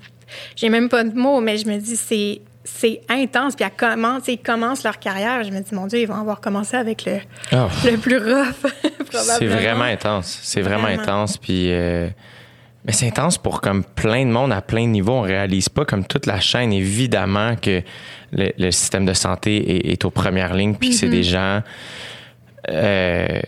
[0.56, 3.56] j'ai même pas de mots, mais je me dis, c'est, c'est intense.
[3.56, 5.44] Puis à comment, ils commencent leur carrière.
[5.44, 7.18] Je me dis, mon Dieu, ils vont avoir commencé avec le,
[7.54, 7.68] Oh.
[7.86, 8.54] le plus rough,
[8.84, 9.56] C'est probablement.
[9.56, 10.40] vraiment intense.
[10.44, 11.02] C'est vraiment, Vraiment.
[11.02, 11.38] intense.
[11.38, 12.08] Puis, euh,
[12.86, 15.14] mais c'est intense pour comme plein de monde à plein de niveaux.
[15.14, 17.82] On réalise pas comme toute la chaîne, évidemment, que
[18.32, 21.10] le, le système de santé est, est aux premières lignes, puis que c'est Mm-hmm.
[21.12, 21.62] des gens
[22.70, 23.40] euh,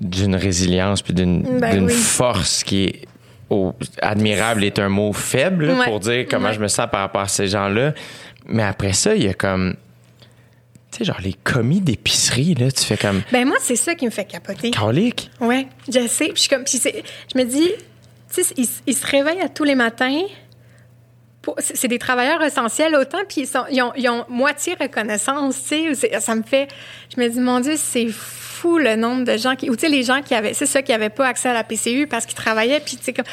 [0.00, 1.92] d'une résilience, puis d'une Ben oui.
[1.92, 3.02] force qui est
[3.50, 5.84] au- admirable est un mot faible là, Ouais.
[5.86, 6.54] pour dire comment Ouais.
[6.54, 7.92] je me sens par rapport à ces gens-là.
[8.46, 9.74] Mais après ça, il y a comme,
[10.92, 14.04] tu sais, genre les commis d'épicerie, là, tu fais comme, Ben moi, c'est ça qui
[14.04, 14.70] me fait capoter.
[14.70, 15.30] calique.
[15.40, 16.26] Ouais, je sais.
[16.26, 17.70] Puis je, suis comme, puis je me dis,
[18.34, 20.22] tu sais, ils, ils se réveillent à tous les matins.
[21.42, 25.62] pour- C'est des travailleurs essentiels autant, puis ils, sont, ils, ont, ils ont moitié reconnaissance,
[25.68, 26.18] tu sais.
[26.20, 26.66] Ça me fait...
[27.16, 28.45] Je me dis, mon Dieu, c'est fou
[28.78, 29.70] le nombre de gens qui...
[29.70, 30.54] Ou tu sais, les gens qui avaient...
[30.54, 33.12] C'est ceux qui n'avaient pas accès à la PCU parce qu'ils travaillaient, puis tu sais,
[33.12, 33.24] comme...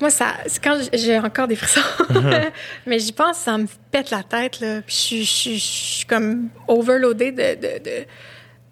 [0.00, 0.28] Moi, ça...
[0.64, 1.80] quand j'ai encore des frissons.
[2.86, 4.80] Mais j'y pense, ça me pète la tête, là.
[4.86, 5.64] Puis je suis- je suis- je
[5.98, 7.54] suis comme overloadée de...
[7.54, 8.04] de, de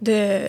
[0.00, 0.42] de,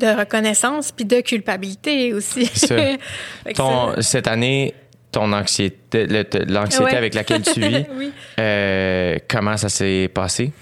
[0.00, 2.46] de reconnaissance puis de culpabilité aussi.
[2.46, 2.74] Ça.
[3.54, 4.74] Ton, ça- cette année,
[5.12, 6.06] ton anxiété,
[6.48, 6.96] l'anxiété Ouais.
[6.96, 8.10] avec laquelle tu vis, Oui.
[8.40, 10.52] euh, comment ça s'est passé?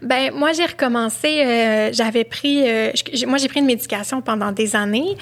[0.00, 1.42] Ben moi j'ai recommencé.
[1.44, 2.62] euh, J'avais pris.
[2.68, 2.92] euh,
[3.26, 5.16] moi j'ai pris une médication pendant des années.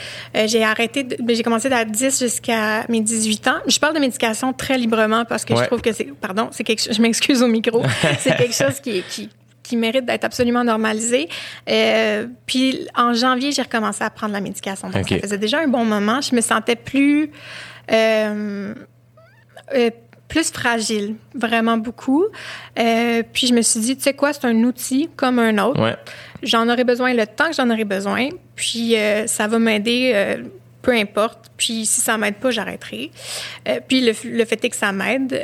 [0.46, 1.02] J'ai arrêté.
[1.04, 3.56] ben, j'ai commencé à 10 jusqu'à mes 18 ans.
[3.66, 5.62] Je parle de médication très librement parce que Ouais.
[5.62, 6.08] je trouve que c'est.
[6.20, 6.82] Pardon, c'est quelque.
[6.82, 7.82] chose- Je m'excuse au micro.
[8.18, 9.30] c'est quelque chose qui qui
[9.62, 11.26] qui mérite d'être absolument normalisé.
[11.70, 14.90] Euh, puis en janvier, j'ai recommencé à prendre la médication.
[14.90, 15.08] Donc, Ok.
[15.08, 16.20] ça faisait déjà un bon moment.
[16.20, 17.30] Je me sentais plus...
[17.90, 18.74] euh,
[19.74, 19.90] euh,
[20.28, 22.24] plus fragile, vraiment beaucoup.
[22.78, 25.80] Euh, puis je me suis dit, tu sais quoi, c'est un outil comme un autre.
[25.80, 25.96] Ouais.
[26.42, 28.30] J'en aurai besoin le temps que j'en aurai besoin.
[28.56, 30.42] Puis euh, ça va m'aider, euh,
[30.82, 31.52] peu importe.
[31.56, 33.12] Puis si ça m'aide pas, j'arrêterai.
[33.86, 35.40] Puis le, le fait est que ça m'aide.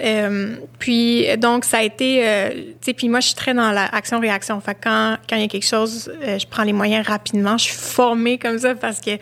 [0.80, 4.60] Puis donc ça a été, tu sais, puis moi je suis très dans l'action-réaction.
[4.60, 7.56] Fait que quand quand il y a quelque chose, je prends les moyens rapidement.
[7.56, 9.12] Je suis formée comme ça parce que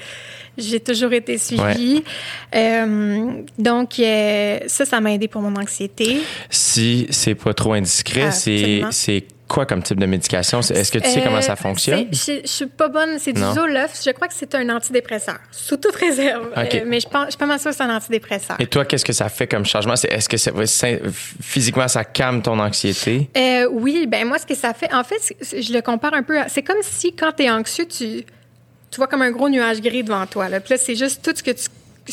[0.58, 2.02] j'ai toujours été suivie.
[2.54, 6.18] Euh, donc euh, ça, ça m'a aidé pour mon anxiété.
[6.50, 10.60] Si c'est pas trop indiscret, Ah, c'est quoi comme type de médication?
[10.60, 12.06] Est-ce que tu sais Euh, comment ça fonctionne?
[12.12, 13.18] c'est- Je, je suis pas bonne.
[13.18, 13.40] C'est du.
[13.40, 13.98] Zoloft.
[14.04, 15.38] Je crois que c'est un antidépresseur.
[15.50, 16.48] Sous toute réserve.
[16.56, 16.74] Ok.
[16.74, 18.56] Euh, mais je pense, je suis pas mal sûre que c'est un antidépresseur.
[18.60, 19.94] Et toi, qu'est-ce que ça fait comme changement?
[19.94, 20.50] Est-ce que ça,
[21.40, 23.30] physiquement, ça calme ton anxiété?
[23.36, 26.38] Euh, oui, ben moi, ce que ça fait, en fait, je le compare un peu.
[26.40, 28.24] à- C'est comme si quand tu es anxieux, tu,
[28.90, 30.48] tu vois comme un gros nuage gris devant toi.
[30.48, 30.60] Là.
[30.60, 31.42] Puis c'est juste tout ce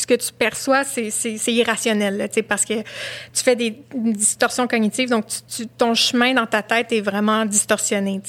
[0.07, 5.09] que tu perçois, c'est, c'est, c'est irrationnel, là, parce que tu fais des distorsions cognitives,
[5.09, 8.21] donc tu, ton chemin dans ta tête est vraiment distorsionné.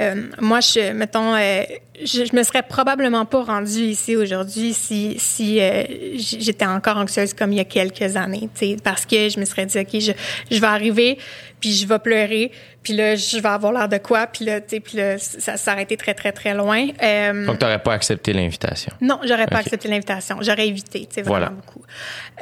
[0.00, 1.62] Euh, moi, je, mettons, euh,
[2.04, 5.84] je, je me serais probablement pas rendue ici aujourd'hui si, si euh,
[6.16, 9.44] j'étais encore anxieuse comme il y a quelques années, tu sais, parce que je me
[9.44, 10.12] serais dit, OK, je,
[10.50, 11.18] je vais arriver,
[11.60, 12.50] puis je vais pleurer,
[12.82, 15.56] puis là, je vais avoir l'air de quoi, puis là, tu sais, puis là, ça
[15.56, 16.88] s'arrêtait très, très, très loin.
[17.02, 18.92] Euh, Donc, tu n'aurais pas accepté l'invitation.
[19.00, 20.38] non, j'aurais pas accepté l'invitation.
[20.40, 21.48] J'aurais évité, tu sais, vraiment Voilà.
[21.50, 21.82] beaucoup.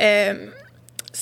[0.01, 0.47] Euh,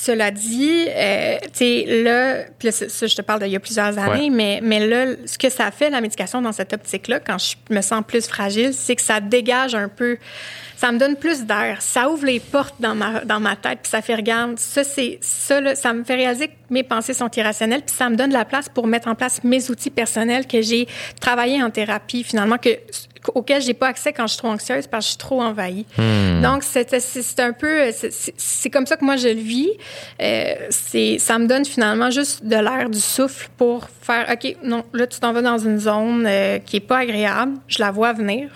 [0.01, 3.61] cela dit, euh, tu sais, là, là, ça, ça, je te parle d'il y a
[3.61, 4.31] plusieurs années, Ouais.
[4.31, 7.81] mais, mais là, ce que ça fait, la médication, dans cette optique-là, quand je me
[7.81, 10.17] sens plus fragile, c'est que ça dégage un peu,
[10.77, 13.91] ça me donne plus d'air, ça ouvre les portes dans ma, dans ma tête, puis
[13.91, 17.31] ça fait, regarde, ça, c'est, ça, là, ça me fait réaliser que mes pensées sont
[17.37, 20.63] irrationnelles, puis ça me donne la place pour mettre en place mes outils personnels que
[20.63, 20.87] j'ai
[21.21, 22.71] travaillé en thérapie, finalement, que
[23.35, 25.87] auquel j'ai pas accès quand je suis trop anxieuse parce que je suis trop envahie.
[26.43, 29.35] Donc c'est c'est- c'est un peu c'est- c'est c'est comme ça que moi je le
[29.41, 29.71] vis.
[30.23, 34.85] Euh, c'est ça me donne finalement juste de l'air du souffle pour faire OK, non,
[34.93, 38.13] là tu t'en vas dans une zone euh, qui est pas agréable, je la vois
[38.13, 38.51] venir.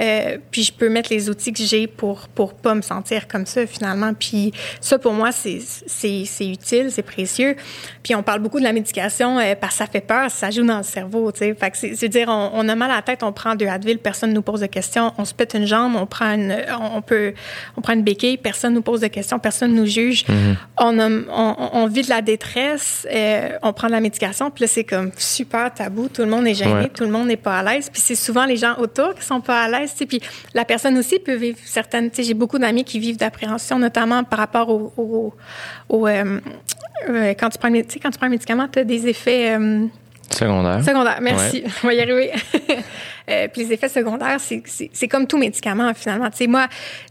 [0.00, 3.46] Euh, puis je peux mettre les outils que j'ai pour pour pas me sentir comme
[3.46, 4.12] ça finalement.
[4.14, 7.56] Puis ça pour moi c'est c'est c'est utile, c'est précieux.
[8.02, 10.64] Puis on parle beaucoup de la médication euh, parce que ça fait peur, ça joue
[10.64, 11.54] dans le cerveau, tu sais.
[11.54, 13.98] Fait que c'est dire on, on a mal à la tête, on prend deux Advil,
[13.98, 16.56] personne nous pose de questions, on se pète une jambe, on prend une
[16.94, 17.34] on peut
[17.76, 20.24] on prend une béquille, personne nous pose de questions, personne nous juge.
[20.78, 24.62] On, a, on on vit de la détresse, euh, on prend de la médication, puis
[24.64, 26.88] là c'est comme super tabou, tout le monde est gêné, Ouais.
[26.88, 29.40] tout le monde n'est pas à l'aise, puis c'est souvent les gens autour qui sont
[29.40, 30.06] pas à l'aise, tu sais.
[30.06, 30.20] Puis
[30.54, 34.24] la personne aussi peut vivre certaines, tu sais, j'ai beaucoup d'amis qui vivent d'appréhension, notamment
[34.24, 35.34] par rapport au, au,
[35.88, 36.40] au, euh,
[37.08, 39.56] euh, quand tu prends, tu sais, quand tu prends un médicament, tu as des effets
[39.56, 39.86] euh,
[40.30, 40.84] Secondaire.
[40.84, 41.18] secondaires.
[41.22, 42.30] Merci, on va y arriver.
[43.30, 46.30] Euh, puis les effets secondaires, c'est- comme tout médicament finalement.
[46.30, 46.66] Tu sais, moi,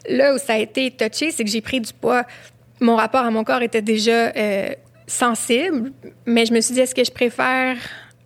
[0.10, 2.24] là où ça a été touché, c'est que j'ai pris du poids.
[2.80, 4.70] Mon rapport à mon corps était déjà euh,
[5.06, 5.92] sensible,
[6.26, 7.78] mais je me suis dit, est-ce que je préfère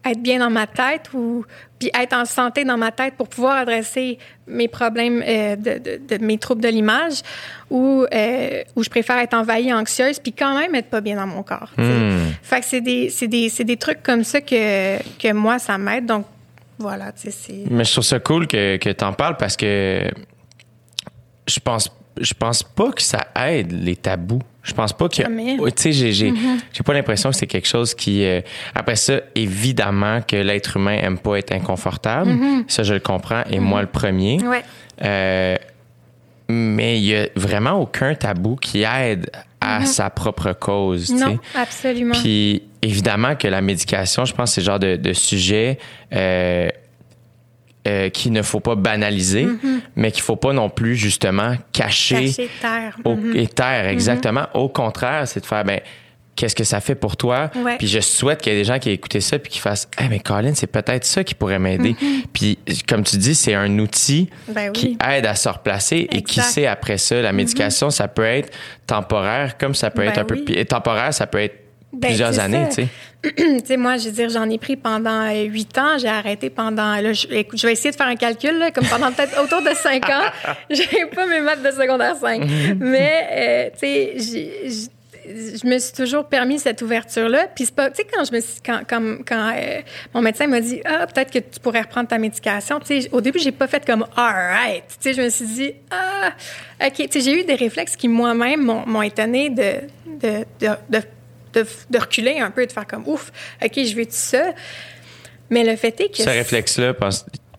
[0.04, 1.46] être bien dans ma tête ou
[1.78, 6.18] puis être en santé dans ma tête pour pouvoir adresser mes problèmes euh, de, de-
[6.18, 7.22] de mes troubles de l'image
[7.70, 11.44] ou euh, je préfère être envahie anxieuse puis quand même être pas bien dans mon
[11.44, 11.72] corps.
[11.78, 12.30] Hmm.
[12.42, 15.78] Fait que c'est des c'est des c'est des trucs comme ça que que moi ça
[15.78, 16.26] m'aide donc
[16.80, 19.56] voilà, tu sais c'est Mais je trouve ça cool que, que tu en parles parce
[19.56, 20.10] que
[21.48, 21.90] je pense
[22.22, 24.42] je pense pas que ça aide les tabous.
[24.64, 25.24] Je pense pas que tu
[25.76, 26.32] sais j'ai j'ai
[26.72, 28.42] j'ai pas l'impression que c'est quelque chose qui euh,
[28.76, 32.32] après ça évidemment que l'être humain aime pas être inconfortable,
[32.68, 34.40] ça je le comprends et moi le premier.
[34.44, 34.64] ouais.
[35.04, 35.56] Euh,
[36.48, 41.12] mais il y a vraiment aucun tabou qui aide à sa propre cause.
[41.12, 42.14] Non, absolument.
[42.14, 45.78] Puis évidemment que la médication, je pense, c'est le genre de, de sujet
[46.14, 46.68] euh,
[47.88, 49.48] euh, qu'il ne faut pas banaliser,
[49.96, 52.98] mais qu'il faut pas non plus justement cacher, Cacher terre.
[53.06, 53.36] au, Mhm.
[53.36, 53.88] et taire.
[53.88, 54.46] Exactement.
[54.54, 55.80] Au contraire, c'est de faire ben
[56.36, 57.50] qu'est-ce que ça fait pour toi?
[57.56, 57.78] Ouais.
[57.78, 59.88] Puis je souhaite qu'il y ait des gens qui aient écouté ça puis qui fassent
[59.98, 61.96] ah mais Colin, c'est peut-être ça qui pourrait m'aider.
[62.34, 62.58] Puis
[62.88, 64.30] comme tu dis, c'est un outil.
[64.48, 64.74] Ben oui.
[64.74, 68.52] qui aide à se replacer et qui sait après ça la médication, ça peut être
[68.88, 70.54] temporaire comme ça peut Ben être un peu oui.
[70.56, 71.56] et temporaire, ça peut être
[71.94, 72.88] Ben, plusieurs années, tu sais.
[73.36, 75.98] tu sais, moi, je veux dire, j'en ai pris pendant euh, huit ans.
[76.00, 76.96] J'ai arrêté pendant.
[76.96, 79.62] Là, je, écoute, je vais essayer de faire un calcul, là, comme pendant peut-être autour
[79.62, 80.24] de cinq ans.
[80.70, 82.44] J'ai pas mes maths de secondaire 5.
[82.80, 84.90] Mais, euh, tu sais,
[85.26, 87.48] je me suis toujours permis cette ouverture-là.
[87.54, 89.82] Puis c'est pas, tu sais, quand je me suis, quand, quand, quand euh,
[90.14, 92.80] mon médecin m'a dit, ah, peut-être que tu pourrais reprendre ta médication.
[92.80, 94.84] Tu sais, au début, j'ai pas fait comme, alright.
[94.88, 96.32] Tu sais, je me suis dit, ah,
[96.86, 96.94] ok.
[96.96, 99.74] Tu sais, j'ai eu des réflexes qui moi-même m'ont m'ont étonné de,
[100.08, 101.02] de, de, de
[101.54, 103.32] de, de reculer un peu et de faire comme ouf,
[103.64, 104.54] OK, je veux tout ça.
[105.50, 106.24] Mais le fait est que.
[106.24, 106.94] Ce réflexe-là,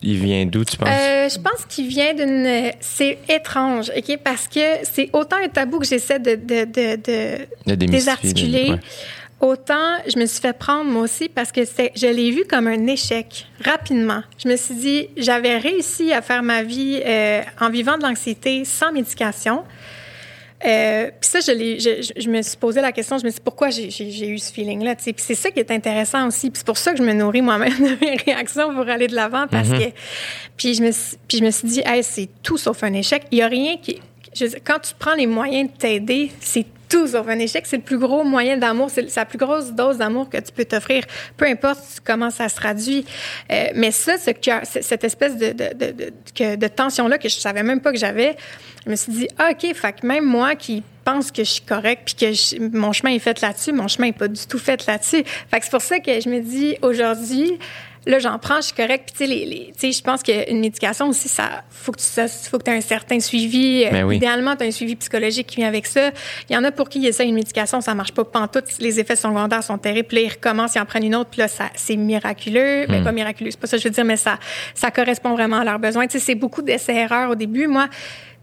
[0.01, 0.89] il vient d'où, tu penses?
[0.89, 2.71] Euh, je pense qu'il vient d'une.
[2.81, 4.17] C'est étrange, OK?
[4.23, 8.71] Parce que c'est autant un tabou que j'essaie de, de, de, de, désarticuler.
[8.71, 8.79] ouais.
[9.39, 12.87] Autant je me suis fait prendre moi aussi parce que je l'ai vu comme un
[12.87, 14.23] échec rapidement.
[14.41, 18.63] Je me suis dit, j'avais réussi à faire ma vie euh, en vivant de l'anxiété
[18.63, 19.63] sans médication.
[20.65, 24.27] Euh, puis ça, je, me suis posé la question, je me suis dit pourquoi j'ai,
[24.27, 24.95] eu ce feeling-là.
[24.95, 26.49] Puis c'est ça qui est intéressant aussi.
[26.49, 29.15] Puis c'est pour ça que je me nourris moi-même de mes réactions pour aller de
[29.15, 29.47] l'avant.
[29.47, 29.91] Parce que.
[30.57, 30.91] Puis je, me,
[31.27, 33.23] puis je me suis dit, hey, c'est tout sauf un échec.
[33.31, 33.99] Il n'y a rien qui.
[34.33, 37.65] je veux dire, quand tu prends les moyens de t'aider, c'est tout un échec.
[37.65, 38.89] C'est le plus gros moyen d'amour.
[38.89, 41.03] C'est la plus grosse dose d'amour que tu peux t'offrir,
[41.37, 43.05] peu importe comment ça se traduit.
[43.51, 47.63] Euh, mais ça, ce cœur- cette espèce de, de, de, de tension-là que je savais
[47.63, 48.35] même pas que j'avais,
[48.85, 51.61] je me suis dit, ah, OK, fait que même moi qui pense que je suis
[51.63, 54.59] correcte puis que je- mon chemin est fait là-dessus, mon chemin est pas du tout
[54.59, 55.23] fait là-dessus.
[55.51, 57.57] Fait que c'est pour ça que je me dis, aujourd'hui,
[58.05, 59.11] Là, j'en prends, je suis correcte.
[59.13, 59.45] Puis, tu sais, les,
[59.81, 62.81] les- je pense qu'une médication aussi, ça, faut que tu ça, faut que aies un
[62.81, 63.85] certain suivi.
[63.85, 64.17] Euh, Ben oui.
[64.17, 66.11] Idéalement, tu as un suivi psychologique qui vient avec ça.
[66.49, 68.65] Il y en a pour qui il essaie une médication, ça marche pas pantoute.
[68.79, 70.07] Les effets secondaires sont terribles.
[70.07, 71.29] Puis là, ils recommencent, ils en prennent une autre.
[71.29, 72.85] Puis là, ça, c'est miraculeux.
[72.87, 74.37] Ben, pas miraculeux, c'est pas ça que je veux dire, mais ça,
[74.75, 76.05] ça correspond vraiment à leurs besoins.
[76.07, 77.67] Tu sais, c'est beaucoup d'essais-erreurs au début.
[77.67, 77.87] Moi,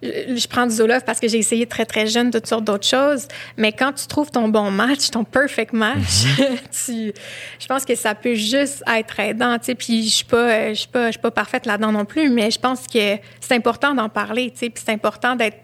[0.03, 3.29] je prends du Zoloft parce que j'ai essayé très, très jeune toutes sortes d'autres choses.
[3.57, 6.25] Mais quand tu trouves ton bon match, ton perfect match,
[6.87, 7.13] tu,
[7.59, 9.75] je pense que ça peut juste être aidant, tu sais.
[9.75, 12.51] Puis je suis pas, je suis pas, je suis pas parfaite là-dedans non plus, mais
[12.51, 14.71] je pense que c'est important d'en parler, tu sais.
[14.71, 15.59] Puis c'est important d'être,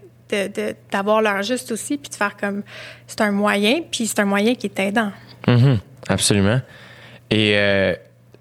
[0.91, 2.63] d'avoir l'heure juste aussi, puis de faire comme,
[3.07, 5.13] c'est un moyen, puis c'est un moyen qui est aidant.
[5.47, 6.61] Mhm, absolument.
[7.31, 7.95] Et euh,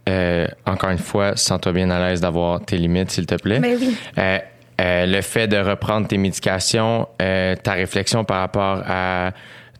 [0.07, 3.59] euh, encore une fois, sens-toi bien à l'aise d'avoir tes limites, s'il te plaît.
[3.59, 3.95] Ben oui.
[4.17, 4.39] Euh,
[4.81, 9.31] euh, le fait de reprendre tes médications, euh, ta réflexion par rapport à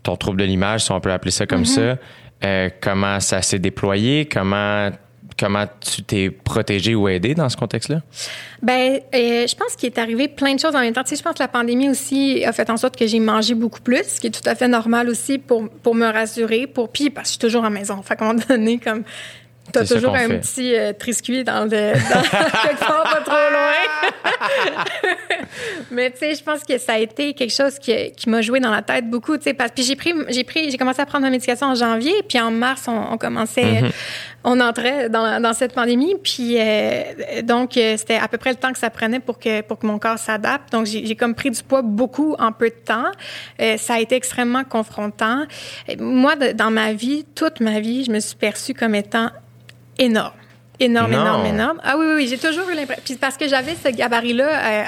[0.04, 1.96] ton trouble de l'image, si on peut appeler ça comme Mm-hmm.
[1.96, 1.98] ça,
[2.44, 4.92] euh, comment ça s'est déployé, comment
[5.38, 8.02] comment tu t'es protégé ou aidé dans ce contexte-là?
[8.62, 11.04] Ben, euh, je pense qu'il est arrivé plein de choses en même temps.
[11.04, 13.54] Tu sais, je pense que la pandémie aussi a fait en sorte que j'ai mangé
[13.54, 16.90] beaucoup plus, ce qui est tout à fait normal aussi pour, pour me rassurer, pour
[16.90, 18.02] puis parce que je suis toujours à la maison.
[18.02, 19.04] Fait qu'à un moment donné, comme
[19.72, 20.40] t'as toujours un fait.
[20.40, 22.22] petit euh, triscuit dans le dans,
[22.68, 25.16] quelque part pas trop loin.
[25.92, 28.60] Mais tu sais, je pense que ça a été quelque chose qui, qui m'a joué
[28.60, 29.38] dans la tête beaucoup.
[29.38, 31.76] Tu sais, parce puis j'ai pris j'ai pris j'ai commencé à prendre ma médication en
[31.76, 33.82] janvier, puis en mars on, on commençait
[34.44, 38.58] on entrait dans, dans cette pandémie, puis euh, donc euh, c'était à peu près le
[38.58, 40.72] temps que ça prenait pour que pour que mon corps s'adapte.
[40.72, 43.12] Donc j'ai comme pris du poids beaucoup en peu de temps.
[43.62, 45.46] Euh, ça a été extrêmement confrontant.
[46.00, 49.32] Moi, de- dans ma vie, toute ma vie, je me suis perçue comme étant
[49.98, 50.34] énorme.
[50.80, 51.22] Énorme, Non.
[51.22, 51.82] énorme, énorme.
[51.84, 53.02] Ah oui, oui, oui, j'ai toujours eu l'impression.
[53.06, 54.84] Puis parce que j'avais ce gabarit-là euh,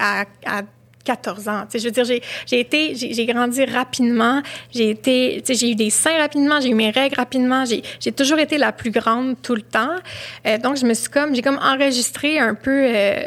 [0.45, 0.61] à, à
[1.05, 1.61] 14 ans.
[1.61, 4.41] Tu sais, je veux dire, j'ai, j'ai été, j'ai, j'ai grandi rapidement.
[4.73, 7.63] J'ai été, tu sais, j'ai eu des seins rapidement, j'ai eu mes règles rapidement.
[7.63, 9.95] J'ai, j'ai toujours été la plus grande tout le temps.
[10.45, 13.21] Euh, donc, je me suis comme, j'ai comme enregistré un peu euh,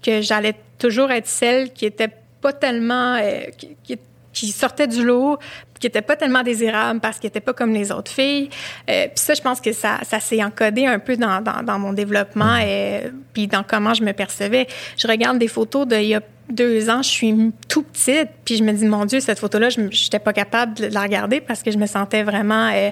[0.00, 3.98] que j'allais toujours être celle qui était pas tellement, euh, qui,
[4.32, 5.38] qui sortait du lot,
[5.78, 8.50] qui était pas tellement désirable parce qu'elle était pas comme les autres filles.
[8.90, 11.78] Euh, puis ça, je pense que ça, ça s'est encodé un peu dans, dans, dans
[11.78, 14.66] mon développement et puis dans comment je me percevais.
[14.96, 18.64] Je regarde des photos d'il y a deux ans, je suis tout petite, puis je
[18.64, 21.70] me dis, mon Dieu, cette photo-là, je n'étais pas capable de la regarder parce que
[21.70, 22.70] je me sentais vraiment...
[22.74, 22.90] euh,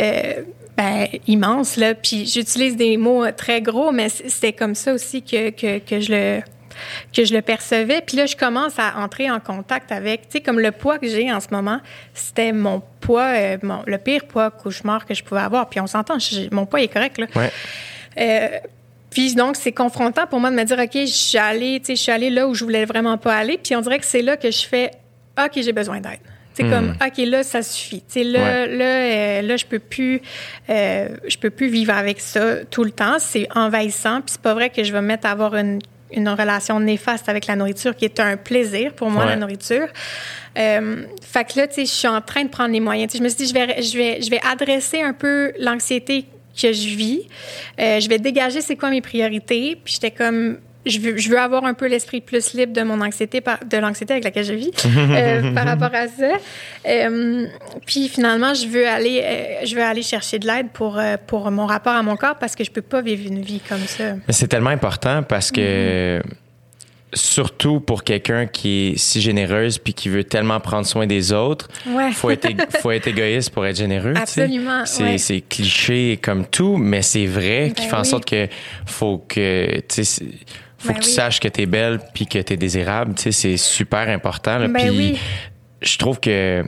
[0.00, 0.42] euh,
[0.76, 1.94] ben, immense, là.
[1.94, 5.78] Puis j'utilise des mots euh, très gros, mais c- c'était comme ça aussi que, que,
[5.78, 6.40] que je le
[7.12, 8.00] que je le percevais.
[8.06, 11.06] Puis là, je commence à entrer en contact avec, tu sais, comme le poids que
[11.08, 11.80] j'ai en ce moment,
[12.14, 15.68] c'était mon poids, euh, mon- le pire poids cauchemar que je pouvais avoir.
[15.68, 16.16] Puis on s'entend,
[16.52, 17.26] mon poids est correct, là.
[17.36, 17.50] Ouais.
[18.18, 18.48] Euh,
[19.10, 21.96] puis donc, c'est confrontant pour moi de me dire, OK, je suis allée, tu sais,
[21.96, 23.58] je suis allée là où je voulais vraiment pas aller.
[23.62, 24.90] Puis on dirait que c'est là que je fais,
[25.38, 26.18] OK, j'ai besoin d'aide.
[26.56, 27.98] C'est comme, OK, là, ça suffit.
[28.02, 28.66] Tu sais, là, Ouais.
[28.76, 30.20] là, euh, là, je peux plus,
[30.70, 33.16] euh, je peux plus vivre avec ça tout le temps.
[33.18, 34.20] C'est envahissant.
[34.20, 35.80] Puis c'est pas vrai que je vais me mettre à avoir une,
[36.16, 39.30] une relation néfaste avec la nourriture qui est un plaisir pour moi, Ouais.
[39.30, 39.86] la nourriture.
[40.56, 43.10] Euh, fait que là, tu sais, je suis en train de prendre les moyens.
[43.12, 45.52] Tu sais, je me suis dit, je vais, je vais, je vais adresser un peu
[45.58, 46.26] l'anxiété
[46.60, 47.22] que je vis.
[47.80, 49.76] Euh, je vais dégager c'est quoi mes priorités.
[49.84, 53.00] Puis j'étais comme, je veux, je veux avoir un peu l'esprit plus libre de mon
[53.00, 56.32] anxiété, de l'anxiété avec laquelle je vis euh, par rapport à ça.
[56.86, 57.46] Euh,
[57.86, 61.66] puis finalement, je veux aller, euh, je veux aller chercher de l'aide pour, pour mon
[61.66, 64.14] rapport à mon corps parce que je peux pas vivre une vie comme ça.
[64.28, 66.20] C'est tellement important parce que,
[67.14, 71.68] surtout pour quelqu'un qui est si généreuse puis qui veut tellement prendre soin des autres,
[71.86, 72.12] Ouais.
[72.12, 72.48] faut être,
[72.80, 74.14] faut être égoïste pour être généreux.
[74.16, 75.02] Absolument, C'est,
[75.34, 75.40] ouais.
[75.48, 78.48] cliché comme tout, mais c'est vrai qui Ben fait en sorte que
[78.86, 79.80] faut que,
[80.84, 83.14] faut Ben que tu saches que t'es belle puis que t'es désirable.
[83.14, 84.58] Tu sais, c'est super important.
[84.58, 84.68] là.
[84.68, 85.18] Ben Puis oui.
[85.82, 86.64] je trouve que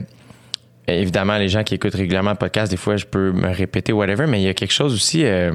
[0.87, 4.25] évidemment les gens qui écoutent régulièrement le podcast des fois je peux me répéter whatever
[4.25, 5.51] mais il y a quelque chose aussi euh,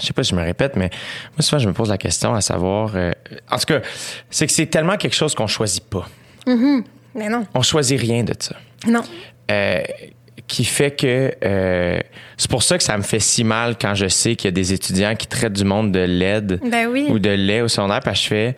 [0.00, 0.90] je sais pas si je me répète, mais
[1.36, 2.92] moi, souvent, je me pose la question à savoir.
[2.94, 3.10] euh,
[3.50, 3.80] en tout cas,
[4.30, 6.08] c'est que c'est tellement quelque chose qu'on choisit pas.
[6.46, 8.54] Mais non, On choisit rien de ça.
[8.86, 9.02] non.
[9.50, 9.82] Euh,
[10.48, 12.00] qui fait que euh,
[12.36, 14.52] c'est pour ça que ça me fait si mal quand je sais qu'il y a
[14.52, 17.06] des étudiants qui traitent du monde de laide Ben oui.
[17.08, 18.56] ou de lait au secondaire parce que je fais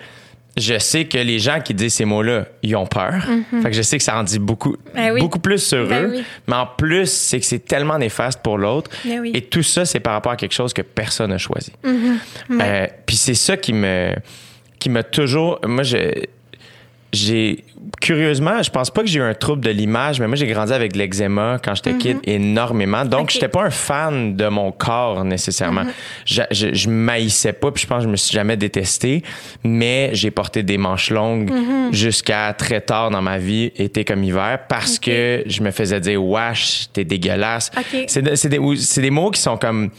[0.57, 3.15] je sais que les gens qui disent ces mots-là, ils ont peur.
[3.63, 4.77] Fait que je sais que ça en dit beaucoup.
[4.95, 5.21] Ben oui.
[5.21, 6.11] beaucoup plus sur Ben eux.
[6.17, 6.25] oui.
[6.49, 8.91] Mais en plus, c'est que c'est tellement néfaste pour l'autre.
[9.05, 9.31] Ben oui.
[9.33, 11.73] Et tout ça, c'est par rapport à quelque chose que personne n'a choisi.
[11.85, 12.61] Mm-hmm.
[12.61, 14.13] Euh, Puis c'est ça qui me,
[14.81, 15.61] qui m'a toujours.
[15.65, 15.97] Moi, je,
[17.13, 17.65] j'ai
[18.01, 20.73] curieusement, je pense pas que j'ai eu un trouble de l'image, mais moi j'ai grandi
[20.73, 23.05] avec l'eczéma quand j'étais kid énormément.
[23.05, 25.85] Donc j'étais pas un fan de mon corps nécessairement.
[26.25, 29.23] Je, je, je maïssais pas, puis je pense que je me suis jamais détesté,
[29.65, 31.93] mais j'ai porté des manches longues Mm-hmm.
[31.95, 36.23] jusqu'à très tard dans ma vie, été comme hiver, parce que je me faisais dire
[36.25, 37.71] wesh, t'es dégueulasse.
[37.77, 38.05] Ok.
[38.07, 39.91] C'est de- c'est des, des mots qui sont comme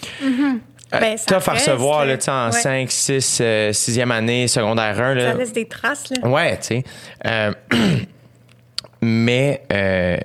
[0.99, 2.59] Ben, ça tough à recevoir là, euh, en ouais.
[2.61, 3.41] 5, 6,
[3.72, 5.13] 6e année, secondaire 1.
[5.15, 5.31] Là.
[5.31, 6.27] Ça laisse des traces, là.
[6.27, 6.84] Ouais, tu sais.
[7.26, 7.51] Euh,
[9.01, 10.18] mais euh,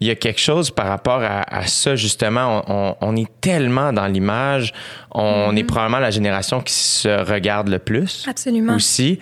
[0.00, 2.62] il y a quelque chose par rapport à, à ça, justement.
[2.68, 4.72] On, on- on est tellement dans l'image.
[5.12, 5.58] On Mm-hmm.
[5.58, 8.26] est probablement la génération qui se regarde le plus.
[8.28, 8.74] Absolument.
[8.74, 9.18] Aussi.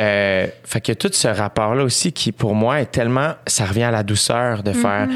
[0.00, 3.34] Euh, fait que tout ce rapport-là aussi qui, pour moi, est tellement.
[3.46, 5.08] Ça revient à la douceur de faire.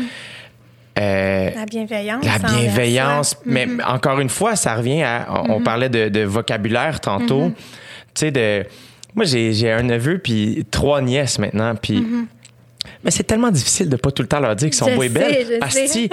[0.99, 2.25] Euh, La bienveillance.
[2.25, 3.31] la bienveillance.
[3.31, 3.41] soi.
[3.47, 5.27] Mais encore une fois, ça revient à.
[5.49, 7.53] On, on parlait de, de vocabulaire tantôt.
[8.15, 8.65] Tu sais, de.
[9.15, 12.05] Moi, j'ai un neveu, puis trois nièces maintenant, puis.
[13.05, 15.09] Mais c'est tellement difficile de pas tout le temps leur dire qu'ils sont beaux et
[15.11, 15.59] belles.
[15.61, 16.09] Asti,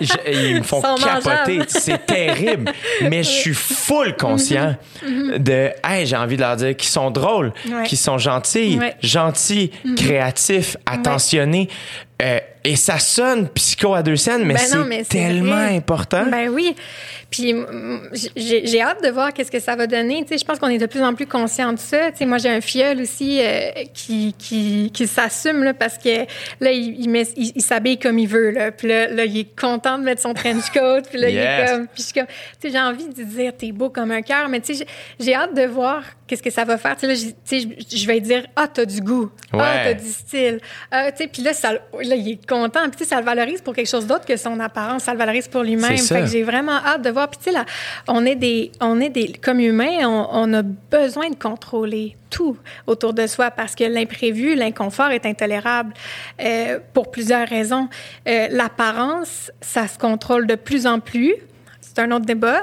[0.00, 1.60] je- ils me font capoter.
[1.68, 2.72] C'est terrible.
[3.02, 7.52] Mais je suis full conscient de, hey, j'ai envie de leur dire qu'ils sont drôles,
[7.70, 7.84] Ouais.
[7.84, 8.94] qu'ils sont gentils, Ouais.
[9.02, 11.68] gentils, créatifs, attentionnés.
[12.22, 14.60] Euh, et ça sonne psycho à deux scènes, mais Ben
[15.04, 15.76] c'est tellement vrai.
[15.76, 16.24] important.
[16.30, 16.74] Ben oui.
[17.30, 17.54] Puis
[18.34, 20.22] j'ai hâte de voir qu'est-ce que ça va donner.
[20.22, 22.10] Tu sais, je pense qu'on est de plus en plus conscient de ça.
[22.12, 26.20] Tu sais, moi, j'ai un filleul aussi euh, qui, qui, qui s'assume parce que
[26.60, 28.50] là, il, il, met- il- il s'habille comme il veut.
[28.50, 28.72] Là.
[28.72, 31.02] Puis là, là, il est content de mettre son trench coat.
[31.10, 31.86] Puis là, il est comme...
[31.88, 32.26] Puis je comme...
[32.26, 34.48] Tu sais, j'ai envie de dire, t'es beau comme un cœur.
[34.48, 34.86] Mais tu sais,
[35.20, 36.94] j'ai- hâte de voir qu'est-ce que ça va faire.
[36.96, 37.32] Tu sais, là, j'ai-
[37.62, 39.30] tu sais, je je vais dire, ah, t'as du goût.
[39.52, 40.60] Ah, t'as du style.
[40.90, 41.72] Ah, tu sais, puis là, ça,
[42.08, 42.82] là, il est content.
[42.82, 45.04] Puis tu sais, ça le valorise pour quelque chose d'autre que son apparence.
[45.04, 45.98] Ça le valorise pour lui-même.
[45.98, 47.28] Fait que j'ai vraiment hâte de voir.
[47.28, 47.64] Puis tu sais, là,
[48.08, 52.56] on est des, on est des, comme humains, on, on a besoin de contrôler tout
[52.86, 55.94] autour de soi parce que l'imprévu, l'inconfort est intolérable
[56.40, 57.88] euh, pour plusieurs raisons.
[58.28, 61.34] Euh, L'apparence, ça se contrôle de plus en plus.
[61.96, 62.60] C'est un autre débat,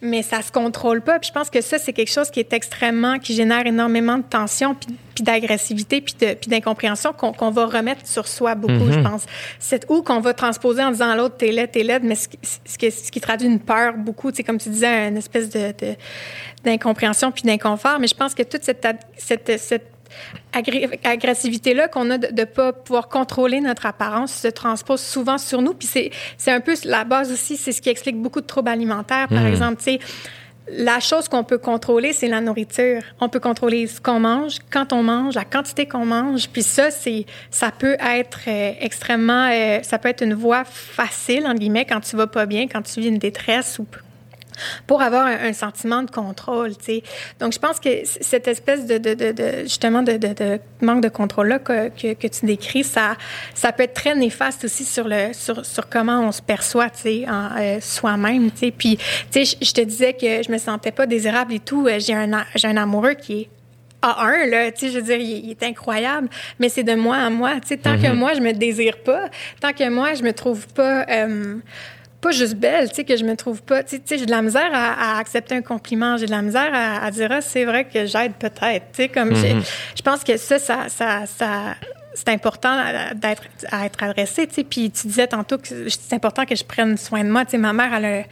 [0.00, 1.18] mais ça se contrôle pas.
[1.18, 4.22] Puis je pense que ça, c'est quelque chose qui est extrêmement, qui génère énormément de
[4.22, 8.92] tension, puis, puis d'agressivité, puis de- puis d'incompréhension qu'on qu'on va remettre sur soi beaucoup,
[8.92, 9.24] je pense.
[9.58, 12.28] C'est ou qu'on va transposer en disant à l'autre, t'es laid, t'es laide, mais ce,
[12.28, 15.16] qui- ce, qui- ce qui traduit une peur beaucoup, tu sais, comme tu disais, une
[15.16, 15.96] espèce de, de-
[16.64, 17.98] d'incompréhension puis d'inconfort.
[17.98, 18.86] Mais je pense que toute cette,
[21.04, 25.74] agressivité-là qu'on a de ne pas pouvoir contrôler notre apparence se transpose souvent sur nous.
[25.74, 29.28] Puis c'est, un peu la base aussi, c'est ce qui explique beaucoup de troubles alimentaires,
[29.28, 29.76] par exemple.
[29.78, 29.98] Tu sais,
[30.68, 33.02] la chose qu'on peut contrôler, c'est la nourriture.
[33.20, 36.48] On peut contrôler ce qu'on mange, quand on mange, la quantité qu'on mange.
[36.48, 41.46] Puis ça, c'est, ça peut être euh, extrêmement, euh, ça peut être une voie facile,
[41.46, 43.86] entre guillemets, quand tu vas pas bien, quand tu vis une détresse ou
[44.86, 47.02] pour avoir un, un sentiment de contrôle, tu sais.
[47.40, 50.18] Donc, je pense que cette espèce de, de, de, de- justement, de,
[50.80, 53.16] manque de contrôle-là que, que, que tu décris, ça,
[53.54, 57.78] ça peut être très néfaste aussi sur, le, sur, sur comment on se perçoit, euh,
[57.80, 58.50] soi-même.
[58.50, 58.96] Puis,
[59.30, 61.86] tu sais, je- te disais que je me sentais pas désirable et tout.
[61.86, 63.48] Euh, J'ai un, un amoureux qui est
[64.02, 66.28] à un, là, tu sais, je veux dire, il, il est incroyable,
[66.60, 69.28] mais c'est de moi à moi, tu sais, tant que moi, je me désire pas,
[69.60, 71.04] tant que moi, je me trouve pas...
[71.10, 71.56] euh,
[72.20, 73.82] pas juste belle, tu sais, que je me trouve pas.
[73.82, 76.16] Tu sais, j'ai de la misère à, à accepter un compliment.
[76.16, 78.86] J'ai de la misère à, à dire, ah, c'est vrai que j'aide peut-être.
[78.92, 79.54] Tu sais, comme j'ai-
[79.96, 81.74] je pense que ça, ça, ça, ça-
[82.16, 82.82] c'est important
[83.14, 84.46] d'être à être adressé.
[84.46, 87.44] Puis tu disais tantôt que c'est important que je prenne soin de moi.
[87.52, 88.22] Ma mère a le,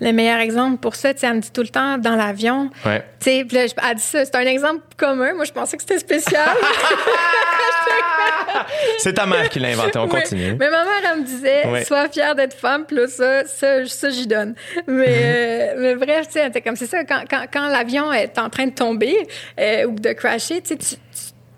[0.00, 1.10] le meilleur exemple pour ça.
[1.22, 2.70] Elle me dit tout le temps dans l'avion.
[2.84, 3.04] Ouais.
[3.20, 4.24] Puis là, elle dit ça.
[4.24, 5.34] C'est un exemple commun.
[5.34, 6.48] Moi, je pensais que c'était spécial.
[8.98, 9.98] C'est ta mère qui l'a inventé.
[9.98, 10.54] On continue.
[10.58, 11.84] Mais ma mère, elle me disait, Ouais.
[11.84, 14.54] sois fière d'être femme, puis là, ça, ça, ça j'y donne.
[14.86, 18.50] Mais, euh, mais bref, tu sais, comme c'est ça, quand, quand, quand l'avion est en
[18.50, 19.16] train de tomber
[19.58, 20.96] euh, ou de crasher, tu sais,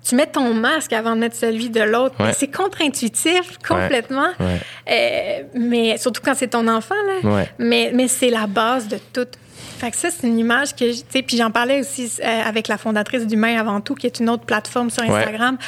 [0.09, 2.15] tu- mets ton masque avant de mettre celui de l'autre.
[2.19, 2.33] Ouais.
[2.33, 4.29] C'est contre-intuitif, complètement.
[4.41, 4.61] Ouais.
[4.91, 7.45] Euh, mais surtout quand c'est ton enfant, là.
[7.59, 9.27] Mais, mais c'est la base de tout.
[9.79, 12.67] Fait que ça, c'est une image que, tu sais, puis j'en parlais aussi euh, avec
[12.69, 15.59] la fondatrice d'Humain avant tout, qui est une autre plateforme sur Instagram.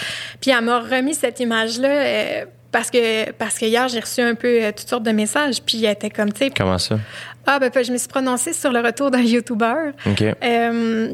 [0.41, 4.35] Puis elle m'a remis cette image-là euh, Parce que, parce que hier, j'ai reçu un
[4.35, 6.99] peu euh, toutes sortes de messages, puis elle était comme, tu sais, Comment ça?
[7.47, 9.91] ah, ben, je me suis prononcée sur le retour d'un YouTuber.
[10.07, 10.23] OK.
[10.43, 11.13] Euh,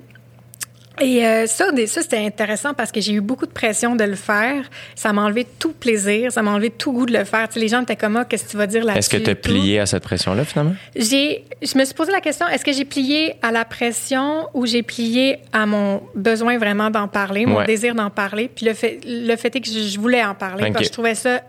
[1.01, 4.15] et euh, ça, ça c'était intéressant parce que j'ai eu beaucoup de pression de le
[4.15, 4.69] faire.
[4.95, 7.49] Ça m'a enlevé tout plaisir, ça m'a enlevé tout goût de le faire.
[7.49, 8.99] Tu sais, les gens étaient comme, ah, qu'est-ce que tu vas dire là-dessus?
[8.99, 10.75] Est-ce que tu as plié à cette pression-là, finalement?
[10.95, 14.67] J'ai, je me suis posé la question, est-ce que j'ai plié à la pression ou
[14.67, 17.67] j'ai plié à mon besoin vraiment d'en parler, mon Ouais.
[17.67, 18.51] désir d'en parler?
[18.55, 20.73] Puis le fait, le fait est que je, voulais en parler Ok.
[20.73, 21.41] parce que je trouvais ça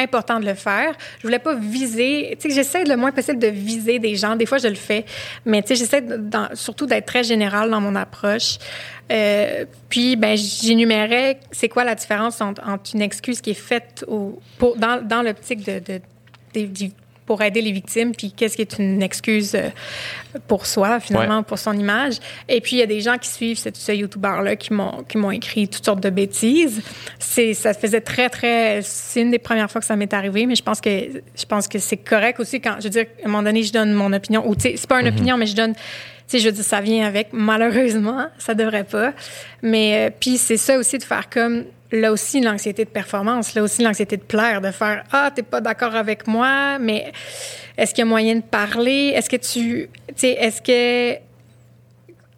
[0.00, 0.94] important de le faire.
[1.18, 4.36] Je voulais pas viser, tu sais, j'essaie le moins possible de viser des gens.
[4.36, 5.04] Des fois, je le fais,
[5.44, 6.04] mais tu sais, j'essaie
[6.54, 8.58] surtout d'être très général dans mon approche.
[9.10, 12.62] Euh, puis, ben, j'énumérais c'est quoi la différence entre,
[12.94, 14.38] une excuse qui est faite au,
[14.76, 16.00] dans, dans l'optique de, de,
[17.30, 19.68] pour aider les victimes, puis qu'est-ce qui est une excuse euh,
[20.48, 21.44] pour soi, finalement, Ouais.
[21.44, 22.14] pour son image.
[22.48, 25.68] Et puis, il y a des gens qui suivent ce, ce YouTuber-là qui m'ont, écrit
[25.68, 26.82] toutes sortes de bêtises.
[27.20, 28.80] C'est, ça faisait très, très...
[28.82, 31.68] C'est une des premières fois que ça m'est arrivé, mais je pense que, je pense
[31.68, 34.12] que c'est correct aussi quand, je veux dire, à un moment donné, je donne mon
[34.12, 35.74] opinion, ou tu sais, c'est pas une opinion, mais je donne...
[35.74, 35.80] Tu
[36.26, 39.12] sais, je veux dire, ça vient avec, malheureusement, ça devrait pas.
[39.62, 43.62] Mais euh, puis c'est ça aussi de faire comme là aussi l'anxiété de performance, là
[43.62, 47.12] aussi l'anxiété de plaire, de faire ah t'es pas d'accord avec moi, mais
[47.76, 51.20] est-ce qu'il y a moyen de parler, est-ce que tu, tu sais, est-ce que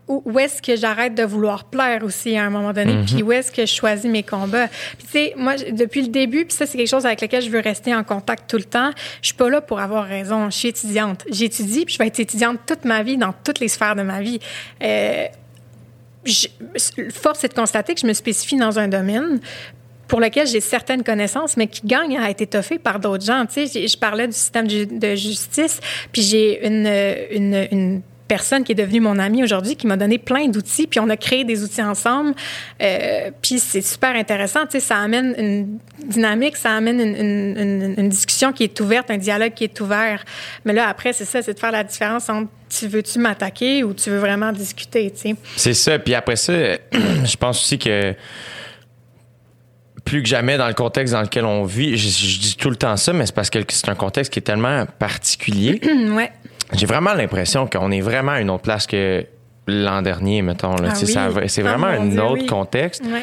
[0.08, 3.52] où est-ce que j'arrête de vouloir plaire aussi à un moment donné, puis où est-ce
[3.52, 4.68] que je choisis mes combats.
[4.98, 7.48] Puis tu sais, moi, depuis le début, puis ça, c'est quelque chose avec lequel je
[7.48, 10.50] veux rester en contact tout le temps, je suis pas là pour avoir raison.
[10.50, 11.24] Je suis étudiante.
[11.30, 14.20] J'étudie, puis je vais être étudiante toute ma vie, dans toutes les sphères de ma
[14.20, 14.40] vie.
[14.82, 15.26] Euh,
[17.10, 19.40] force est de constater que je me spécifie dans un domaine
[20.08, 23.46] pour lequel j'ai certaines connaissances, mais qui gagne à être étoffé par d'autres gens.
[23.46, 25.80] Tu sais, je parlais du système de justice,
[26.12, 26.86] puis j'ai une,
[27.70, 28.02] une
[28.36, 31.18] personne qui est devenue mon amie aujourd'hui qui m'a donné plein d'outils, puis on a
[31.18, 32.32] créé des outils ensemble,
[32.80, 34.60] euh, puis c'est super intéressant.
[34.64, 38.80] Tu sais, ça amène une dynamique, ça amène une, une, une- une discussion qui est
[38.80, 40.24] ouverte, un dialogue qui est ouvert.
[40.64, 43.92] Mais là, après, c'est ça, c'est de faire la différence entre tu veux-tu m'attaquer ou
[43.92, 45.34] tu veux vraiment discuter, tu sais.
[45.56, 45.98] C'est ça.
[45.98, 46.52] Puis après ça,
[46.92, 48.14] je pense aussi que
[50.04, 52.76] plus que jamais dans le contexte dans lequel on vit, je, je dis tout le
[52.76, 55.80] temps ça, mais c'est parce que c'est un contexte qui est tellement particulier.
[56.16, 56.32] ouais.
[56.74, 59.26] J'ai vraiment l'impression qu'on est vraiment à une autre place que
[59.66, 60.74] l'an dernier, mettons.
[60.76, 61.06] Ah oui.
[61.48, 62.46] C'est Ah, vraiment un Dieu, autre oui.
[62.46, 63.02] contexte.
[63.04, 63.22] Ouais.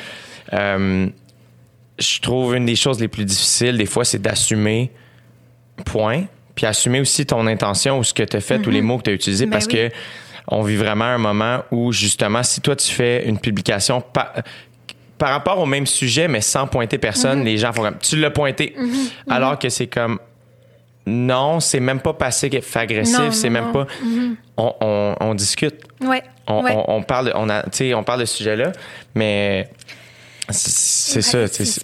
[0.54, 1.08] Euh,
[1.98, 4.92] je trouve une des choses les plus difficiles, des fois, c'est d'assumer,
[5.86, 6.24] point.
[6.56, 9.04] Puis assumer aussi ton intention ou ce que tu as fait ou les mots que
[9.04, 9.74] tu as utilisés Ben parce oui.
[9.74, 9.90] que
[10.48, 14.34] on vit vraiment un moment où, justement, si toi, tu fais une publication par,
[15.18, 18.32] par rapport au même sujet, mais sans pointer personne, les gens font comme tu l'as
[18.32, 18.76] pointé.
[19.30, 20.20] Alors que c'est comme
[21.10, 22.50] non, c'est même pas passé
[22.80, 23.72] agressif, c'est même non.
[23.74, 23.88] pas.
[24.58, 25.76] On, on- on discute.
[26.02, 26.24] Ouais.
[26.48, 26.74] On, ouais.
[26.88, 28.72] on- parle, on a, tu sais, on parle de ce sujet-là,
[29.16, 29.70] mais
[30.52, 31.40] c'est ça.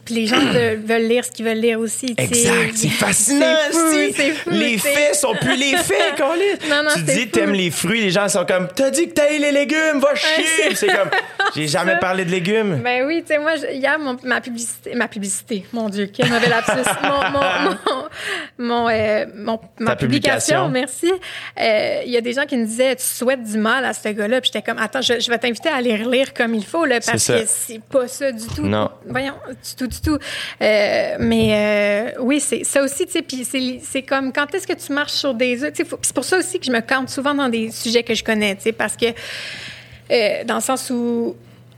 [0.09, 2.13] Les gens veulent, veulent lire ce qu'ils veulent lire aussi.
[2.17, 3.45] Exact, c'est fascinant.
[3.71, 6.35] C'est fou, fou, les faits sont plus les faits, Colin.
[6.69, 9.13] Non, non, tu c'est dis t'aimes les fruits, les gens sont comme t'as dit que
[9.13, 10.75] t'aimes les légumes, va chier.
[10.75, 11.09] c'est- comme
[11.55, 12.81] j'ai jamais parlé de légumes.
[12.83, 16.29] Ben oui, tu sais, moi, je- hier, mon- ma publicité, ma publicité, mon Dieu, quel
[16.29, 16.71] mauvais lapsus.
[18.57, 20.65] mon, mon, euh, mon- ma publication.
[20.65, 21.11] publication, merci.
[21.59, 24.09] Euh, Il y a des gens qui me disaient, tu souhaites du mal à ce
[24.09, 24.41] gars-là.
[24.41, 26.99] Puis j'étais comme, attends, je, je vais t'inviter à aller relire comme il faut, là,
[27.05, 28.65] parce que c'est pas ça du tout.
[28.67, 28.89] Non.
[29.07, 30.17] Voyons, du tout, du tout.
[30.61, 34.73] Euh, mais euh, oui, c'est ça aussi, tu sais, puis c'est- comme, quand est-ce que
[34.73, 35.71] tu marches sur des œufs?
[35.73, 38.03] Tu sais, faut- C'est pour ça aussi que je me compte souvent dans des sujets
[38.03, 39.05] que je connais, tu sais, parce que
[40.11, 41.35] euh, dans le sens où,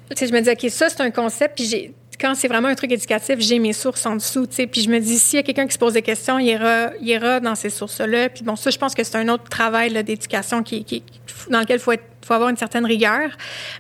[0.10, 2.68] tu sais, je me dis, OK, ça, c'est un concept, puis j'ai quand c'est vraiment
[2.70, 5.38] un truc éducatif, j'ai mes sources en dessous, tu sais, puis je me dis, s'il
[5.38, 8.30] y a quelqu'un qui se pose des questions, il ira, il ira dans ces sources-là.
[8.30, 11.04] Puis bon, ça, je pense que c'est un autre travail d'éducation qui, qui,
[11.52, 13.30] dans lequel il faut, être- faut avoir une certaine rigueur.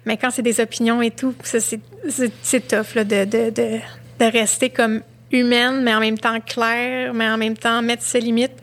[0.05, 3.79] Mais quand c'est des opinions et tout, ça, c'est, tough là, de, de, de,
[4.19, 5.01] de rester comme
[5.31, 8.53] humaine, mais en même temps claire, mais en même temps mettre ses limites.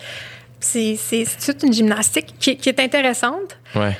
[0.60, 0.96] C'est,
[1.44, 3.96] toute une gymnastique qui, qui est intéressante Ouais.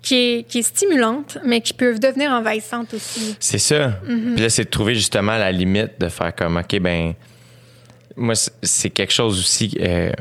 [0.00, 3.36] qui est, qui est stimulante, mais qui peut devenir envahissante aussi.
[3.40, 3.88] C'est ça.
[4.06, 4.34] Mm-hmm.
[4.34, 7.14] Puis là, c'est de trouver justement la limite de faire comme, OK, ben,
[8.16, 10.12] moi, c'est- c'est quelque chose aussi euh,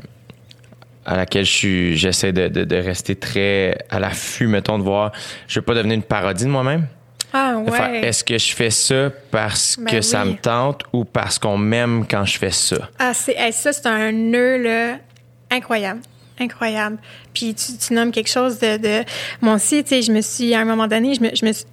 [1.05, 5.11] à laquelle je suis, j'essaie de, de- de rester très à l'affût, mettons, de voir,
[5.47, 6.87] je veux pas devenir une parodie de moi-même.
[7.33, 8.01] Ah ouais.
[8.01, 12.05] Est-ce que je fais ça parce Ben que ça me tente ou parce qu'on m'aime
[12.07, 12.89] quand je fais ça?
[12.99, 14.97] Ah, c'est, hey, ça, c'est un nœud, là,
[15.49, 16.01] incroyable.
[16.39, 16.97] Incroyable.
[17.33, 18.77] Puis tu, tu nommes quelque chose de.
[18.77, 19.03] de...
[19.41, 21.51] Moi aussi, tu sais, je me suis, à un moment donné, je me, je me
[21.53, 21.65] suis-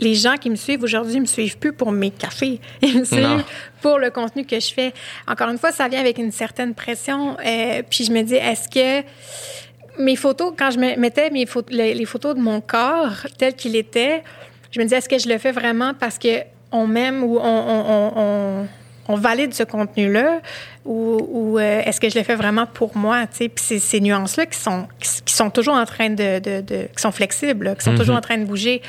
[0.00, 2.60] les gens qui me suivent aujourd'hui me suivent plus pour mes cafés.
[2.82, 3.44] Ils me suivent Non.
[3.80, 4.92] pour le contenu que je fais.
[5.26, 7.36] Encore une fois, ça vient avec une certaine pression.
[7.44, 9.06] euh, puis je me dis, est-ce que
[9.98, 13.74] mes photos, quand je me mettais mes photos, les, photos de mon corps tel qu'il
[13.74, 14.22] était,
[14.70, 17.42] je me disais, est-ce que je le fais vraiment parce que on m'aime ou on,
[17.42, 18.66] on, on, on,
[19.08, 20.40] on valide ce contenu-là
[20.84, 23.24] ou, euh, est-ce que je le fais vraiment pour moi?
[23.30, 24.86] Puis c'est ces nuances-là qui sont,
[25.26, 26.60] qui sont toujours en train de, de,
[26.94, 28.18] qui sont flexibles, qui sont toujours Mhm.
[28.18, 28.80] en train de bouger.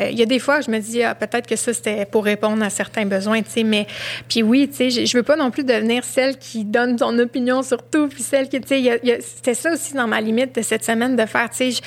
[0.00, 2.24] Euh, Il y a des fois, je me dis, ah, peut-être que ça, c'était pour
[2.24, 3.86] répondre à certains besoins, tu sais, mais
[4.28, 7.18] puis oui, tu sais, je, je veux pas non plus devenir celle qui donne son
[7.18, 10.62] opinion sur tout, puis celle qui, tu sais, c'était ça aussi dans ma limite de
[10.62, 11.80] cette semaine de faire, tu sais,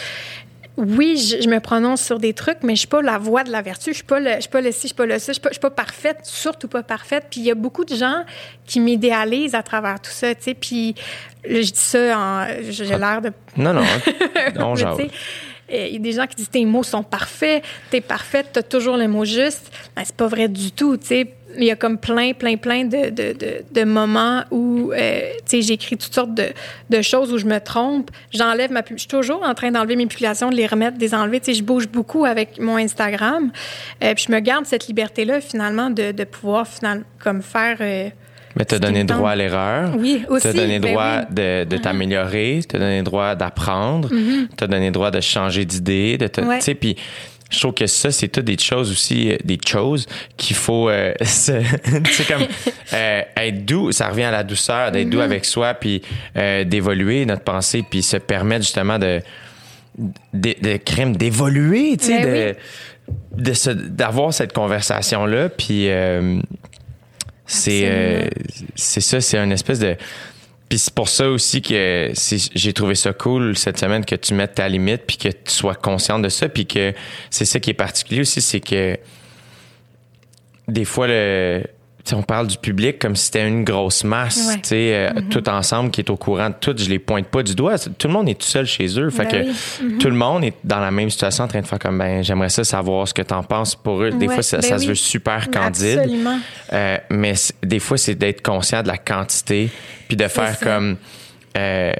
[0.77, 3.51] oui, je, je me prononce sur des trucs, mais je suis pas la voix de
[3.51, 3.91] la vertu.
[3.91, 5.31] Je suis pas le, je suis pas le ci, je suis pas le ça.
[5.31, 7.27] Je suis pas, je suis pas parfaite, surtout pas parfaite.
[7.29, 8.23] Puis il y a beaucoup de gens
[8.65, 10.53] qui m'idéalisent à travers tout ça, tu sais.
[10.53, 10.95] Puis
[11.43, 13.81] là, je dis ça en, j'ai l'air de Non, non,
[14.59, 14.75] on
[15.69, 18.97] Il y a des gens qui disent tes mots sont parfaits, t'es parfaite, t'as toujours
[18.97, 19.71] le mot juste.
[19.95, 21.33] Ben, c'est pas vrai du tout, tu sais.
[21.57, 25.57] Il y a comme plein, plein, plein de, de, de, de moments où, euh, tu
[25.57, 26.45] sais, j'écris toutes sortes de,
[26.89, 28.09] de choses où je me trompe.
[28.33, 28.97] J'enlève ma pub.
[28.97, 31.39] Je suis toujours en train d'enlever mes publications, de les remettre, de les enlever.
[31.39, 33.51] Tu sais, je bouge beaucoup avec mon Instagram.
[34.03, 37.77] Euh, puis je me garde cette liberté-là, finalement, de, de pouvoir, finalement, comme faire...
[37.81, 38.09] euh,
[38.55, 39.91] Mais t'as donné droit à l'erreur.
[39.97, 40.43] Oui, aussi.
[40.43, 41.35] T'as donné Ben droit oui.
[41.35, 42.59] de, de t'améliorer.
[42.67, 44.09] T'as donné droit d'apprendre.
[44.57, 46.17] T'as donné droit de changer d'idée.
[46.17, 46.57] De te- Ouais.
[46.59, 46.97] tu sais, puis
[47.51, 50.07] je trouve que ça, c'est toutes des choses aussi, euh, des choses
[50.37, 52.47] qu'il faut, euh, se- comme
[52.93, 53.91] euh, être doux.
[53.91, 56.01] Ça revient à la douceur, d'être doux avec soi, puis
[56.37, 59.21] euh, d'évoluer notre pensée, puis se permettre justement de
[60.33, 62.55] de, de crème d'évoluer, tu sais, Ben
[63.35, 66.39] de, de se- d'avoir cette conversation là, puis euh,
[67.45, 68.27] c'est euh,
[68.75, 69.97] c'est ça, c'est une espèce de
[70.71, 72.13] puis c'est pour ça aussi que
[72.55, 75.75] j'ai trouvé ça cool cette semaine que tu mettes ta limite puis que tu sois
[75.75, 76.93] consciente de ça puis que
[77.29, 78.97] c'est ça qui est particulier aussi c'est que
[80.69, 81.61] des fois le
[82.11, 84.55] tu on parle du public comme si c'était une grosse masse, Ouais.
[84.55, 86.73] tu sais, euh, tout ensemble qui est au courant de tout.
[86.77, 87.77] Je les pointe pas du doigt.
[87.77, 89.09] Tout le monde est tout seul chez eux.
[89.09, 89.97] Fait Ben que oui.
[89.97, 92.49] tout le monde est dans la même situation en train de faire comme, ben, j'aimerais
[92.49, 94.11] ça savoir ce que t'en penses pour eux.
[94.11, 95.99] Des Ouais, fois, ça, ben ça se veut super candide.
[95.99, 96.39] Absolument.
[96.73, 97.33] Euh, mais
[97.63, 99.69] des fois, c'est d'être conscient de la quantité,
[100.07, 100.65] puis de faire ça.
[100.65, 100.97] comme.
[101.57, 101.91] euh,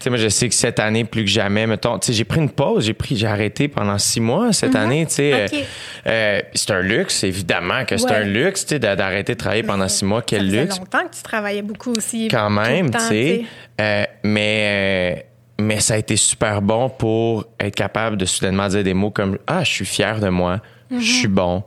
[0.00, 2.24] tu sais, moi, je sais que cette année, plus que jamais, mettons, tu sais, j'ai
[2.24, 5.30] pris une pause, j'ai pris, j'ai arrêté pendant six mois cette année, tu sais.
[5.30, 5.58] Mhm.
[5.58, 5.62] Euh,
[6.06, 8.16] euh, c'est un luxe, évidemment que c'est Ouais.
[8.16, 10.22] un luxe, tu sais, d'a- d'arrêter de travailler pendant six mois.
[10.22, 12.28] Quel ça luxe longtemps que tu travaillais beaucoup aussi.
[12.28, 13.42] quand même, tu sais.
[13.80, 15.22] Euh, mais, euh,
[15.62, 19.36] mais ça a été super bon pour être capable de soudainement dire des mots comme
[19.46, 20.60] Ah, je suis fier de moi,
[20.90, 21.02] je Mhm.
[21.02, 21.62] suis bon.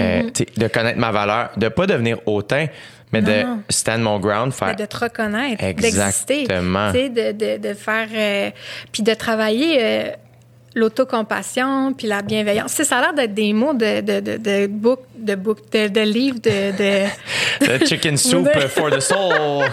[0.00, 2.66] Euh, sais, de connaître ma valeur, de pas devenir hautain,
[3.12, 3.62] mais de Non.
[3.70, 6.92] stand mon ground, faire de te reconnaître, d'exister, Exactement.
[6.92, 8.50] de, de, de faire, euh,
[8.92, 10.10] puis de travailler euh,
[10.74, 12.72] l'autocompassion, puis la bienveillance.
[12.72, 15.88] Sais, ça a l'air d'être des mots de, de, de, de book, de book, de,
[15.88, 17.06] de livres, de, de
[17.80, 19.64] The chicken soup for the soul.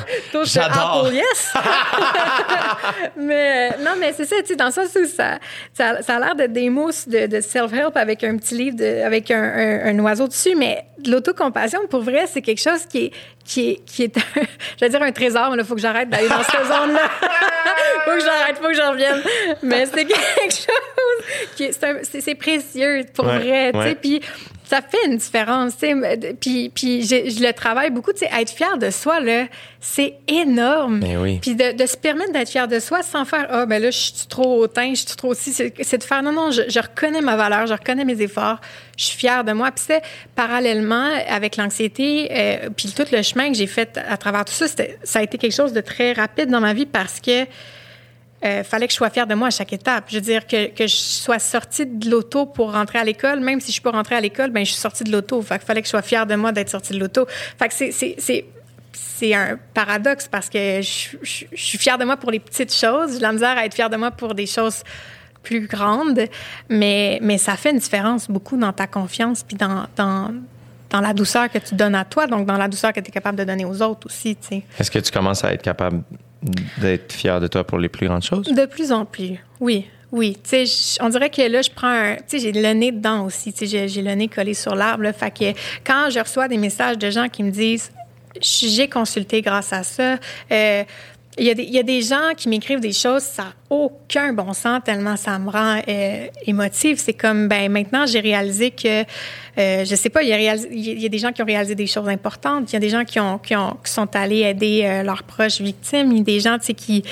[0.45, 1.11] J'adore.
[1.13, 1.53] Yes!
[3.17, 5.39] mais non, mais c'est ça, tu sais, dans le sens où ça,
[5.73, 9.31] ça, ça a l'air d'être des mots de, self-help avec un petit livre, de, avec
[9.31, 13.11] un, un- un oiseau dessus, mais l'autocompassion, pour vrai, c'est quelque chose qui est,
[13.45, 14.15] qui est, qui est
[14.81, 17.09] vais dire un trésor, mais là, il faut que j'arrête d'aller dans cette zone-là.
[18.05, 19.21] faut que j'arrête, faut que j'en revienne.
[19.63, 23.79] Mais c'est quelque chose qui est, c'est, un- c'est- c'est précieux, pour Ouais, vrai, tu
[23.79, 23.95] sais, ouais.
[23.95, 24.21] puis
[24.65, 26.35] ça fait une différence, tu sais.
[26.39, 29.45] Puis, puis je, je le travaille beaucoup, être fier de soi, là,
[29.79, 30.99] c'est énorme.
[30.99, 31.39] Ben oui.
[31.39, 33.97] Puis de, de se permettre d'être fier de soi sans faire Ah, ben là, je
[33.97, 35.53] suis trop hautain, je suis trop aussi.
[35.53, 38.59] C'est de faire Non, non, je, je reconnais ma valeur, je reconnais mes efforts,
[38.97, 39.71] je suis fière de moi.
[39.71, 40.01] Puis c'est
[40.35, 44.65] parallèlement avec l'anxiété, euh, puis tout le chemin que j'ai fait à travers tout ça,
[45.03, 47.45] ça a été quelque chose de très rapide dans ma vie parce que.
[48.45, 50.05] Euh, fallait que je sois fière de moi à chaque étape.
[50.09, 53.59] Je veux dire que, que je sois sortie de l'auto pour rentrer à l'école, même
[53.59, 55.41] si je suis pas rentrée à l'école, ben je suis sortie de l'auto.
[55.41, 57.25] Fait fallait que je sois fière de moi d'être sortie de l'auto.
[57.57, 58.45] Fait que c'est
[59.17, 63.13] c'est un paradoxe parce que je, suis fière de moi pour les petites choses.
[63.13, 64.83] J'ai la misère à être fière de moi pour des choses
[65.41, 66.21] plus grandes,
[66.69, 70.33] mais, mais ça fait une différence beaucoup dans ta confiance puis dans, dans,
[70.89, 73.11] dans la douceur que tu donnes à toi, donc dans la douceur que tu es
[73.11, 74.37] capable de donner aux autres aussi.
[74.79, 76.01] Est-ce que tu commences à être capable
[76.79, 78.45] d'être fier de toi pour les plus grandes choses?
[78.47, 79.85] De plus en plus, oui.
[80.11, 82.15] Oui, tu sais, on dirait que là, je prends un.
[82.15, 83.51] Tu sais, j'ai le nez dedans aussi.
[83.51, 85.11] Tu sais, j'ai- le nez collé sur l'arbre.
[85.11, 87.91] Fait que quand je reçois des messages de gens qui me disent
[88.41, 90.17] j'ai consulté grâce à ça,
[90.51, 90.83] euh,
[91.37, 94.31] il y, a des- il y a des gens qui m'écrivent des choses, ça aucun
[94.31, 96.99] bon sens tellement ça me rend euh, émotive.
[96.99, 99.01] C'est comme, ben maintenant, j'ai réalisé que,
[99.57, 101.45] euh, je sais pas, il y, a réalisé- il y a des gens qui ont
[101.45, 102.71] réalisé des choses importantes.
[102.71, 105.23] Il y a des gens qui, ont, qui, ont, qui sont allés aider euh, leurs
[105.23, 106.11] proches victimes.
[106.11, 107.03] Il y a des gens, tu sais, qui,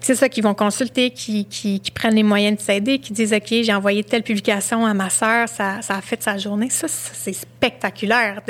[0.00, 3.32] c'est ça, qui vont consulter, qui, qui, qui prennent les moyens de s'aider, qui disent,
[3.32, 6.68] OK, j'ai envoyé telle publication à ma sœur, ça, ça a fait sa journée.
[6.68, 8.40] Ça, c'est spectaculaire.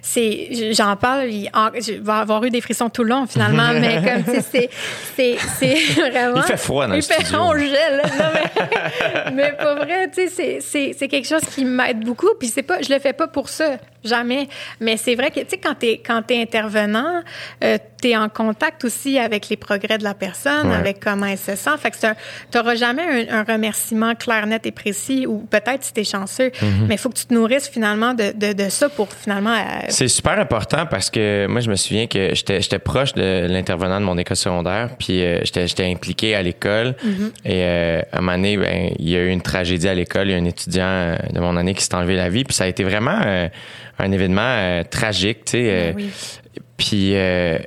[0.00, 3.72] C'est, j'en parle, il, en- je vais avoir eu des frissons tout le long, finalement,
[3.80, 4.70] mais comme, tu sais, c'est,
[5.16, 6.36] c'est, c'est vraiment...
[6.36, 7.96] Il fait froid dans le on gèle.
[7.96, 8.02] là.
[8.04, 8.30] Non,
[9.32, 12.30] mais, mais pas vrai, tu sais, c'est quelque chose qui m'aide beaucoup.
[12.38, 13.76] Puis c'est pas, je le fais pas pour ça.
[14.04, 14.48] Jamais.
[14.80, 17.22] Mais c'est vrai que, tu sais, quand tu es, quand es intervenant,
[17.64, 20.74] euh, tu es en contact aussi avec les progrès de la personne, Ouais.
[20.76, 21.70] avec comment elle se sent.
[21.78, 22.06] Fait que tu
[22.58, 26.50] n'auras jamais un, un remerciement clair, net et précis, ou peut-être si tu es chanceux,
[26.60, 26.86] Mhm.
[26.88, 29.54] mais il faut que tu te nourrisses finalement de, de, de ça pour finalement.
[29.54, 33.46] euh, C'est super important parce que moi, je me souviens que j'étais j'étais proche de
[33.48, 36.94] l'intervenant de mon école secondaire, puis euh, j'étais impliqué à l'école.
[37.44, 40.28] Et euh, à un moment donné, ben, il y a eu une tragédie à l'école.
[40.28, 42.64] Il y a un étudiant de mon année qui s'est enlevé la vie, puis ça
[42.64, 43.48] a été vraiment euh,
[44.02, 45.70] un événement euh, tragique, tu sais.
[45.70, 46.10] euh, oui.
[46.76, 47.58] Puis, euh,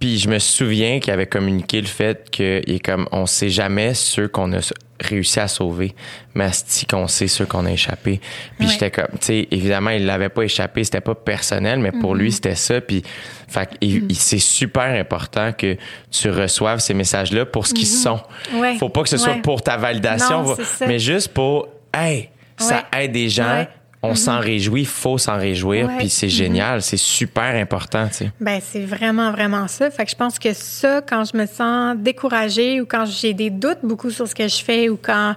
[0.00, 3.94] puis je me souviens qu'il avait communiqué le fait qu'il est comme on sait jamais
[3.94, 4.58] ceux qu'on a
[5.00, 5.94] réussi à sauver,
[6.34, 8.20] mais asti qu'on sait ceux qu'on a échappé.
[8.58, 8.72] Puis Ouais.
[8.72, 12.32] j'étais comme, tu sais, évidemment il l'avait pas échappé, c'était pas personnel, mais pour lui
[12.32, 12.80] c'était ça.
[12.82, 13.02] Puis,
[13.48, 15.76] fait il- c'est super important que
[16.10, 18.20] tu reçoives ces messages-là pour ce qu'ils sont.
[18.54, 18.76] Ouais.
[18.76, 19.42] Faut pas que ce soit Ouais.
[19.42, 20.56] pour ta validation, Non,
[20.86, 22.28] mais juste pour, hey,
[22.58, 23.66] ça aide des gens.
[24.10, 25.98] On s'en réjouit, faut s'en réjouir, Ouais.
[25.98, 28.30] puis c'est génial, c'est super important, tu sais.
[28.40, 29.90] Ben, c'est vraiment, vraiment ça.
[29.90, 33.50] Fait que je pense que ça, quand je me sens découragée ou quand j'ai des
[33.50, 35.34] doutes beaucoup sur ce que je fais ou quand.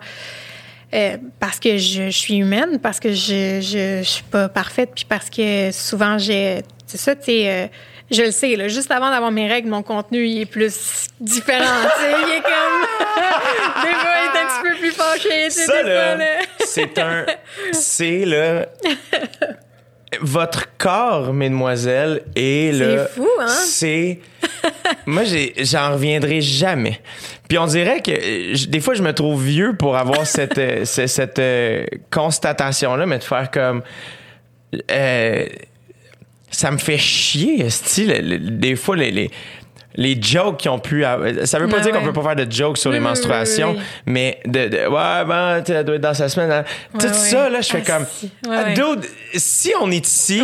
[0.94, 4.92] euh, parce que je, je suis humaine, parce que je, je, je suis pas parfaite,
[4.96, 6.62] puis parce que souvent j'ai.
[6.86, 7.50] C'est ça, tu sais.
[7.50, 7.68] euh,
[8.12, 11.66] je le sais, là, juste avant d'avoir mes règles, mon contenu, il est plus différent.
[12.00, 13.84] il est comme.
[13.84, 15.50] des fois, il est un petit peu plus fâché.
[15.50, 16.18] Ça, là,
[16.60, 17.26] c'est un.
[17.74, 18.68] C'est là.
[20.22, 23.06] Votre corps, mesdemoiselles, est là.
[23.08, 23.48] fou, hein?
[23.48, 24.20] C'est.
[25.06, 25.24] Moi,
[25.58, 27.02] j'en reviendrai jamais.
[27.50, 28.12] Puis on dirait que
[28.56, 33.06] je- des fois, je me trouve vieux pour avoir cette, euh, ce- cette euh, constatation-là,
[33.06, 33.84] mais de faire comme.
[34.92, 35.46] euh,
[36.52, 38.58] ça me fait chier, style.
[38.60, 39.32] Des fois, les, les,
[39.96, 41.04] les jokes qui ont pu.
[41.46, 42.06] Ça veut pas Ouais, dire qu'on ouais.
[42.06, 43.84] peut pas faire de jokes sur les Oui, menstruations, oui, oui.
[44.06, 46.52] mais de, de- ouais, ben, tu doit être dans sa semaine.
[46.52, 46.64] hein.
[47.00, 48.06] Tout Ouais, ça, là, je fais Ah, comme.
[48.06, 48.30] si.
[48.48, 48.74] Ah.
[48.74, 50.44] Dude, si on est ici,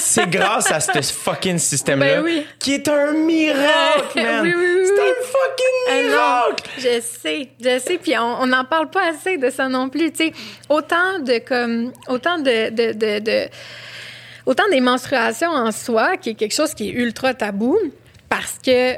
[0.00, 4.40] c'est grâce à ce fucking système-là, Ben qui est un miracle, man.
[4.42, 6.62] oui, oui, c'est un fucking Ah miracle.
[6.64, 10.12] non, je sais, je sais, puis on n'en parle pas assez de ça non plus.
[10.12, 10.32] Tu sais,
[10.68, 13.48] autant de comme, autant de, de, de, de-
[14.46, 17.78] autant des menstruations en soi, qui est quelque chose qui est ultra tabou,
[18.28, 18.94] parce que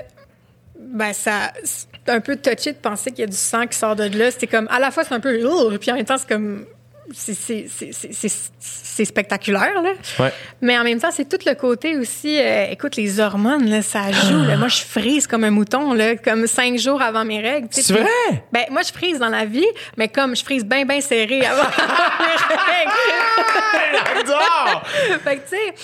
[0.79, 3.97] ben ça, c'est un peu touché de penser qu'il y a du sang qui sort
[3.97, 4.31] de là.
[4.31, 6.67] C'était comme, à la fois c'est un peu, oh, puis en même temps c'est comme,
[7.13, 9.91] c'est- spectaculaire là.
[10.21, 10.33] Ouais.
[10.63, 12.39] Mais en même temps, c'est tout le côté aussi.
[12.41, 14.45] euh, écoute, les hormones, là, ça joue.
[14.45, 14.57] là.
[14.57, 17.69] Moi, je frise comme un mouton, là, comme cinq jours avant mes règles.
[17.69, 17.83] tu sais.
[17.83, 18.45] C'est vrai?
[18.53, 19.67] Ben, moi, je frise dans la vie,
[19.97, 21.63] mais comme je frise bien, bien serré avant
[22.21, 24.15] mes règles.
[24.17, 24.83] J'adore!
[25.25, 25.75] fait que, tu sais,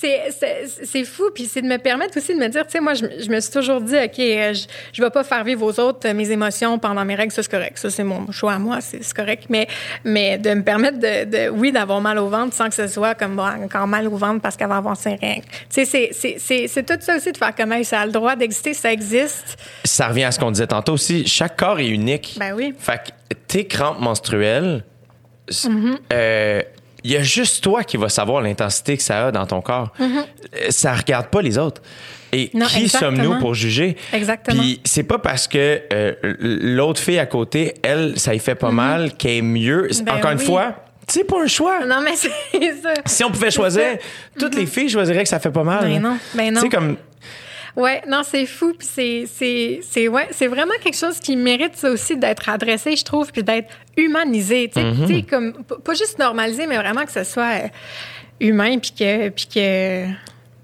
[0.00, 1.30] c'est- fou.
[1.34, 3.40] Puis c'est de me permettre aussi de me dire, tu sais, moi, je, je me
[3.40, 6.30] suis toujours dit, OK, euh, je, je vais pas faire vivre aux autres euh, mes
[6.30, 7.78] émotions pendant mes règles, ça, c'est correct.
[7.78, 9.44] Ça, c'est mon choix à moi, c'est correct.
[9.48, 9.66] Mais,
[10.04, 13.14] mais de me permettre de, de oui, d'avoir mal au ventre sans que ce soit
[13.14, 15.44] comme bon, encore mal au ventre parce qu'elle va avoir ses règles.
[15.68, 18.12] Tu sais, c'est- c'est- c'est c'est tout ça aussi de faire comme, ça a le
[18.12, 19.56] droit d'exister, ça existe.
[19.84, 21.26] Ça revient à ce qu'on disait tantôt aussi.
[21.26, 22.36] Chaque corps est unique.
[22.38, 22.74] Ben oui.
[22.78, 22.98] Fait
[23.30, 24.84] que tes crampes menstruelles,
[25.50, 25.96] Mm-hmm.
[26.12, 26.62] euh,
[27.08, 29.94] il y a juste toi qui vas savoir l'intensité que ça a dans ton corps.
[29.98, 30.24] Euh,
[30.68, 31.80] Ça regarde pas les autres.
[32.32, 32.50] Et.
[32.52, 33.96] Non, qui sommes-nous pour juger?
[34.12, 34.60] Exactement.
[34.60, 38.70] Puis c'est pas parce que euh, l'autre fille à côté, elle, ça y fait pas
[38.70, 39.88] mal, qu'elle est mieux.
[40.04, 40.74] Ben Encore une fois,
[41.06, 41.86] c'est pas un choix.
[41.86, 42.28] Non, mais c'est
[42.82, 42.92] ça.
[43.06, 43.96] Si on pouvait choisir,
[44.38, 45.84] toutes les filles choisiraient que ça fait pas mal.
[45.84, 46.00] Ben hein.
[46.10, 46.60] non, ben non.
[46.60, 46.98] Tu sais, comme
[47.78, 51.76] Ouais, non, c'est fou, puis c'est c'est c'est ouais, c'est vraiment quelque chose qui mérite
[51.76, 55.26] ça aussi d'être adressé, je trouve, puis d'être humanisé, tu sais, Mm-hmm.
[55.26, 57.68] comme pas juste normalisé, mais vraiment que ce soit euh,
[58.40, 60.06] humain, puis que puis que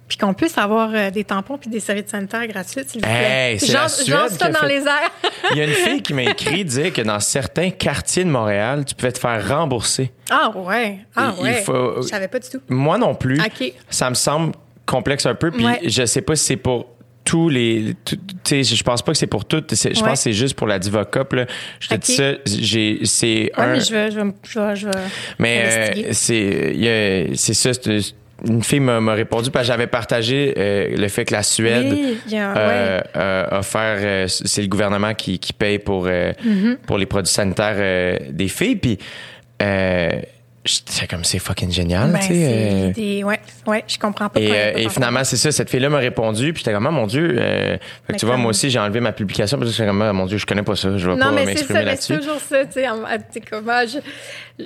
[0.07, 3.53] puis qu'on puisse avoir euh, des tampons puis des serviettes sanitaires gratuites, s'il vous plaît.
[3.53, 5.11] Hey, c'est genre, genre ça dans fait- les airs.
[5.53, 8.85] Il y a une fille qui m'a écrit dire que dans certains quartiers de Montréal,
[8.85, 10.13] tu pouvais te faire rembourser.
[10.31, 11.63] ah ouais, ah il ouais.
[11.63, 12.61] faut- Je savais pas du tout.
[12.69, 13.41] Moi non plus.
[13.89, 14.53] Ça me semble
[14.85, 15.51] complexe un peu.
[15.51, 15.81] Puis Ouais.
[15.85, 16.87] je sais pas si c'est pour
[17.25, 17.95] tous les.
[18.05, 19.75] Tu sais, je pense pas que c'est pour toutes.
[19.75, 19.95] Je Ouais.
[19.95, 21.33] pense que c'est juste pour la Divocop.
[21.33, 21.47] Là.
[21.81, 22.33] Je te dis ça.
[22.47, 23.73] J'ai, c'est Ouais, un.
[23.73, 24.93] mais je vais je vais je vais, je vais
[25.39, 27.71] Mais euh, c'est, c'est ça.
[28.47, 32.19] une fille m'a, répondu parce que j'avais partagé euh, le fait que la Suède Oui,
[32.35, 36.77] euh, euh, a offert, c'est le gouvernement qui, qui paye pour, Mm-hmm.
[36.87, 38.77] pour les produits sanitaires des filles.
[38.77, 38.99] Puis
[40.65, 42.11] j'étais comme c'est fucking génial.
[42.11, 45.23] Ben, tu sais, c'est euh, des ouais, ouais, je comprends pas et, euh, et finalement,
[45.25, 48.13] c'est ça, cette fille-là m'a répondu, puis j'étais comme, ah, mon Dieu, euh, fait que
[48.13, 50.13] Mais tu vois, comme- moi aussi, j'ai enlevé ma publication, parce que j'étais comme, ah,
[50.13, 51.97] mon Dieu, je connais pas ça, je vais Non, pas mais c'est m'exprimer ça, mais
[51.99, 52.27] c'est là-dessus.
[52.29, 53.99] toujours ça, tu sais, en- sais, comment je...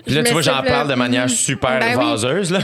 [0.05, 2.61] Puis là, tu vois, j'en parle de manière super Ben vaseuse, là.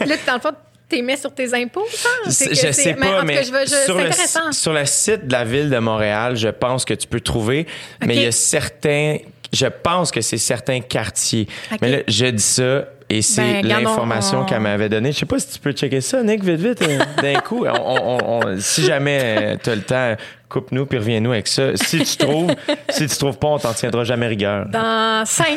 [0.00, 0.50] Puis là, dans le fond,
[0.88, 2.08] t'es mis sur tes impôts, ça?
[2.28, 4.84] C'est que je c'est- sais pas, mais je veux- je- sur, c'est le, sur le
[4.86, 7.66] site de la ville de Montréal, je pense que tu peux trouver,
[8.02, 8.14] mais OK.
[8.14, 9.16] il y a certains.
[9.56, 11.46] Je pense que c'est certains quartiers.
[11.80, 15.12] Mais là, je dis ça et c'est Ben, l'information on- qu'elle m'avait donnée.
[15.12, 17.64] Je sais pas si tu peux checker ça, Nick, vite, vite, euh, d'un coup.
[17.66, 20.16] On- on- on- si jamais tu as le temps,
[20.48, 21.76] coupe-nous puis reviens-nous avec ça.
[21.76, 22.52] Si tu trouves,
[22.90, 24.66] si tu trouves pas, on t'en tiendra jamais rigueur.
[24.68, 25.56] Dans cinq.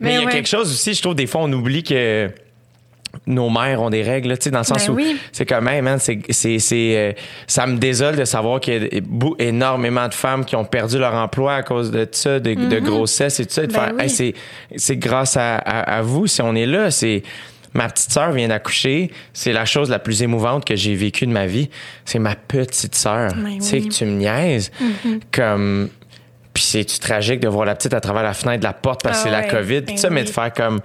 [0.00, 0.32] Mais il y a ouais.
[0.32, 2.30] quelque chose aussi, je trouve, des fois, on oublie que
[3.26, 5.16] nos mères ont des règles, tu sais, dans le sens Ben où oui.
[5.32, 7.12] c'est quand même, man, c'est, c'est, c'est, euh,
[7.46, 9.00] ça me désole de savoir qu'il y a
[9.38, 13.40] énormément de femmes qui ont perdu leur emploi à cause de ça, de, de grossesse
[13.40, 13.64] et tout ça.
[13.64, 14.02] Et de Ben faire, oui.
[14.02, 14.34] Hey, c'est,
[14.76, 16.90] c'est grâce à, à, à vous si on est là.
[16.90, 17.22] C'est
[17.72, 19.10] ma petite sœur vient d'accoucher.
[19.32, 21.70] C'est la chose la plus émouvante que j'ai vécue de ma vie.
[22.04, 23.32] C'est ma petite sœur.
[23.34, 23.78] Ben tu sais.
[23.78, 23.88] Mm-hmm.
[23.88, 24.70] que tu me niaises.
[25.32, 25.88] Comme
[26.54, 29.16] puis c'est tragique de voir la petite à travers la fenêtre de la porte parce
[29.18, 29.82] que Ah c'est la ouais, COVID.
[29.82, 30.80] Puis tout ça, mais de faire comme.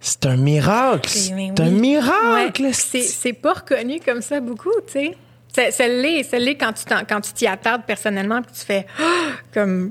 [0.00, 1.08] C'est un miracle.
[1.10, 2.62] C'est- mais C'est un miracle.
[2.62, 5.16] Ouais, c'est, pas reconnu comme ça beaucoup, tu sais.
[5.52, 8.86] C'est, c'est l'est, quand tu t'en- quand tu t'y attardes personnellement puis tu fais
[9.54, 9.90] comme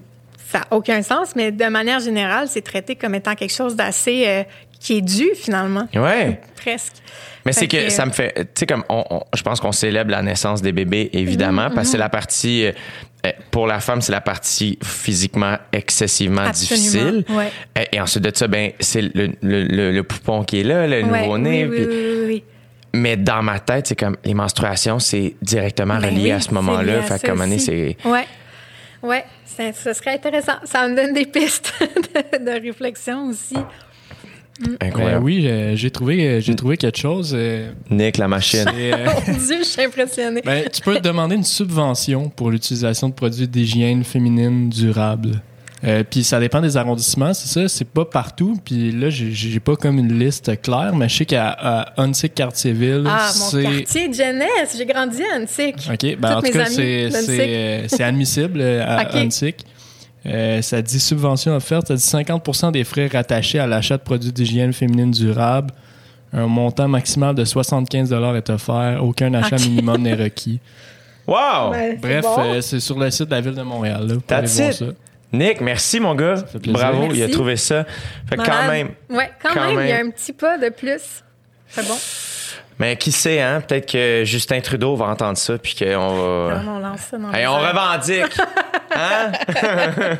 [0.51, 4.23] ça n'a aucun sens, mais de manière générale, c'est traité comme étant quelque chose d'assez
[4.25, 4.43] euh,
[4.79, 6.39] qui est dû finalement, Ouais.
[6.55, 6.93] presque.
[7.45, 8.33] Mais c'est que, que- ça me fait.
[8.35, 8.83] Tu sais, comme.
[8.89, 11.97] on- on- je pense qu'on célèbre la naissance des bébés, évidemment, Mhm, parce que c'est
[11.97, 12.65] la partie.
[13.25, 16.77] Euh, pour la femme, c'est la partie physiquement excessivement Absolument,
[17.21, 17.25] difficile.
[17.35, 17.51] ouais.
[17.77, 20.87] Euh, Et ensuite de ça, ben, c'est le, le, le- le poupon qui est là,
[20.87, 21.65] le Ouais, nouveau-né.
[21.65, 21.87] oui,
[22.27, 22.43] oui.
[22.93, 27.01] Mais dans ma tête, c'est comme les menstruations, c'est directement Ben relié à ce moment-là.
[27.03, 27.97] Fait comme année, c'est.
[28.05, 28.25] Ouais.
[29.03, 30.53] Ouais, ça, ça serait intéressant.
[30.63, 33.55] Ça me donne des pistes de, de réflexion aussi.
[34.59, 35.23] Ben Incroyable.
[35.23, 37.33] oui, j'ai- j'ai trouvé, j'ai trouvé quelque chose.
[37.33, 38.65] euh, Nick, la machine.
[38.73, 40.41] euh, Mon Dieu, je suis impressionnée.
[40.43, 45.41] ben, tu peux te demander une subvention pour l'utilisation de produits d'hygiène féminine durables.
[45.85, 48.59] Euh, puis ça dépend des arrondissements, c'est ça, c'est pas partout.
[48.65, 53.31] Puis là, j'ai- pas comme une liste claire, mais je sais qu'à à Huntsic-Cartierville, Ah,
[53.39, 53.63] mon c'est...
[53.63, 54.75] quartier de jeunesse.
[54.77, 55.89] J'ai grandi à Antique.
[55.89, 59.15] OK, ben, en tout mes cas, c'est euh, admissible euh, à OK.
[59.15, 59.65] Huntsic.
[60.25, 64.31] Euh, ça dit subvention offerte, ça dit 50 des frais rattachés à l'achat de produits
[64.33, 65.73] d'hygiène féminine durable.
[66.33, 68.99] Un montant maximal de 75 est offert.
[69.03, 70.59] Aucun achat minimum n'est requis.
[71.27, 71.73] Wow!
[71.73, 72.39] C'est Bref, bon.
[72.39, 73.99] euh, c'est sur le site de la ville de Montréal.
[74.07, 74.75] Là, vous pouvez That's voir it.
[74.77, 74.85] ça.
[75.31, 76.43] Nick, merci, mon gars.
[76.65, 77.17] Bravo, Merci.
[77.19, 77.85] il a trouvé ça.
[78.27, 78.89] Fait que quand même.
[79.11, 81.23] Ouais, quand, Quand même, il y a un petit pas de plus.
[81.67, 81.93] C'est bon.
[82.79, 83.61] Mais qui sait, hein?
[83.61, 85.85] Peut-être que Justin Trudeau va entendre ça, puis qu'on
[86.47, 86.61] va.
[86.63, 88.37] Non, on lance ça dans Hey, on revendique!
[88.95, 89.31] Hein?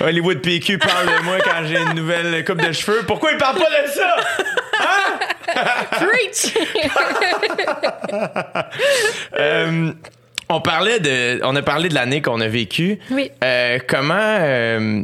[0.00, 3.02] Hollywood PQ parle de moi quand j'ai une nouvelle coupe de cheveux.
[3.06, 4.16] Pourquoi il parle pas de ça?
[5.92, 6.54] Preach!
[9.38, 9.92] Euh,
[10.48, 12.98] on parlait de, on a parlé de l'année qu'on a vécue.
[13.10, 13.30] Oui.
[13.42, 15.02] Euh, comment, euh,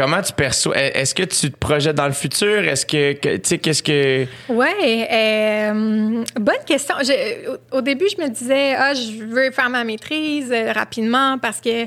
[0.00, 2.66] comment tu perçois Est-ce que tu te projettes dans le futur?
[2.66, 6.94] Est-ce que, que- tu sais, qu'est-ce que Ouais, euh, bonne question.
[7.02, 11.38] Je- au, au début, je me disais, ah, je veux faire ma maîtrise euh, rapidement
[11.38, 11.86] parce que.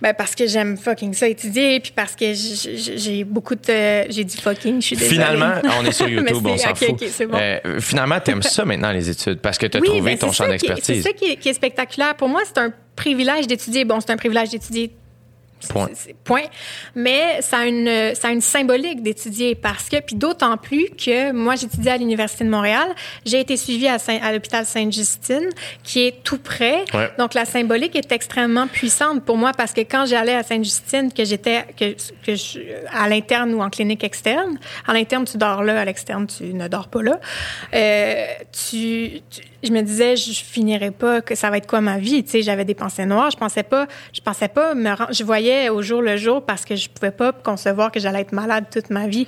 [0.00, 4.10] Ben parce que j'aime fucking ça étudier, puis parce que j'ai beaucoup de...
[4.10, 5.14] J'ai dit fucking, je suis désolée.
[5.14, 6.88] Finalement, on est sur YouTube, Mais on s'en ok, fout.
[6.90, 7.38] ok, c'est bon.
[7.40, 10.46] Euh, finalement, t'aimes ça maintenant les études parce que t'as Oui, trouvé ben, ton champ
[10.46, 11.02] est- d'expertise.
[11.04, 12.16] C'est ça qui est, qui est spectaculaire.
[12.16, 13.84] Pour moi, c'est un privilège d'étudier.
[13.84, 14.90] Bon, c'est un privilège d'étudier.
[15.68, 15.88] Point.
[16.24, 16.42] Point.
[16.94, 21.32] Mais ça a une, ça a une symbolique d'étudier parce que, puis d'autant plus que
[21.32, 22.88] moi, j'étudiais à l'Université de Montréal.
[23.24, 25.48] J'ai été suivie à, Saint- à l'hôpital Sainte-Justine,
[25.82, 26.84] qui est tout près.
[26.94, 27.10] Ouais.
[27.18, 31.24] Donc, la symbolique est extrêmement puissante pour moi parce que quand j'allais à Sainte-Justine, que
[31.24, 31.94] j'étais que,
[32.24, 32.60] que je-
[32.92, 36.68] à l'interne ou en clinique externe, à l'interne, tu dors là, à l'externe, tu ne
[36.68, 37.20] dors pas là.
[37.74, 41.98] Euh, tu, tu- je me disais, je finirais pas, que ça va être quoi ma
[41.98, 42.24] vie?
[42.24, 43.30] Tu sais, j'avais des pensées noires.
[43.30, 46.76] Je pensais pas, je pensais pas me je voyais au jour le jour parce que
[46.76, 49.26] je pouvais pas concevoir que j'allais être malade toute ma vie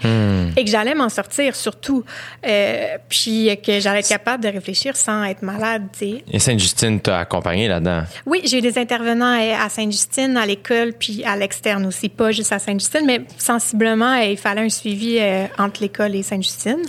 [0.57, 2.05] et que j'allais m'en sortir surtout.
[2.47, 6.25] Euh, puis que j'allais être capable de réfléchir sans être malade, tu sais.
[6.31, 8.03] Et Sainte-Justine t'a accompagné là-dedans?
[8.27, 12.31] Oui, j'ai eu des intervenants à à Sainte-Justine, à l'école, puis à l'externe aussi, pas
[12.33, 16.83] juste à Sainte-Justine, mais sensiblement, il fallait un suivi euh, entre l'école et Sainte-Justine.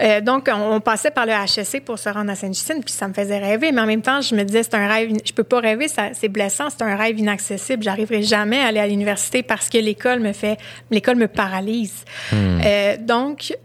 [0.00, 3.14] Euh, donc, on, passait par le HSC pour se rendre à Sainte-Justine, puis ça me
[3.14, 5.60] faisait rêver, mais en même temps, je me disais, c'est un rêve, je peux pas
[5.60, 9.78] rêver, c'est blessant, c'est un rêve inaccessible, j'arriverai jamais à aller à l'université parce que
[9.78, 10.58] l'école me fait,
[10.90, 12.04] l'école me paralyse.
[12.32, 13.56] Euh, donc,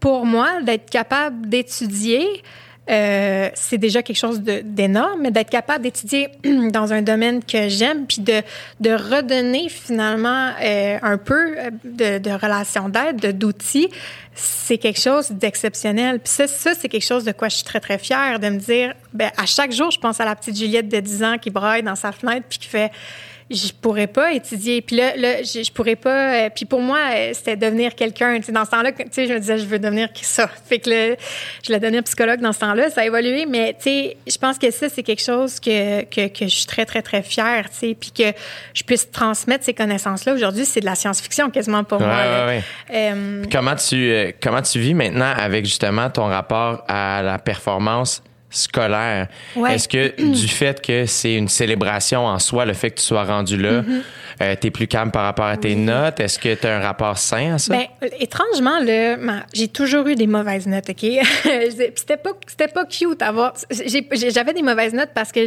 [0.00, 2.26] pour moi, d'être capable d'étudier,
[2.90, 6.28] euh, c'est déjà quelque chose d'énorme, mais d'être capable d'étudier
[6.70, 8.42] dans un domaine que j'aime, puis de,
[8.80, 13.88] de redonner finalement euh, un peu de, de relations d'aide, de- d'outils,
[14.34, 16.18] c'est quelque chose d'exceptionnel.
[16.18, 18.58] Puis ça, ça c'est quelque chose de quoi je suis très, très fière, de me
[18.58, 21.48] dire, ben, à chaque jour, je pense à la petite Juliette de 10 ans qui
[21.48, 22.92] braille dans sa fenêtre, puis qui fait
[23.50, 24.80] je pourrais pas étudier.
[24.82, 26.34] Puis là, là je, je pourrais pas.
[26.46, 28.38] euh, puis pour moi, euh, c'était devenir quelqu'un.
[28.48, 30.48] Dans ce temps-là, tu sais, je me disais, je veux devenir ça.
[30.66, 31.14] Fait que là,
[31.62, 32.90] je voulais devenir psychologue dans ce temps-là.
[32.90, 36.28] Ça a évolué, mais tu sais, je pense que ça, c'est quelque chose que, que,
[36.28, 38.36] que je suis très, très, très fière, tu sais, puis que
[38.72, 40.34] je puisse transmettre ces connaissances-là.
[40.34, 42.16] Aujourd'hui, c'est de la science-fiction quasiment pour Ouais, moi.
[42.16, 42.62] ouais, ouais.
[42.92, 48.22] Euh, Comment tu, euh, comment tu vis maintenant avec justement ton rapport à la performance
[48.56, 49.28] scolaire?
[49.56, 49.74] Ouais.
[49.74, 53.24] Est-ce que du fait que c'est une célébration en soi, le fait que tu sois
[53.24, 54.58] rendu là, Mm-hmm.
[54.60, 56.20] tu es plus calme par rapport à tes notes?
[56.20, 57.74] Est-ce que tu as un rapport sain à ça?
[57.74, 57.86] Ben,
[58.18, 58.78] étrangement,
[59.52, 61.04] j'ai toujours eu des mauvaises notes, OK?
[61.96, 62.32] C'était pas,
[62.72, 63.32] pas cute à
[64.12, 65.40] J'avais des mauvaises notes parce que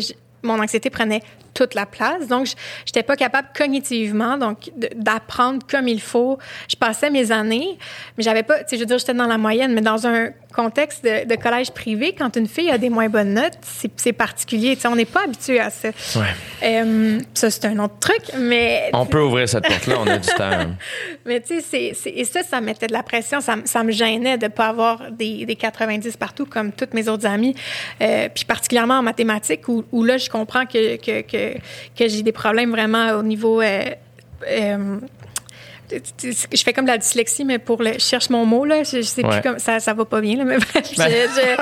[0.43, 1.21] mon anxiété prenait
[1.53, 2.27] toute la place.
[2.27, 2.53] Donc, je
[2.85, 6.37] j'étais pas capable cognitivement donc d'apprendre comme il faut.
[6.69, 7.77] Je passais mes années,
[8.17, 10.29] mais j'avais pas, tu sais, je veux dire, j'étais dans la moyenne, mais dans un
[10.53, 13.57] contexte de, de collège privé, quand une fille a des moins bonnes notes,
[13.95, 14.75] c'est particulier.
[14.75, 15.89] Tu sais, on n'est pas habitué à ça.
[16.15, 16.25] Ouais.
[16.63, 20.27] Euh, ça, c'est un autre truc, mais On peut ouvrir cette porte-là, on a du
[20.29, 20.49] temps.
[21.25, 23.39] mais tu sais, c'est- c'est- et ça, ça mettait de la pression.
[23.41, 27.07] Ça, ça me gênait de ne pas avoir des, des 90 partout comme toutes mes
[27.07, 27.55] autres amies.
[28.01, 31.53] Euh, puis particulièrement en mathématiques, où, où là, je comprends que, que, que,
[31.97, 33.61] que j'ai des problèmes vraiment au niveau...
[33.61, 33.83] euh,
[34.47, 34.97] euh,
[35.89, 37.93] je fais comme de la dyslexie, mais pour le.
[37.93, 38.83] Je cherche mon mot, là.
[38.83, 39.31] Je, je sais Ouais.
[39.39, 39.57] plus comme.
[39.57, 40.83] Ça, ça va pas bien, là, mais bref.
[40.83, 41.57] je- je-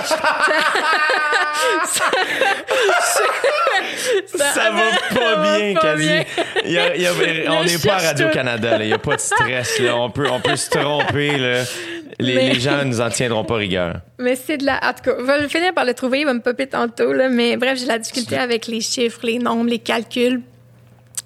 [4.37, 4.81] ça, Ça va
[5.19, 6.07] pas bien, pas quasi.
[6.07, 6.23] bien.
[6.65, 7.11] Il y a- il y a-
[7.51, 8.83] on Je n'est pas à Radio-Canada, là.
[8.83, 9.79] il n'y a pas de stress.
[9.79, 9.95] Là.
[9.95, 11.37] On, peut, on peut se tromper.
[11.37, 11.63] Là.
[12.19, 14.01] Les, Mais- les gens ne nous en tiendront pas rigueur.
[14.19, 14.75] Mais c'est de la.
[14.83, 17.29] En tout cas, je vais finir par le trouver, il va me popper tantôt, là.
[17.29, 20.41] Mais bref, j'ai la difficulté avec les chiffres, les nombres, les calculs.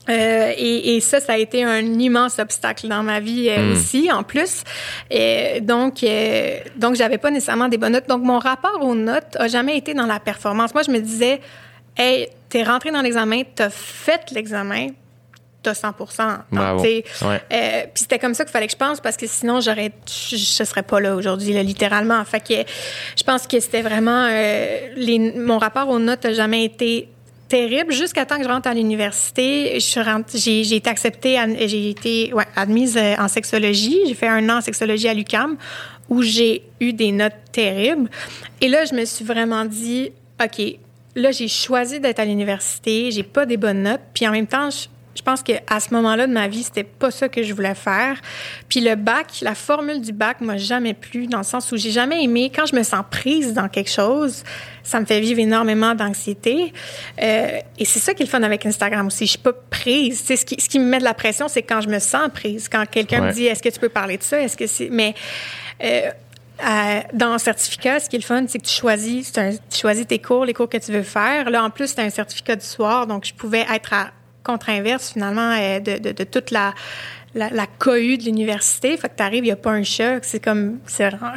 [0.09, 4.11] Euh, et, et ça, ça a été un immense obstacle dans ma vie euh, aussi,
[4.11, 4.63] en plus.
[5.11, 8.07] Et donc, euh, donc, j'avais pas nécessairement des bonnes notes.
[8.09, 10.73] Donc, mon rapport aux notes a jamais été dans la performance.
[10.73, 11.41] Moi, je me disais,
[11.95, 14.87] hey, t'es rentré dans l'examen, t'as fait l'examen,
[15.61, 16.05] t'as 100 Donc,
[16.51, 16.83] Bravo.
[16.83, 17.41] tu sais, Ouais.
[17.51, 20.37] euh, puis c'était comme ça qu'il fallait que je pense parce que sinon j'aurais je,
[20.37, 22.23] je serais pas là aujourd'hui là, littéralement.
[22.25, 22.53] Fait que
[23.17, 27.09] je pense que c'était vraiment euh, les, mon rapport aux notes a jamais été
[27.49, 29.71] terrible jusqu'à temps que je rentre à l'université.
[29.75, 31.37] Je suis rentrée- j'ai j'ai été acceptée
[31.67, 33.99] j'ai été ouais, admise euh, en sexologie.
[34.07, 35.57] J'ai fait un an en sexologie à l'UCAM
[36.09, 38.09] où j'ai eu des notes terribles.
[38.61, 40.11] Et là je me suis vraiment dit
[40.41, 40.75] ok
[41.15, 43.09] là j'ai choisi d'être à l'université.
[43.11, 44.01] J'ai pas des bonnes notes.
[44.13, 44.87] Puis en même temps je,
[45.19, 48.15] je pense qu'à ce moment-là de ma vie, c'était pas ça que je voulais faire.
[48.69, 51.91] Puis le bac, la formule du bac m'a jamais plu dans le sens où j'ai
[51.91, 54.43] jamais aimé quand je me sens prise dans quelque chose,
[54.81, 56.73] ça me fait vivre énormément d'anxiété.
[57.21, 59.25] Euh, et c'est ça qui est le fun avec Instagram aussi.
[59.25, 60.19] Je suis pas prise.
[60.23, 62.29] Sais, ce qui, ce qui me met de la pression, c'est quand je me sens
[62.33, 62.69] prise.
[62.69, 63.27] Quand quelqu'un Ouais.
[63.27, 64.39] me dit, est-ce que tu peux parler de ça?
[64.41, 65.13] Est-ce que c'est, mais,
[65.83, 66.09] euh,
[66.61, 69.51] euh, dans le certificat, ce qui est le fun, c'est que tu choisis, c'est un-
[69.51, 71.49] tu choisis tes cours, les cours que tu veux faire.
[71.49, 74.11] Là, en plus, c'est un certificat du soir, donc je pouvais être à
[74.49, 76.73] contre-inverse, finalement, euh, de, de toute la,
[77.35, 78.95] la, la cohue de l'université.
[78.97, 80.19] Fait que t'arrives, il n'y a pas un choc.
[80.23, 80.79] C'est comme,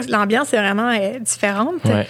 [0.08, 1.84] l'ambiance est vraiment euh, différente.
[1.84, 2.06] Ouais.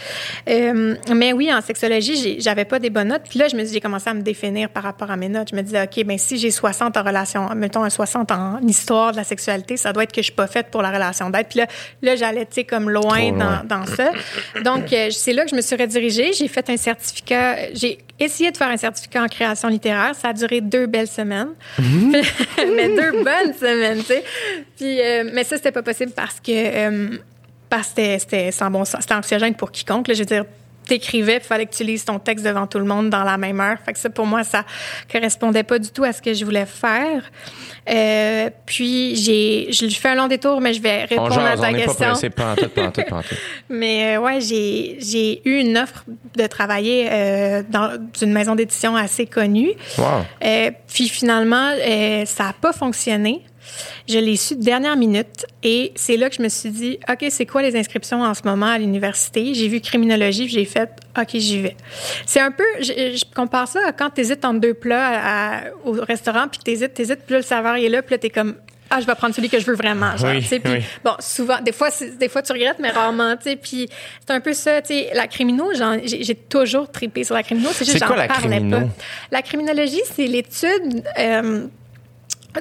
[0.48, 3.22] Euh, mais oui, en sexologie, j'avais pas des bonnes notes.
[3.28, 5.48] Puis là, je me suis, j'ai commencé à me définir par rapport à mes notes.
[5.50, 9.12] Je me disais, OK, ben si j'ai 60 en relation, mettons un 60 en histoire
[9.12, 11.46] de la sexualité, ça doit être que je suis pas faite pour la relation d'aide.
[11.48, 11.66] Puis là,
[12.02, 13.32] là j'allais, tu sais, comme loin.
[13.32, 14.12] Dans, dans ça.
[14.64, 16.32] Donc, euh, c'est là que je me suis redirigée.
[16.32, 17.72] J'ai fait un certificat.
[17.74, 20.14] J'ai essayé de faire un certificat en création littéraire.
[20.14, 21.50] Ça a duré deux belles semaines.
[21.78, 24.24] mais deux bonnes semaines, tu sais.
[24.76, 27.16] Puis, euh, mais ça, c'était pas possible parce que euh,
[27.68, 29.00] parce que c'était- sans bon sens.
[29.02, 30.08] C'était anxiogène pour quiconque.
[30.08, 30.14] là.
[30.14, 30.44] je veux dire,
[30.86, 33.60] t'écrivais, il fallait que tu lises ton texte devant tout le monde dans la même
[33.60, 33.76] heure.
[33.86, 34.64] Fait que ça, pour moi, ça
[35.10, 37.22] correspondait pas du tout à ce que je voulais faire.
[37.88, 41.56] Euh, puis, j'ai, je lui fais un long détour, mais je vais On répondre à
[41.56, 42.06] ta on pas question.
[42.10, 42.30] pressé.
[42.30, 43.34] Pas en tout, pas en tout, pas en tout.
[43.70, 46.04] Mais euh, ouais, j'ai j'ai eu une offre
[46.36, 49.72] de travailler euh, dans une maison d'édition assez connue.
[49.98, 50.04] Wow.
[50.92, 51.70] Puis finalement,
[52.26, 53.40] ça n'a pas fonctionné.
[54.08, 57.24] Je l'ai su de dernière minute et c'est là que je me suis dit, OK,
[57.30, 59.54] c'est quoi les inscriptions en ce moment à l'université?
[59.54, 61.76] J'ai vu criminologie, j'ai fait, OK, j'y vais.
[62.26, 62.84] C'est un peu, je,
[63.16, 66.60] je compare ça à quand tu hésites entre deux plats à- à- au restaurant, puis
[66.64, 68.56] tu hésites, hésites, puis là, le serveur est là, puis là, tu es comme,
[68.94, 70.14] ah, je vais prendre celui que je veux vraiment.
[70.18, 70.84] Genre, Oui, oui.
[71.02, 71.88] Bon, souvent, des fois,
[72.20, 73.36] des fois tu regrettes, mais rarement.
[73.62, 73.88] Puis
[74.20, 74.80] c'est un peu ça.
[75.14, 77.70] La crimino, j'en- j'ai toujours tripé sur la crimino.
[77.72, 78.88] C'est juste j'en la parlais pas.
[79.30, 81.66] La criminologie, c'est l'étude euh,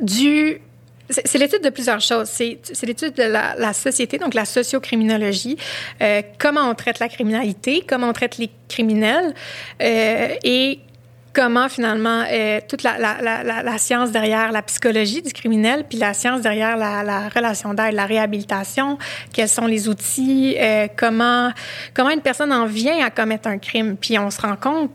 [0.02, 0.62] du
[1.12, 2.28] c'est l'étude de plusieurs choses.
[2.30, 5.58] C'est l'étude de la, société, donc la sociocriminologie,
[6.02, 9.34] euh, comment on traite la criminalité, comment on traite les criminels
[9.82, 10.80] euh, et
[11.34, 16.78] comment finalement euh, toute la, science derrière la psychologie du criminel, puis la science derrière
[16.78, 18.98] la, la relation d'aide, la réhabilitation,
[19.34, 21.52] quels sont les outils, euh, comment
[21.94, 24.92] comment une personne en vient à commettre un crime, puis on se rend compte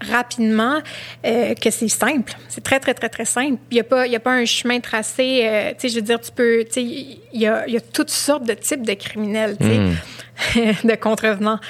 [0.00, 0.80] rapidement
[1.26, 2.32] euh, que c'est simple.
[2.48, 3.58] C'est très, très, très, très simple.
[3.70, 5.42] Il n'y a, pas, il y a pas un chemin tracé.
[5.44, 6.64] euh, tu sais, je veux dire, tu peux.
[6.64, 9.66] Tu sais, il y a, il y a toutes sortes de types de criminels, tu
[9.66, 11.60] sais, de contrevenants.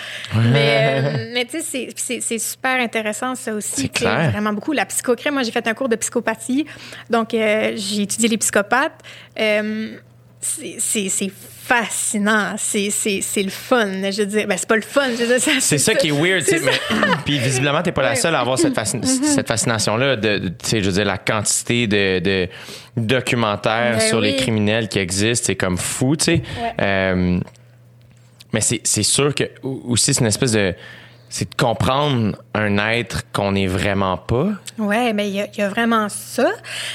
[0.53, 3.83] Mais, euh, mais tu sais, c'est- super intéressant, ça aussi.
[3.83, 4.31] C'est clair.
[4.31, 4.73] Vraiment beaucoup.
[4.73, 6.67] La psychocrime, moi, j'ai fait un cours de psychopathie.
[7.09, 9.01] Donc, j'ai étudié les psychopathes.
[10.41, 11.09] C'est
[11.63, 12.55] fascinant.
[12.57, 13.87] C'est c'est- c'est le fun.
[14.11, 15.09] Je veux dire, ben, c'est pas le fun.
[15.19, 17.93] je veux dire, C'est ça qui est weird, tu sais, C'est mais puis visiblement t'es
[17.93, 20.87] pas la seule à avoir cette, fascin- cette fascination là de, de- tu sais, je
[20.87, 22.49] veux dire la quantité de, de
[22.97, 26.33] documentaires Ben sur les criminels qui existent, c'est comme fou, tu sais.
[26.61, 26.73] Ouais.
[26.81, 27.41] Euh,
[28.53, 30.75] mais c'est c'est sûr que aussi c'est une espèce de
[31.31, 34.49] c'est de comprendre un être qu'on n'est vraiment pas.
[34.79, 36.51] Oui, mais il y, a- vraiment ça.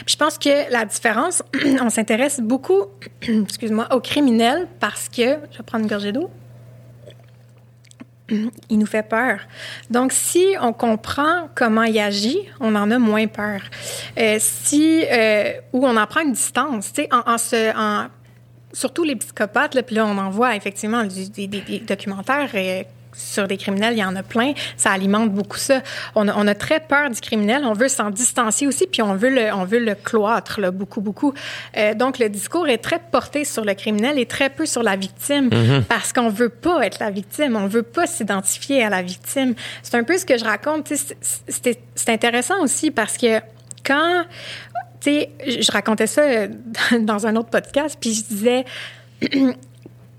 [0.06, 1.42] Je pense que la différence,
[1.82, 2.84] on s'intéresse beaucoup,
[3.22, 6.30] excuse-moi, aux criminels parce que, je vais prendre une gorgée d'eau,
[8.70, 9.40] il nous fait peur.
[9.90, 13.62] Donc, si on comprend comment il agit, on en a moins peur.
[14.18, 17.24] Euh, si, euh, ou on en prend une distance, tu sais, en,
[17.80, 18.08] en
[18.74, 21.48] surtout les psychopathes, là, puis là, on en voit effectivement des
[21.88, 22.84] documentaires euh,
[23.16, 24.54] sur des criminels, il y en a plein.
[24.78, 25.82] Ça alimente beaucoup ça.
[26.16, 29.16] On a, on a très peur du criminel, on veut s'en distancier aussi, puis on
[29.16, 31.34] veut le, on veut le cloître, là, beaucoup, beaucoup.
[31.78, 34.96] Euh, donc, le discours est très porté sur le criminel et très peu sur la
[34.96, 35.50] victime,
[35.90, 39.56] parce qu'on veut pas être la victime, on veut pas s'identifier à la victime.
[39.84, 40.88] C'est un peu ce que je raconte.
[40.90, 41.16] c'est-
[41.48, 43.40] C'est c'est intéressant aussi parce que
[43.86, 44.24] quand
[45.02, 46.48] tu sais, je je racontais ça euh,
[47.00, 48.66] dans un autre podcast, puis je disais,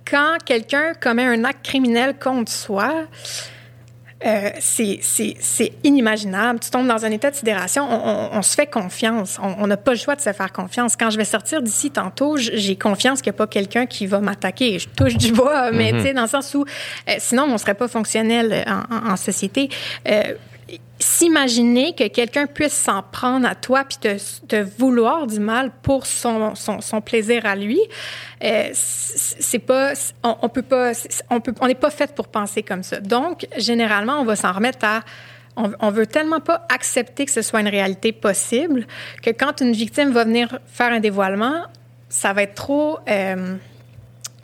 [0.09, 3.05] quand quelqu'un commet un acte criminel contre soi,
[4.25, 5.01] euh, c'est-
[5.85, 6.59] inimaginable.
[6.61, 7.87] Tu tombes dans un état de sidération.
[7.89, 9.39] On, on- on se fait confiance.
[9.43, 10.97] On n'a pas le choix de se faire confiance.
[10.97, 14.21] Quand je vais sortir d'ici tantôt, j'ai confiance qu'il n'y a pas quelqu'un qui va
[14.21, 14.79] m'attaquer.
[14.79, 17.59] Je touche du bois, mais tu sais, dans le sens où euh, sinon, on ne
[17.59, 19.69] serait pas fonctionnel en, en- en société.
[20.09, 20.23] Euh,
[20.99, 26.55] S'imaginer que quelqu'un puisse s'en prendre à toi puis te, vouloir du mal pour son,
[27.05, 27.81] plaisir à lui,
[28.43, 29.93] euh, c'est pas,
[30.23, 30.93] on, peut pas,
[31.31, 33.01] on peut, on n'est pas fait pour penser comme ça.
[33.01, 35.01] Donc, généralement, on va s'en remettre à
[35.57, 38.87] on, on veut tellement pas accepter que ce soit une réalité possible
[39.23, 41.65] que quand une victime va venir faire un dévoilement,
[42.09, 43.57] ça va être trop euh,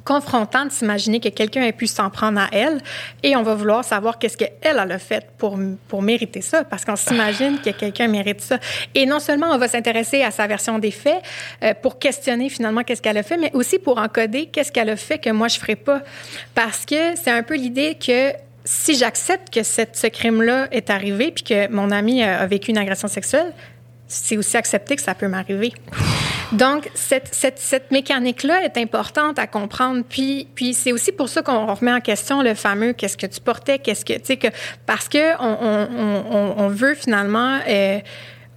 [0.04, 2.80] confrontant de s'imaginer que quelqu'un ait pu s'en prendre à elle
[3.22, 5.58] et on va vouloir savoir qu'est-ce qu'elle elle a fait pour,
[5.88, 8.58] pour mériter ça parce qu'on s'imagine que quelqu'un mérite ça.
[8.94, 11.22] Et non seulement on va s'intéresser à sa version des faits
[11.62, 14.96] euh, pour questionner finalement qu'est-ce qu'elle a fait, mais aussi pour encoder qu'est-ce qu'elle a
[14.96, 16.02] fait que moi je ferais pas.
[16.54, 18.32] Parce que c'est un peu l'idée que
[18.64, 22.78] si j'accepte que cette, ce crime-là est arrivé puis que mon ami a vécu une
[22.78, 23.52] agression sexuelle,
[24.12, 25.72] c'est aussi accepter que ça peut m'arriver.
[26.52, 30.02] Donc, cette, cette, cette mécanique-là est importante à comprendre.
[30.06, 33.40] Puis, puis c'est aussi pour ça qu'on remet en question le fameux qu'est-ce que tu
[33.40, 34.48] portais, qu'est-ce que, tu sais, que,
[34.84, 38.00] parce que on, on, on, on veut finalement, euh,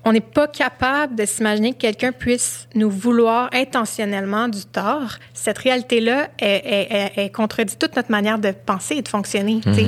[0.04, 5.18] on n'est pas capable de s'imaginer que quelqu'un puisse nous vouloir intentionnellement du tort.
[5.34, 9.62] Cette réalité-là, elle contredit toute notre manière de penser et de fonctionner.
[9.74, 9.88] sais.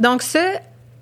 [0.00, 0.40] Donc, ça,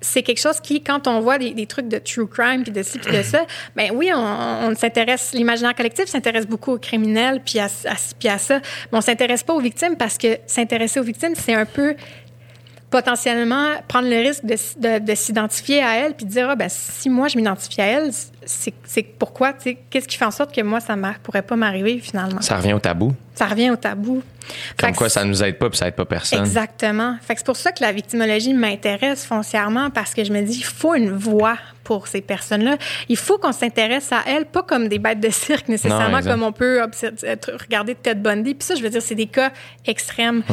[0.01, 2.83] c'est quelque chose qui, quand on voit des, des trucs de true crime puis de
[2.83, 3.45] ci puis de ça,
[3.75, 8.29] ben oui, on, on s'intéresse, l'imaginaire collectif s'intéresse beaucoup aux criminels puis à, à, puis
[8.29, 8.59] à ça,
[8.91, 11.95] mais on s'intéresse pas aux victimes parce que s'intéresser aux victimes, c'est un peu
[12.89, 16.69] potentiellement prendre le risque de, de, de s'identifier à elle puis de dire ah, ben
[16.69, 20.31] si moi je m'identifie à elle c'est c'est pourquoi tu sais qu'est-ce qui fait en
[20.31, 22.41] sorte que moi ça ne pourrait pas m'arriver finalement?
[22.41, 23.13] Ça revient au tabou.
[23.35, 24.23] ça revient au tabou
[24.77, 26.39] Comme quoi ça nous aide pas puis ça aide pas personne.
[26.39, 27.17] Exactement.
[27.21, 30.57] Fait que c'est pour ça que la victimologie m'intéresse foncièrement parce que je me dis,
[30.59, 32.75] il faut une voix pour ces personnes-là.
[33.07, 36.43] Il faut qu'on s'intéresse à elles, pas comme des bêtes de cirque nécessairement, Non, comme
[36.43, 36.81] on peut
[37.63, 38.55] regarder Ted Bundy.
[38.55, 39.51] Puis ça, je veux dire, c'est des cas
[39.85, 40.43] extrêmes.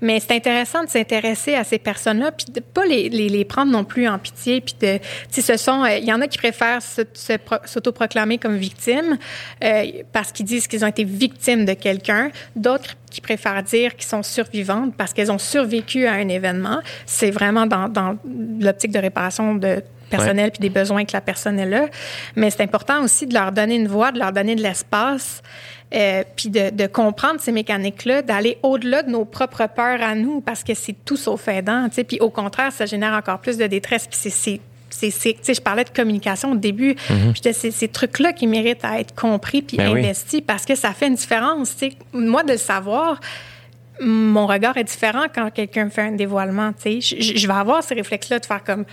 [0.00, 3.72] Mais c'est intéressant de s'intéresser à ces personnes-là, puis de pas les, les, les prendre
[3.72, 4.60] non plus en pitié.
[4.60, 4.98] Puis de,
[5.30, 9.18] ce sont, euh, il y en a qui préfèrent se- s'autoproclamer comme victimes
[9.64, 12.30] euh, parce qu'ils disent qu'ils ont été victimes de quelqu'un.
[12.56, 16.80] D'autres qui préfèrent dire qu'ils sont survivantes parce qu'elles ont survécu à un événement.
[17.06, 18.16] C'est vraiment dans, dans
[18.60, 21.86] l'optique de réparation de personnel puis des besoins que la personne est là.
[22.36, 25.42] Mais c'est important aussi de leur donner une voix, de leur donner de l'espace,
[25.94, 30.40] euh, puis de, de comprendre ces mécaniques-là, d'aller au-delà de nos propres peurs à nous
[30.42, 31.88] parce que c'est tout sauf aidant.
[32.06, 34.06] Puis au contraire, ça génère encore plus de détresse.
[34.06, 34.60] Puis c'est-
[34.92, 36.94] c'est je parlais de communication au début.
[36.94, 40.00] Puis disais, c'est ces trucs-là qui méritent à être compris puis Ben oui.
[40.00, 41.74] investis parce que ça fait une différence.
[42.12, 43.20] Moi, de le savoir,
[44.00, 46.72] mon regard est différent quand quelqu'un me fait un dévoilement.
[46.84, 48.84] Je, vais avoir ces réflexes-là de faire comme.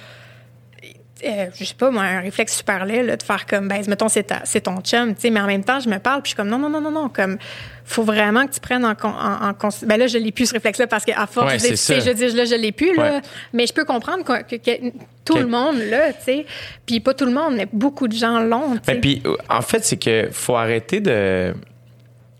[1.26, 4.08] Euh, je sais pas, moi, un réflexe super laid, là, de faire comme, ben, mettons,
[4.08, 4.24] c'est,
[4.62, 6.48] ton chum, tu sais, mais en même temps, je me parle, puis je suis comme,
[6.48, 7.38] non, non, non, non, non, comme,
[7.84, 10.88] faut vraiment que tu prennes en, en, en Ben là, je l'ai plus, ce réflexe-là,
[10.88, 13.22] parce qu'à force Ouais, de je dis, là, je l'ai plus, là, Ouais.
[13.52, 14.92] mais je peux comprendre que, que- que
[15.26, 16.46] tout le monde, là, tu sais,
[16.86, 18.94] puis pas tout le monde, mais beaucoup de gens l'ont, tu sais.
[18.94, 21.54] Ben, puis, euh, en fait, c'est que faut arrêter de.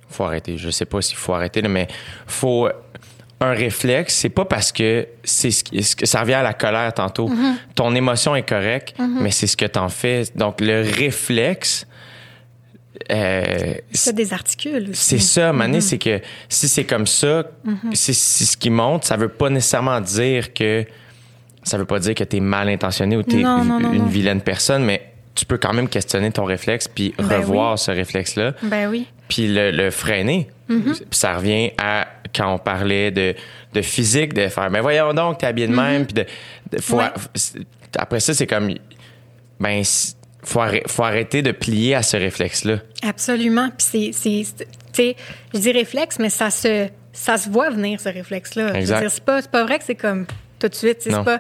[0.10, 0.58] Faut arrêter.
[0.58, 1.88] Je sais pas s'il faut arrêter, là, mais
[2.26, 2.68] faut.
[3.42, 6.54] Un réflexe, c'est pas parce que c'est ce qui- ce que- ça revient à la
[6.54, 7.30] colère tantôt.
[7.30, 7.54] Mm-hmm.
[7.76, 10.24] Ton émotion est correcte, mais c'est ce que t'en fais.
[10.36, 11.86] Donc le réflexe,
[13.12, 15.82] euh, ça désarticule c'est ça, Mané, Mm-hmm.
[15.82, 17.44] c'est que si c'est comme ça,
[17.94, 20.86] c'est c'est ce qui monte, ça veut pas nécessairement dire que
[21.64, 24.06] ça veut pas dire que t'es mal intentionné ou t'es non, une non.
[24.06, 27.78] vilaine personne, mais tu peux quand même questionner ton réflexe puis Ben revoir oui.
[27.80, 29.08] ce réflexe-là, Ben oui.
[29.30, 30.50] puis le, le freiner.
[30.70, 33.34] Puis ça revient à quand on parlait de,
[33.74, 36.26] de physique, de faire, mais voyons donc, t'es habillé de même, puis de,
[36.72, 36.98] de- faut.
[36.98, 37.08] Ouais.
[37.98, 38.72] après ça, c'est comme,
[39.60, 39.84] ben,
[40.44, 42.78] faut, faut arrêter de plier à ce réflexe-là.
[43.02, 43.70] Absolument.
[43.78, 44.46] Puis c'est, tu
[44.94, 45.16] sais,
[45.54, 48.68] je dis réflexe, mais ça se, ça se voit venir, ce réflexe-là.
[48.68, 49.00] Je veux Exact.
[49.02, 50.28] dire, c'est pas, c'est pas vrai que c'est comme
[50.60, 50.98] tout de suite.
[51.02, 51.40] C'est pas,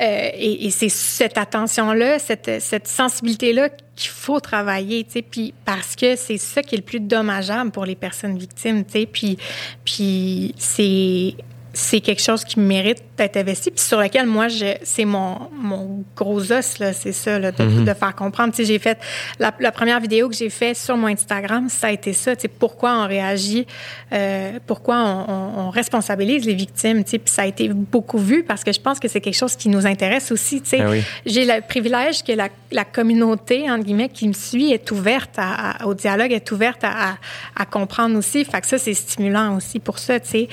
[0.00, 5.54] euh, et, et c'est cette attention-là, cette, cette sensibilité-là qu'il faut travailler, tu sais, puis
[5.64, 9.06] parce que c'est ça qui est le plus dommageable pour les personnes victimes, tu sais,
[9.06, 9.38] puis,
[9.84, 11.34] puis c'est
[11.76, 16.04] c'est quelque chose qui mérite d'être investi, puis sur lequel moi, je, c'est mon, mon
[16.16, 18.52] gros os, là, c'est ça, là, de, de faire comprendre.
[18.52, 18.98] Tu sais, j'ai fait,
[19.38, 22.42] la, la première vidéo que j'ai faite sur mon Instagram, ça a été ça, tu
[22.42, 23.66] sais, pourquoi on réagit,
[24.12, 28.18] euh, pourquoi on, on, on responsabilise les victimes, tu sais, puis ça a été beaucoup
[28.18, 30.78] vu parce que je pense que c'est quelque chose qui nous intéresse aussi, tu sais.
[30.78, 31.02] Ben oui.
[31.26, 35.82] J'ai le privilège que la, la communauté, entre guillemets, qui me suit est ouverte à,
[35.82, 37.16] à- au dialogue, est ouverte à, à,
[37.56, 38.44] à comprendre aussi.
[38.44, 40.48] Fait que ça, c'est stimulant aussi pour ça, tu sais.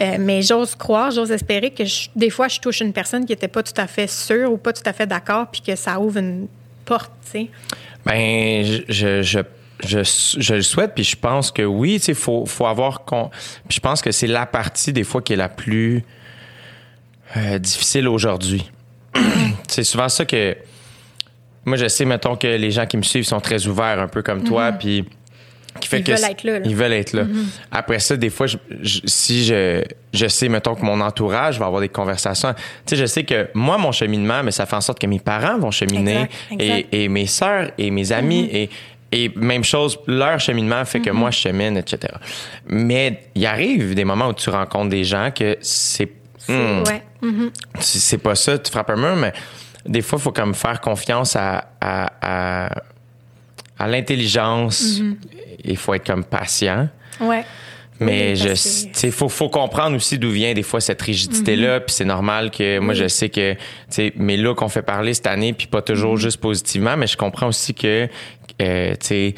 [0.00, 3.32] Euh, mais j'ose croire, j'ose espérer que je- des fois, je touche une personne qui
[3.32, 5.98] n'était pas tout à fait sûre ou pas tout à fait d'accord, puis que ça
[6.00, 6.46] ouvre une
[6.84, 7.46] porte, tu sais.
[8.04, 9.42] Ben, je, je,
[9.84, 13.04] je, je, le souhaite, puis je pense que oui, tu sais, faut, faut avoir.
[13.04, 13.30] con-
[13.68, 16.04] Puis je pense que c'est la partie des fois qui est la plus
[17.36, 18.70] euh, difficile aujourd'hui.
[19.68, 20.56] c'est souvent ça que.
[21.64, 24.22] Moi, je sais, mettons, que les gens qui me suivent sont très ouverts, un peu
[24.22, 25.04] comme toi, puis.
[25.80, 26.64] Qui fait Ils que veulent être là, là.
[26.66, 27.24] Ils veulent être là.
[27.70, 29.82] Après ça, des fois, je- je- si je,
[30.12, 32.52] je sais, mettons, que mon entourage va avoir des conversations.
[32.54, 35.18] Tu sais, je sais que moi, mon cheminement, mais ça fait en sorte que mes
[35.20, 36.86] parents vont cheminer Exact, exact.
[36.92, 38.68] et, et mes sœurs et mes amis Mm-hmm.
[39.12, 42.14] et, et même chose, leur cheminement fait que moi je chemine, etc.
[42.66, 46.10] Mais il arrive des moments où tu rencontres des gens que c'est
[46.48, 47.02] hmm, Ouais.
[47.80, 49.32] C'est c'est pas ça, tu frappes un mur, mais
[49.86, 52.70] des fois il faut comme faire confiance à à, à,
[53.82, 55.00] à l'intelligence.
[55.00, 55.14] Mm-hmm.
[55.64, 56.88] Il faut être comme patient.
[57.20, 57.44] Ouais.
[58.00, 61.78] Mais Oui, je, que- faut, faut comprendre aussi d'où vient des fois cette rigidité-là.
[61.78, 61.84] Mm-hmm.
[61.84, 63.58] Puis c'est normal que moi, je sais que, tu
[63.90, 66.20] sais, mes looks ont fait parler cette année, puis pas toujours Mm-hmm.
[66.20, 68.08] juste positivement, mais je comprends aussi que,
[68.60, 69.34] euh, tu sais,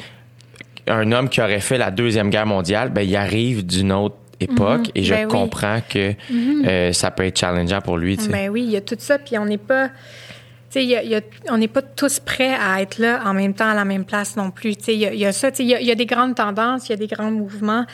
[0.87, 4.91] un homme qui aurait fait la Deuxième Guerre mondiale, ben, il arrive d'une autre époque
[4.95, 5.31] et je Ben oui.
[5.31, 8.17] Comprends que euh, ça peut être challengeant pour lui.
[8.29, 9.89] Ben oui, il y a tout ça, puis on n'est pas.
[10.83, 13.69] Y a- y a- on n'est pas tous prêts à être là en même temps
[13.69, 14.75] à la même place non plus.
[14.75, 15.51] Tu sais, il y a, il y a ça.
[15.51, 17.85] tu sais, Il y, a- des grandes tendances, il y a des grands mouvements,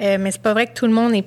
[0.00, 1.24] euh, mais c'est pas vrai que tout le monde est,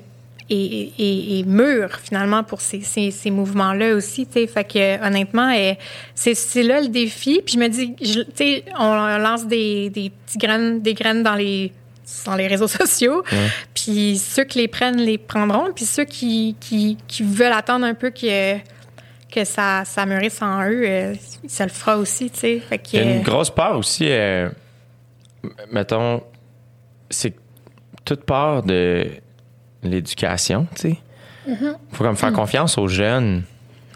[0.50, 4.26] est, est- est mûr finalement pour ces, ces, ces mouvements-là aussi.
[4.28, 5.74] Tu sais, fait que honnêtement, euh,
[6.16, 7.42] c'est là le défi.
[7.46, 11.24] Puis je me dis, je- tu sais, on lance des, des petits graines, des graines
[11.24, 11.72] dans les
[12.26, 13.24] dans les réseaux sociaux.
[13.74, 15.72] Puis ceux qui les prennent, les prendront.
[15.74, 18.56] Puis ceux qui, qui, qui veulent attendre un peu que,
[19.34, 21.14] que ça, ça mûrisse en eux, euh,
[21.48, 22.60] ça le fera aussi, tu sais.
[22.60, 24.50] Fait que, Il y a euh, une grosse part aussi, euh,
[25.72, 26.22] mettons,
[27.10, 27.34] c'est
[28.06, 29.08] toute part de
[29.84, 30.98] l'éducation, tu sais.
[31.50, 31.76] Mm-hmm.
[31.92, 32.36] faut comme faire Mm.
[32.36, 33.44] confiance aux jeunes,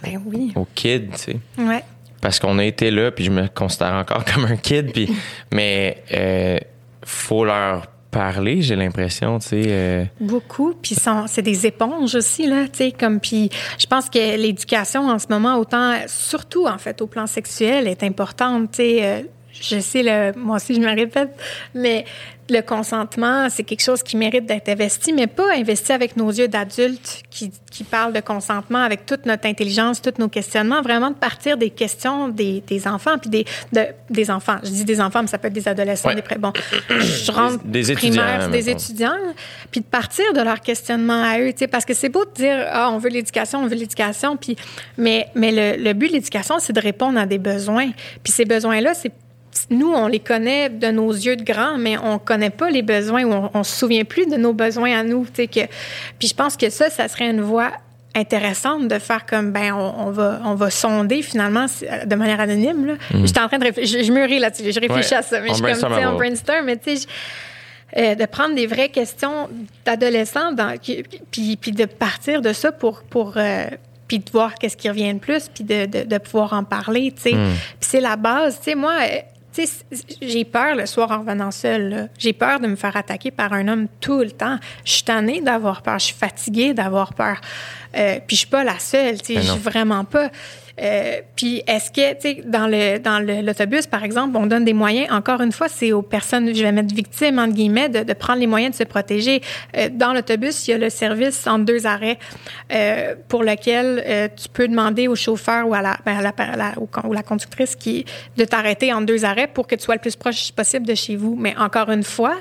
[0.04, 0.52] ben oui.
[0.56, 1.40] aux kids, tu sais.
[1.58, 1.84] Ouais.
[2.20, 5.10] Parce qu'on a été là, puis je me considère encore comme un kid, puis
[5.54, 6.58] mais euh,
[7.06, 7.88] faut leur
[8.18, 9.64] parler, j'ai l'impression, tu sais.
[9.68, 10.96] euh, Beaucoup, puis
[11.28, 15.28] c'est des éponges aussi là, tu sais comme puis je pense que l'éducation en ce
[15.30, 19.22] moment autant surtout en fait au plan sexuel est importante, tu sais euh,
[19.60, 21.32] je sais le moi aussi je me répète
[21.74, 22.06] mais
[22.50, 26.48] le consentement, c'est quelque chose qui mérite d'être investi, mais pas investi avec nos yeux
[26.48, 31.16] d'adultes qui, qui parlent de consentement avec toute notre intelligence, tous nos questionnements, vraiment de
[31.16, 34.58] partir des questions des, des enfants, puis des, de- des enfants.
[34.64, 36.16] Je dis des enfants, mais ça peut être des adolescents, Ouais.
[36.16, 36.54] des pré- Bon,
[36.90, 39.16] je rentre Des- des étudiants, primaire, des étudiants,
[39.72, 42.32] puis de partir de leur questionnement à eux, tu sais, parce que c'est beau de
[42.34, 44.56] dire ah on veut l'éducation, on veut l'éducation, puis
[44.98, 47.90] mais mais le, le but de l'éducation c'est de répondre à des besoins,
[48.24, 49.12] puis ces besoins là c'est
[49.70, 53.24] nous, on les connaît de nos yeux de grands, mais on connaît pas les besoins
[53.24, 55.26] ou on, on se souvient plus de nos besoins à nous.
[55.26, 55.66] Que,
[56.20, 57.72] puis je pense que ça, ça serait une voie
[58.16, 61.68] intéressante de faire comme ben on, on va on va sonder finalement
[62.06, 62.94] de manière anonyme là.
[63.24, 65.18] J'étais en train de réfléchir, je, je mûris là-dessus, je réfléchis Ouais.
[65.20, 67.08] à ça, mais je suis comme tu on brainstorm, mais tu sais
[67.96, 69.50] euh, de prendre des vraies questions
[69.86, 70.52] d'adolescents
[71.32, 73.66] puis puis de partir de ça pour pour euh,
[74.08, 77.14] puis de voir qu'est-ce qui revient le plus, puis de, de, de pouvoir en parler,
[77.16, 77.34] tu sais.
[77.36, 77.52] Hmm.
[77.80, 78.94] Puis c'est la base, tu sais, moi,
[80.22, 82.10] j'ai peur le soir en revenant seule.
[82.18, 84.58] J'ai peur de me faire attaquer par un homme tout le temps.
[84.86, 87.40] Je suis tannée d'avoir peur, je suis fatiguée d'avoir peur.
[87.96, 90.30] Euh, puis je suis pas la seule, tu sais, Ben je suis vraiment pas.
[90.80, 94.74] Euh, puis est-ce que, tu sais, dans le dans l'autobus, par exemple, on donne des
[94.74, 95.12] moyens.
[95.12, 98.40] Encore une fois, c'est aux personnes, je vais mettre victimes entre guillemets, de, de prendre
[98.40, 99.42] les moyens de se protéger.
[99.76, 102.20] Euh, dans l'autobus, il y a le service entre deux arrêts
[102.72, 106.74] euh, pour lequel euh, tu peux demander au chauffeur ou à la, ben, à la,
[106.78, 108.06] ou la conductrice qui
[108.38, 111.16] de t'arrêter entre deux arrêts pour que tu sois le plus proche possible de chez
[111.16, 111.36] vous.
[111.40, 112.36] Mais encore une fois,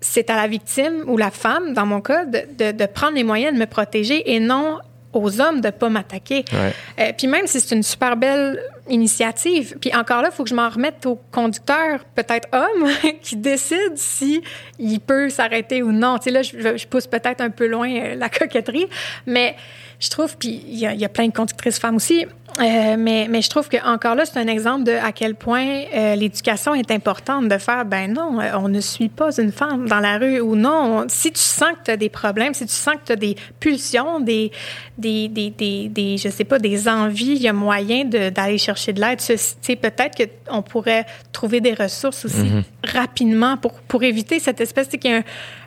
[0.00, 3.24] c'est à la victime ou la femme, dans mon cas, de, de- de prendre les
[3.24, 4.78] moyens de me protéger et non
[5.16, 6.44] aux hommes de pas m'attaquer.
[6.52, 6.72] Ouais.
[7.00, 10.50] Euh, puis même si c'est une super belle initiative, puis encore là, il faut que
[10.50, 12.88] je m'en remette au conducteur, peut-être homme,
[13.22, 14.42] qui décide si
[14.78, 16.18] il peut s'arrêter ou non.
[16.18, 18.86] Tu sais, là, je, je pousse peut-être un peu loin euh, la coquetterie,
[19.26, 19.56] mais
[19.98, 22.26] je trouve, puis il y, y a plein de conductrices femmes aussi,
[22.58, 25.82] euh, mais, mais je trouve que encore là, c'est un exemple de à quel point
[25.94, 29.86] euh, l'éducation est importante de faire, ben non, euh, on ne suit pas une femme
[29.86, 31.02] dans la rue ou non.
[31.04, 33.16] on- si tu sens que tu as des problèmes, si tu sens que tu as
[33.16, 34.50] des pulsions, des,
[34.96, 38.92] des, des, des, des, je sais pas, des envies, il y a moyen d'aller chercher
[38.94, 39.18] de l'aide.
[39.18, 40.16] Tu sais, peut-être
[40.48, 42.48] qu'on pourrait trouver des ressources aussi
[42.84, 45.22] rapidement pour, pour éviter cette espèce, qu'il y a un,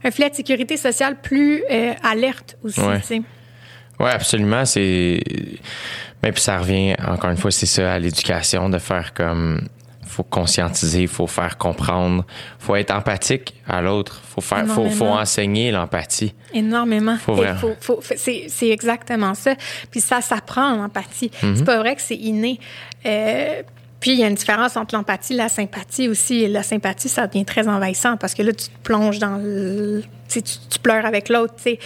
[0.06, 2.95] un filet de sécurité sociale plus euh, alerte aussi, Ouais.
[3.99, 4.64] Oui, absolument.
[4.64, 5.20] C'est.
[6.24, 9.62] Mais puis ça revient, encore une fois, c'est ça, à l'éducation, de faire comme.
[10.06, 12.26] faut conscientiser, faut faire comprendre,
[12.58, 16.34] faut être empathique à l'autre, faut faire, faut, faut enseigner l'empathie.
[16.54, 17.16] Énormément.
[17.18, 19.54] Faut faut- faut- c'est, exactement ça.
[19.91, 21.30] Puis ça s'apprend, l'empathie.
[21.44, 21.56] Mhm.
[21.58, 22.60] C'est pas vrai que c'est inné.
[23.06, 23.62] Euh,
[24.00, 26.48] puis il y a une différence entre l'empathie et la sympathie aussi.
[26.48, 30.04] La sympathie, ça devient très envahissant parce que là, tu te plonges dans le...
[30.30, 30.42] Tu,
[30.84, 31.80] pleures avec l'autre, tu sais.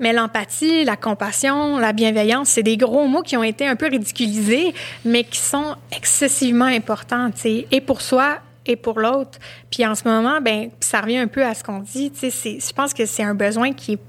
[0.00, 3.88] Mais l'empathie, la compassion, la bienveillance, c'est des gros mots qui ont été un peu
[3.88, 4.74] ridiculisés,
[5.04, 9.38] mais qui sont excessivement importants, tu sais, et pour soi et pour l'autre.
[9.70, 12.58] Puis en ce moment, ben, ça revient un peu à ce qu'on dit, tu sais,
[12.58, 14.00] je pense que c'est un besoin qui est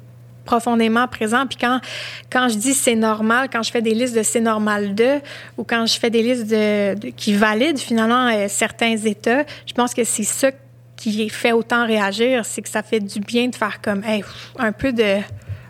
[0.46, 1.46] profondément présent.
[1.48, 5.20] Puis quand, je dis c'est normal, quand je fais des listes de c'est normal de,
[5.58, 9.94] ou quand je fais des listes de, qui valident finalement euh, certains états, je pense
[9.94, 10.52] que c'est ça
[10.96, 14.04] qui fait autant réagir, c'est que ça fait du bien de faire comme
[14.60, 15.18] un peu de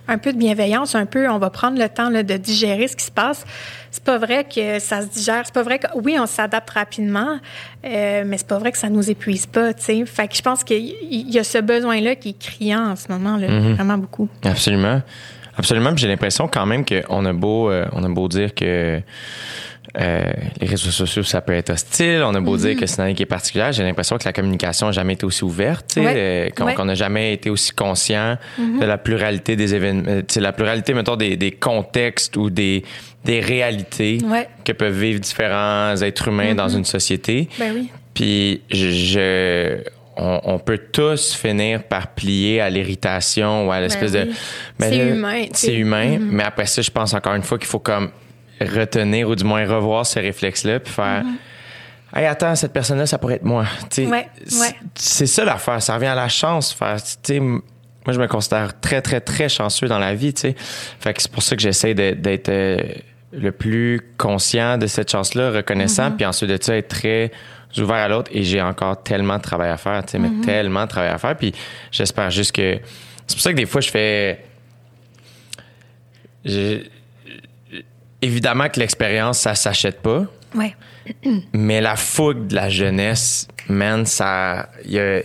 [0.08, 2.96] un peu de bienveillance, un peu, on va prendre le temps là, de digérer ce
[2.96, 3.46] qui se passe.
[3.92, 5.44] C'est pas vrai que ça se digère.
[5.46, 7.40] C'est pas vrai que, oui, on s'adapte rapidement,
[7.86, 10.06] euh, mais c'est pas vrai que ça nous épuise pas, tu sais.
[10.06, 13.12] Fait que je pense qu'il y y a ce besoin-là qui est criant en ce
[13.12, 14.30] moment, là, vraiment beaucoup.
[14.44, 15.02] Absolument.
[15.58, 15.96] Absolument.
[15.96, 19.02] J'ai l'impression quand même qu'on a beau, euh, on a beau dire que
[20.00, 20.24] euh,
[20.62, 22.22] les réseaux sociaux, ça peut être hostile.
[22.26, 23.72] On a beau dire que c'est une année qui est particulière.
[23.74, 25.94] J'ai l'impression que la communication n'a jamais été aussi ouverte.
[25.98, 26.14] Ouais.
[26.16, 26.86] euh, qu'on Ouais.
[26.86, 30.04] n'a jamais été aussi conscient de la pluralité des événements.
[30.08, 32.84] euh, la pluralité, mettons, des, des contextes ou des,
[33.26, 34.48] des réalités Ouais.
[34.64, 37.50] que peuvent vivre différents êtres humains dans une société.
[37.60, 37.90] Ben oui.
[38.14, 39.78] Puis je, je-
[40.18, 44.34] on, on peut tous finir par plier à l'irritation ou à l'espèce Ben de.
[44.80, 47.80] Ben C'est humain, C'est humain, mais après ça, je pense encore une fois qu'il faut
[47.80, 48.12] comme
[48.66, 51.24] retenir ou du moins revoir ce réflexe-là puis faire.
[52.14, 53.62] Hey, attends, cette personne-là, ça pourrait être moi.
[53.64, 54.76] Ouais, c'est- ouais.
[54.96, 55.82] C'est ça l'affaire.
[55.82, 56.74] Ça revient à la chance.
[56.74, 56.98] Faire,
[57.40, 60.34] moi, je me considère très, très, très chanceux dans la vie.
[60.34, 60.56] Tu sais.
[61.00, 62.78] Fait que c'est pour ça que j'essaie d'être euh,
[63.32, 66.16] le plus conscient de cette chance-là, reconnaissant, Mm-hmm.
[66.18, 67.32] puis ensuite de ça, être très
[67.78, 68.30] ouvert à l'autre.
[68.34, 71.18] Et j'ai encore tellement de travail à faire, tu sais, mais tellement de travail à
[71.18, 71.38] faire.
[71.38, 71.54] Puis
[71.92, 72.78] j'espère juste que.
[73.26, 74.44] C'est pour ça que des fois, je fais.
[76.44, 76.84] je-
[78.22, 80.26] Évidemment que l'expérience, ça s'achète pas.
[80.56, 80.76] Ouais.
[81.54, 84.70] Mais la fougue de la jeunesse, man, ça.
[84.86, 85.22] Il y a,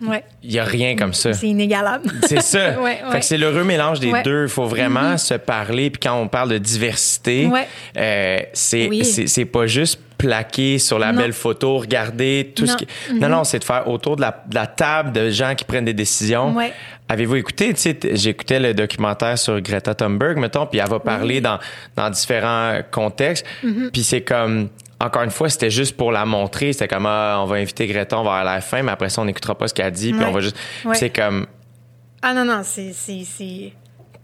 [0.00, 0.24] Ouais.
[0.44, 1.32] y a rien comme ça.
[1.32, 2.10] C'est inégalable.
[2.26, 2.58] C'est ça.
[2.78, 3.12] Ouais, ouais.
[3.12, 4.12] Fait que c'est l'heureux mélange des.
[4.12, 4.22] Mm-hmm.
[4.24, 4.42] deux.
[4.44, 5.90] Il faut vraiment se parler.
[5.90, 7.48] Puis quand on parle de diversité,
[7.96, 9.04] euh, c'est, Oui.
[9.04, 11.20] c'est, c'est pas juste plaquer sur la Non.
[11.20, 12.84] belle photo, regarder tout ce qui.
[12.86, 13.18] Mm-hmm.
[13.20, 15.84] Non, non, c'est de faire autour de la, de la table de gens qui prennent
[15.84, 16.54] des décisions.
[16.54, 16.72] Ouais.
[17.08, 21.40] Avez-vous écouté, tu sais, j'écoutais le documentaire sur Greta Thunberg, mettons, puis elle va parler
[21.40, 21.58] dans,
[21.96, 23.46] dans différents contextes.
[23.64, 23.90] Mm-hmm.
[23.90, 24.68] Puis c'est comme,
[25.00, 26.72] encore une fois, c'était juste pour la montrer.
[26.72, 29.22] C'était comme, ah, on va inviter Greta, on va à la fin, mais après ça,
[29.22, 30.26] on n'écoutera pas ce qu'elle dit, puis Ouais.
[30.28, 30.56] on va juste.
[30.84, 30.94] Ouais.
[30.96, 31.46] C'est comme,
[32.22, 32.92] Ah non, non, c'est.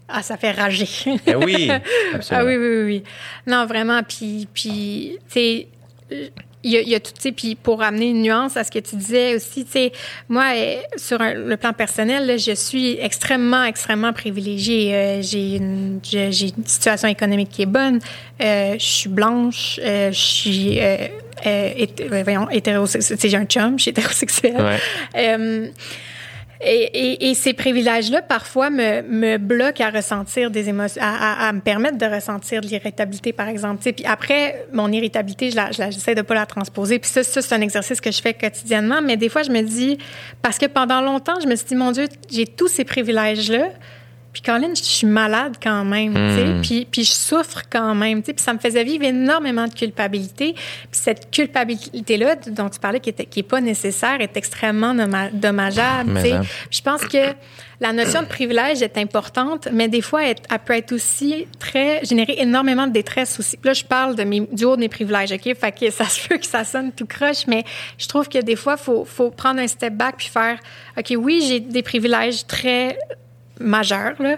[0.08, 0.86] Ah, ça fait rager.
[1.26, 1.80] Eh oui, ah
[2.16, 2.46] absolument.
[2.46, 3.02] oui, oui, oui, oui.
[3.46, 4.02] Non, vraiment.
[4.02, 5.68] Puis, puis tu sais,
[6.64, 8.64] il y a, il y a tout, tu sais, puis pour amener une nuance à
[8.64, 9.92] ce que tu disais aussi, tu sais,
[10.28, 14.94] moi, euh, sur un- le plan personnel, là, je suis extrêmement, extrêmement privilégiée.
[14.94, 18.00] Euh, j'ai une, j'ai une situation économique qui est bonne.
[18.42, 19.78] Euh, je suis blanche.
[19.82, 20.78] euh, je suis,
[21.44, 23.18] hét- voyons, hétérosexuelle.
[23.18, 24.56] Tu sais, j'ai un chum, je suis hétérosexuelle.
[25.14, 25.72] Ouais.
[26.60, 32.60] Et, ces privilèges-là, parfois, me, bloquent à ressentir des émotions, à, me permettre de ressentir
[32.60, 33.82] de l'irritabilité, par exemple.
[33.92, 36.98] Puis après, mon irritabilité, je la- je j'essaie de pas la transposer.
[36.98, 39.02] Puis ça c'est un exercice que je fais quotidiennement.
[39.02, 39.98] Mais des fois, je me dis,
[40.42, 43.68] parce que pendant longtemps, je me suis dit, mon Dieu, j'ai tous ces privilèges-là.
[44.34, 46.62] Puis Colin, je suis malade quand même, tu sais, Mm.
[46.62, 49.72] puis, puis je souffre quand même, tu sais, puis ça me faisait vivre énormément de
[49.72, 50.54] culpabilité.
[50.54, 54.94] Puis cette culpabilité-là dont tu parlais, qui n'est qui est pas nécessaire, est extrêmement
[55.32, 56.36] dommageable, Mais tu sais.
[56.70, 57.32] Je pense que
[57.80, 62.04] la notion de privilège est importante, mais des fois, elle, elle peut être aussi très
[62.04, 63.58] générer énormément de détresse aussi.
[63.62, 66.26] Là, je parle de mes, du haut de mes privilèges, ok, fait que ça se
[66.26, 67.64] peut que ça sonne tout croche, mais
[67.98, 70.58] je trouve que des fois, faut faut prendre un step back puis faire,
[70.98, 72.98] ok, oui, j'ai des privilèges très
[73.60, 74.36] majeurs là.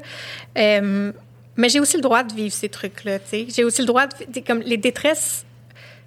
[0.59, 1.13] Euh,
[1.57, 3.19] mais j'ai aussi le droit de vivre ces trucs-là.
[3.33, 4.41] J'ai aussi le droit de...
[4.47, 5.45] Comme les détresses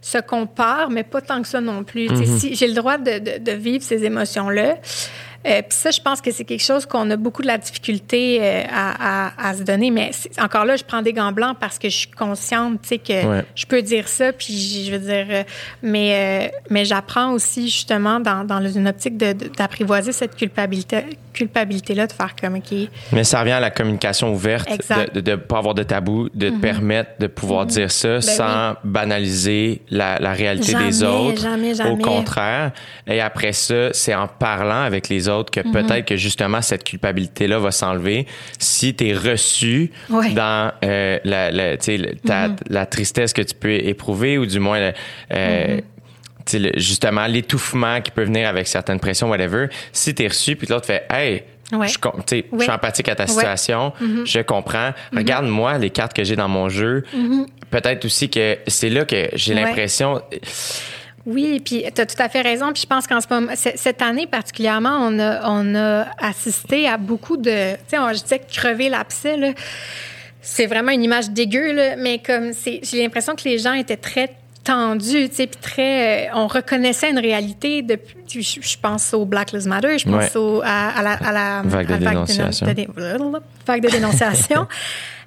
[0.02, 2.08] se comparent, mais pas tant que ça non plus.
[2.40, 4.78] Si j'ai le droit de, de- de vivre ces émotions-là.
[5.48, 8.40] Euh, Puis ça, je pense que c'est quelque chose qu'on a beaucoup de la difficulté
[8.42, 9.90] euh, à, à- à se donner.
[9.90, 10.12] Mais
[10.42, 13.26] encore là, je prends des gants blancs parce que je suis consciente, tu sais, que
[13.26, 13.46] Ouais.
[13.56, 14.34] je peux dire ça.
[14.34, 15.44] Puis je veux dire, euh,
[15.82, 22.12] mais euh, mais j'apprends aussi justement dans, dans une optique d'apprivoiser cette culpabilité culpabilité-là, de
[22.12, 22.90] faire comme ok.
[23.14, 25.16] Mais ça revient à la communication ouverte, Exact.
[25.18, 29.82] de ne pas avoir de tabou, de te permettre de pouvoir dire ça sans banaliser
[29.90, 31.42] la, la réalité Ben Jamais, des autres.
[31.42, 31.92] jamais, jamais.
[31.92, 32.72] Au contraire.
[33.08, 37.60] Et après ça, c'est en parlant avec les autres que peut-être que justement cette culpabilité-là
[37.60, 38.26] va s'enlever
[38.60, 40.32] si tu es reçu Ouais.
[40.32, 44.92] dans euh, la, la, ta- la tristesse que tu peux éprouver ou du moins
[45.34, 45.82] euh,
[46.54, 49.68] le- justement l'étouffement qui peut venir avec certaines pressions, whatever.
[49.92, 51.88] Si tu es reçu, puis l'autre fait Hey, Ouais.
[51.88, 51.94] je,
[52.58, 53.30] je suis empathique à ta Ouais.
[53.30, 53.94] situation,
[54.26, 54.90] je comprends.
[55.16, 57.04] Regarde-moi les cartes que j'ai dans mon jeu.
[57.70, 60.20] Peut-être aussi que c'est là que j'ai l'impression.
[61.26, 62.72] Oui, puis tu as tout à fait raison.
[62.74, 66.98] Puis je pense qu'en ce moment, cette année particulièrement, on a, on a assisté à
[66.98, 67.74] beaucoup de.
[67.74, 69.50] Tu sais, je disais crever l'abcès, là.
[70.42, 72.80] C'est vraiment une image dégueu, là, mais comme c'est.
[72.84, 74.32] J'ai l'impression que les gens étaient très
[74.64, 76.28] tendus, tu sais, puis très.
[76.28, 78.16] euh, on reconnaissait une réalité depuis.
[78.28, 80.38] Je, je pense au Black Lives Matter, je pense Ouais.
[80.38, 82.68] au, à, à la, à la Vague de à dénonciation.
[82.68, 82.88] de dé-
[83.68, 84.68] vague de dénonciation.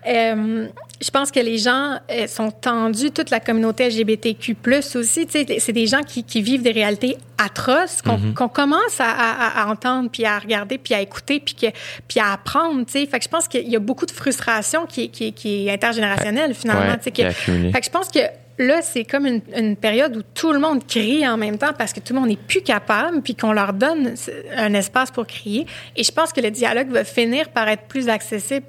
[0.04, 0.66] Euh,
[1.02, 4.56] je pense que les gens euh, sont tendus, toute la communauté LGBTQ+,
[4.94, 5.26] aussi.
[5.30, 8.34] C'est des gens qui, qui vivent des réalités atroces qu'on Mm-hmm.
[8.34, 11.66] qu'on commence à, à- à entendre, puis à regarder, puis à écouter, puis, que,
[12.06, 12.84] puis à apprendre.
[12.86, 13.06] tu sais.
[13.06, 15.72] Fait que je pense qu'il y a beaucoup de frustration qui, est- qui, qui est
[15.72, 16.82] intergénérationnelle, finalement.
[16.92, 18.20] Ouais, que- fait que je pense que
[18.58, 22.00] là, c'est comme une, période où tout le monde crie en même temps parce que
[22.00, 24.14] tout le monde n'est plus capable, puis qu'on leur donne
[24.56, 25.66] un espace pour crier.
[25.96, 28.66] Et je pense que le dialogue va finir par être plus accessible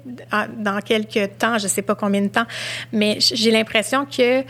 [0.58, 2.46] dans quelques temps, je sais pas combien de temps,
[2.92, 4.42] mais j'ai l'impression que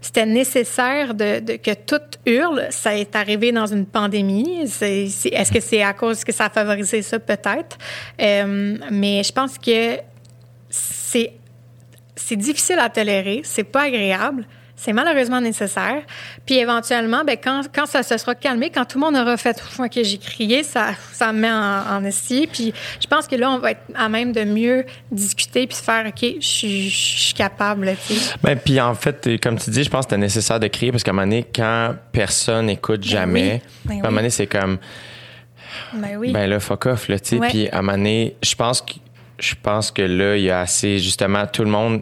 [0.00, 2.66] c'était nécessaire de, que tout hurle.
[2.70, 4.60] Ça est arrivé dans une pandémie.
[4.62, 7.18] Est-ce que c'est à cause que ça a favorisé ça?
[7.18, 7.76] Peut-être.
[8.20, 9.98] Euh, mais je pense que
[10.70, 14.46] c'est difficile à tolérer, c'est pas agréable,
[14.82, 16.02] c'est malheureusement nécessaire.
[16.46, 19.62] Puis éventuellement, ben, quand, quand ça se sera calmé, quand tout le monde aura fait
[19.78, 22.10] OK, j'ai crié, ça, ça me met en, en.
[22.50, 25.82] Puis je pense que là, on va être à même de mieux discuter puis se
[25.82, 27.94] faire OK, je suis- capable.
[28.42, 31.02] Ben, puis en fait, comme tu dis, je pense que c'était nécessaire de crier parce
[31.04, 34.78] qu'à un moment donné, quand personne n'écoute jamais, Ben à un moment donné, c'est comme,
[35.92, 36.32] Ben oui.
[36.32, 37.48] ben là, fuck off, là, tu sais.
[37.48, 38.94] Puis à un moment donné, je pense que,
[39.38, 42.00] je pense que là, il y a assez, justement, tout le monde.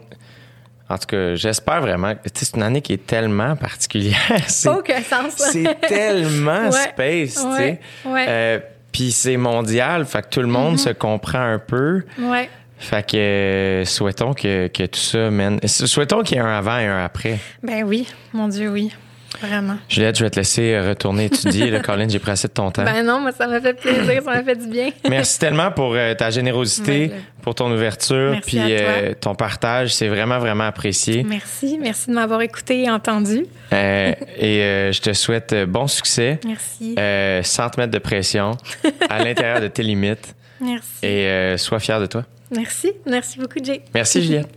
[0.89, 2.13] En tout cas, j'espère vraiment.
[2.33, 4.17] c'est une année qui est tellement particulière.
[4.47, 5.33] C'est- aucun sens.
[5.37, 6.71] c'est tellement Ouais.
[6.71, 7.79] space, tu sais.
[8.05, 8.25] Ouais.
[8.27, 8.59] Euh,
[8.91, 12.03] Puis c'est mondial, fait que tout le monde se comprend un peu.
[12.19, 12.49] Ouais.
[12.79, 15.59] Fait que euh, souhaitons que, que tout ça mène.
[15.67, 17.37] Souhaitons qu'il y ait un avant et un après.
[17.61, 18.91] Ben oui, mon Dieu, oui.
[19.41, 19.77] Vraiment.
[19.87, 21.69] Juliette, je vais te laisser euh, retourner étudier.
[21.69, 22.83] Là, Colin, j'ai pris assez de ton temps.
[22.83, 24.89] Ben non, moi, ça m'a fait plaisir, ça m'a fait du bien.
[25.09, 27.21] Merci tellement pour euh, ta générosité, Ouais.
[27.41, 29.93] pour ton ouverture, Merci puis euh, ton partage.
[29.93, 31.23] C'est vraiment, vraiment apprécié.
[31.23, 33.45] Merci, merci de m'avoir écouté et entendu.
[33.73, 36.95] Euh, et je te souhaite bon succès, Merci.
[37.43, 38.57] sans te mettre de pression,
[39.09, 40.35] à l'intérieur de tes limites.
[40.61, 41.05] Merci.
[41.05, 42.25] Et sois fier de toi.
[42.55, 42.91] Merci.
[43.05, 43.81] Merci beaucoup, Jay.
[43.93, 44.49] Merci, Juliette.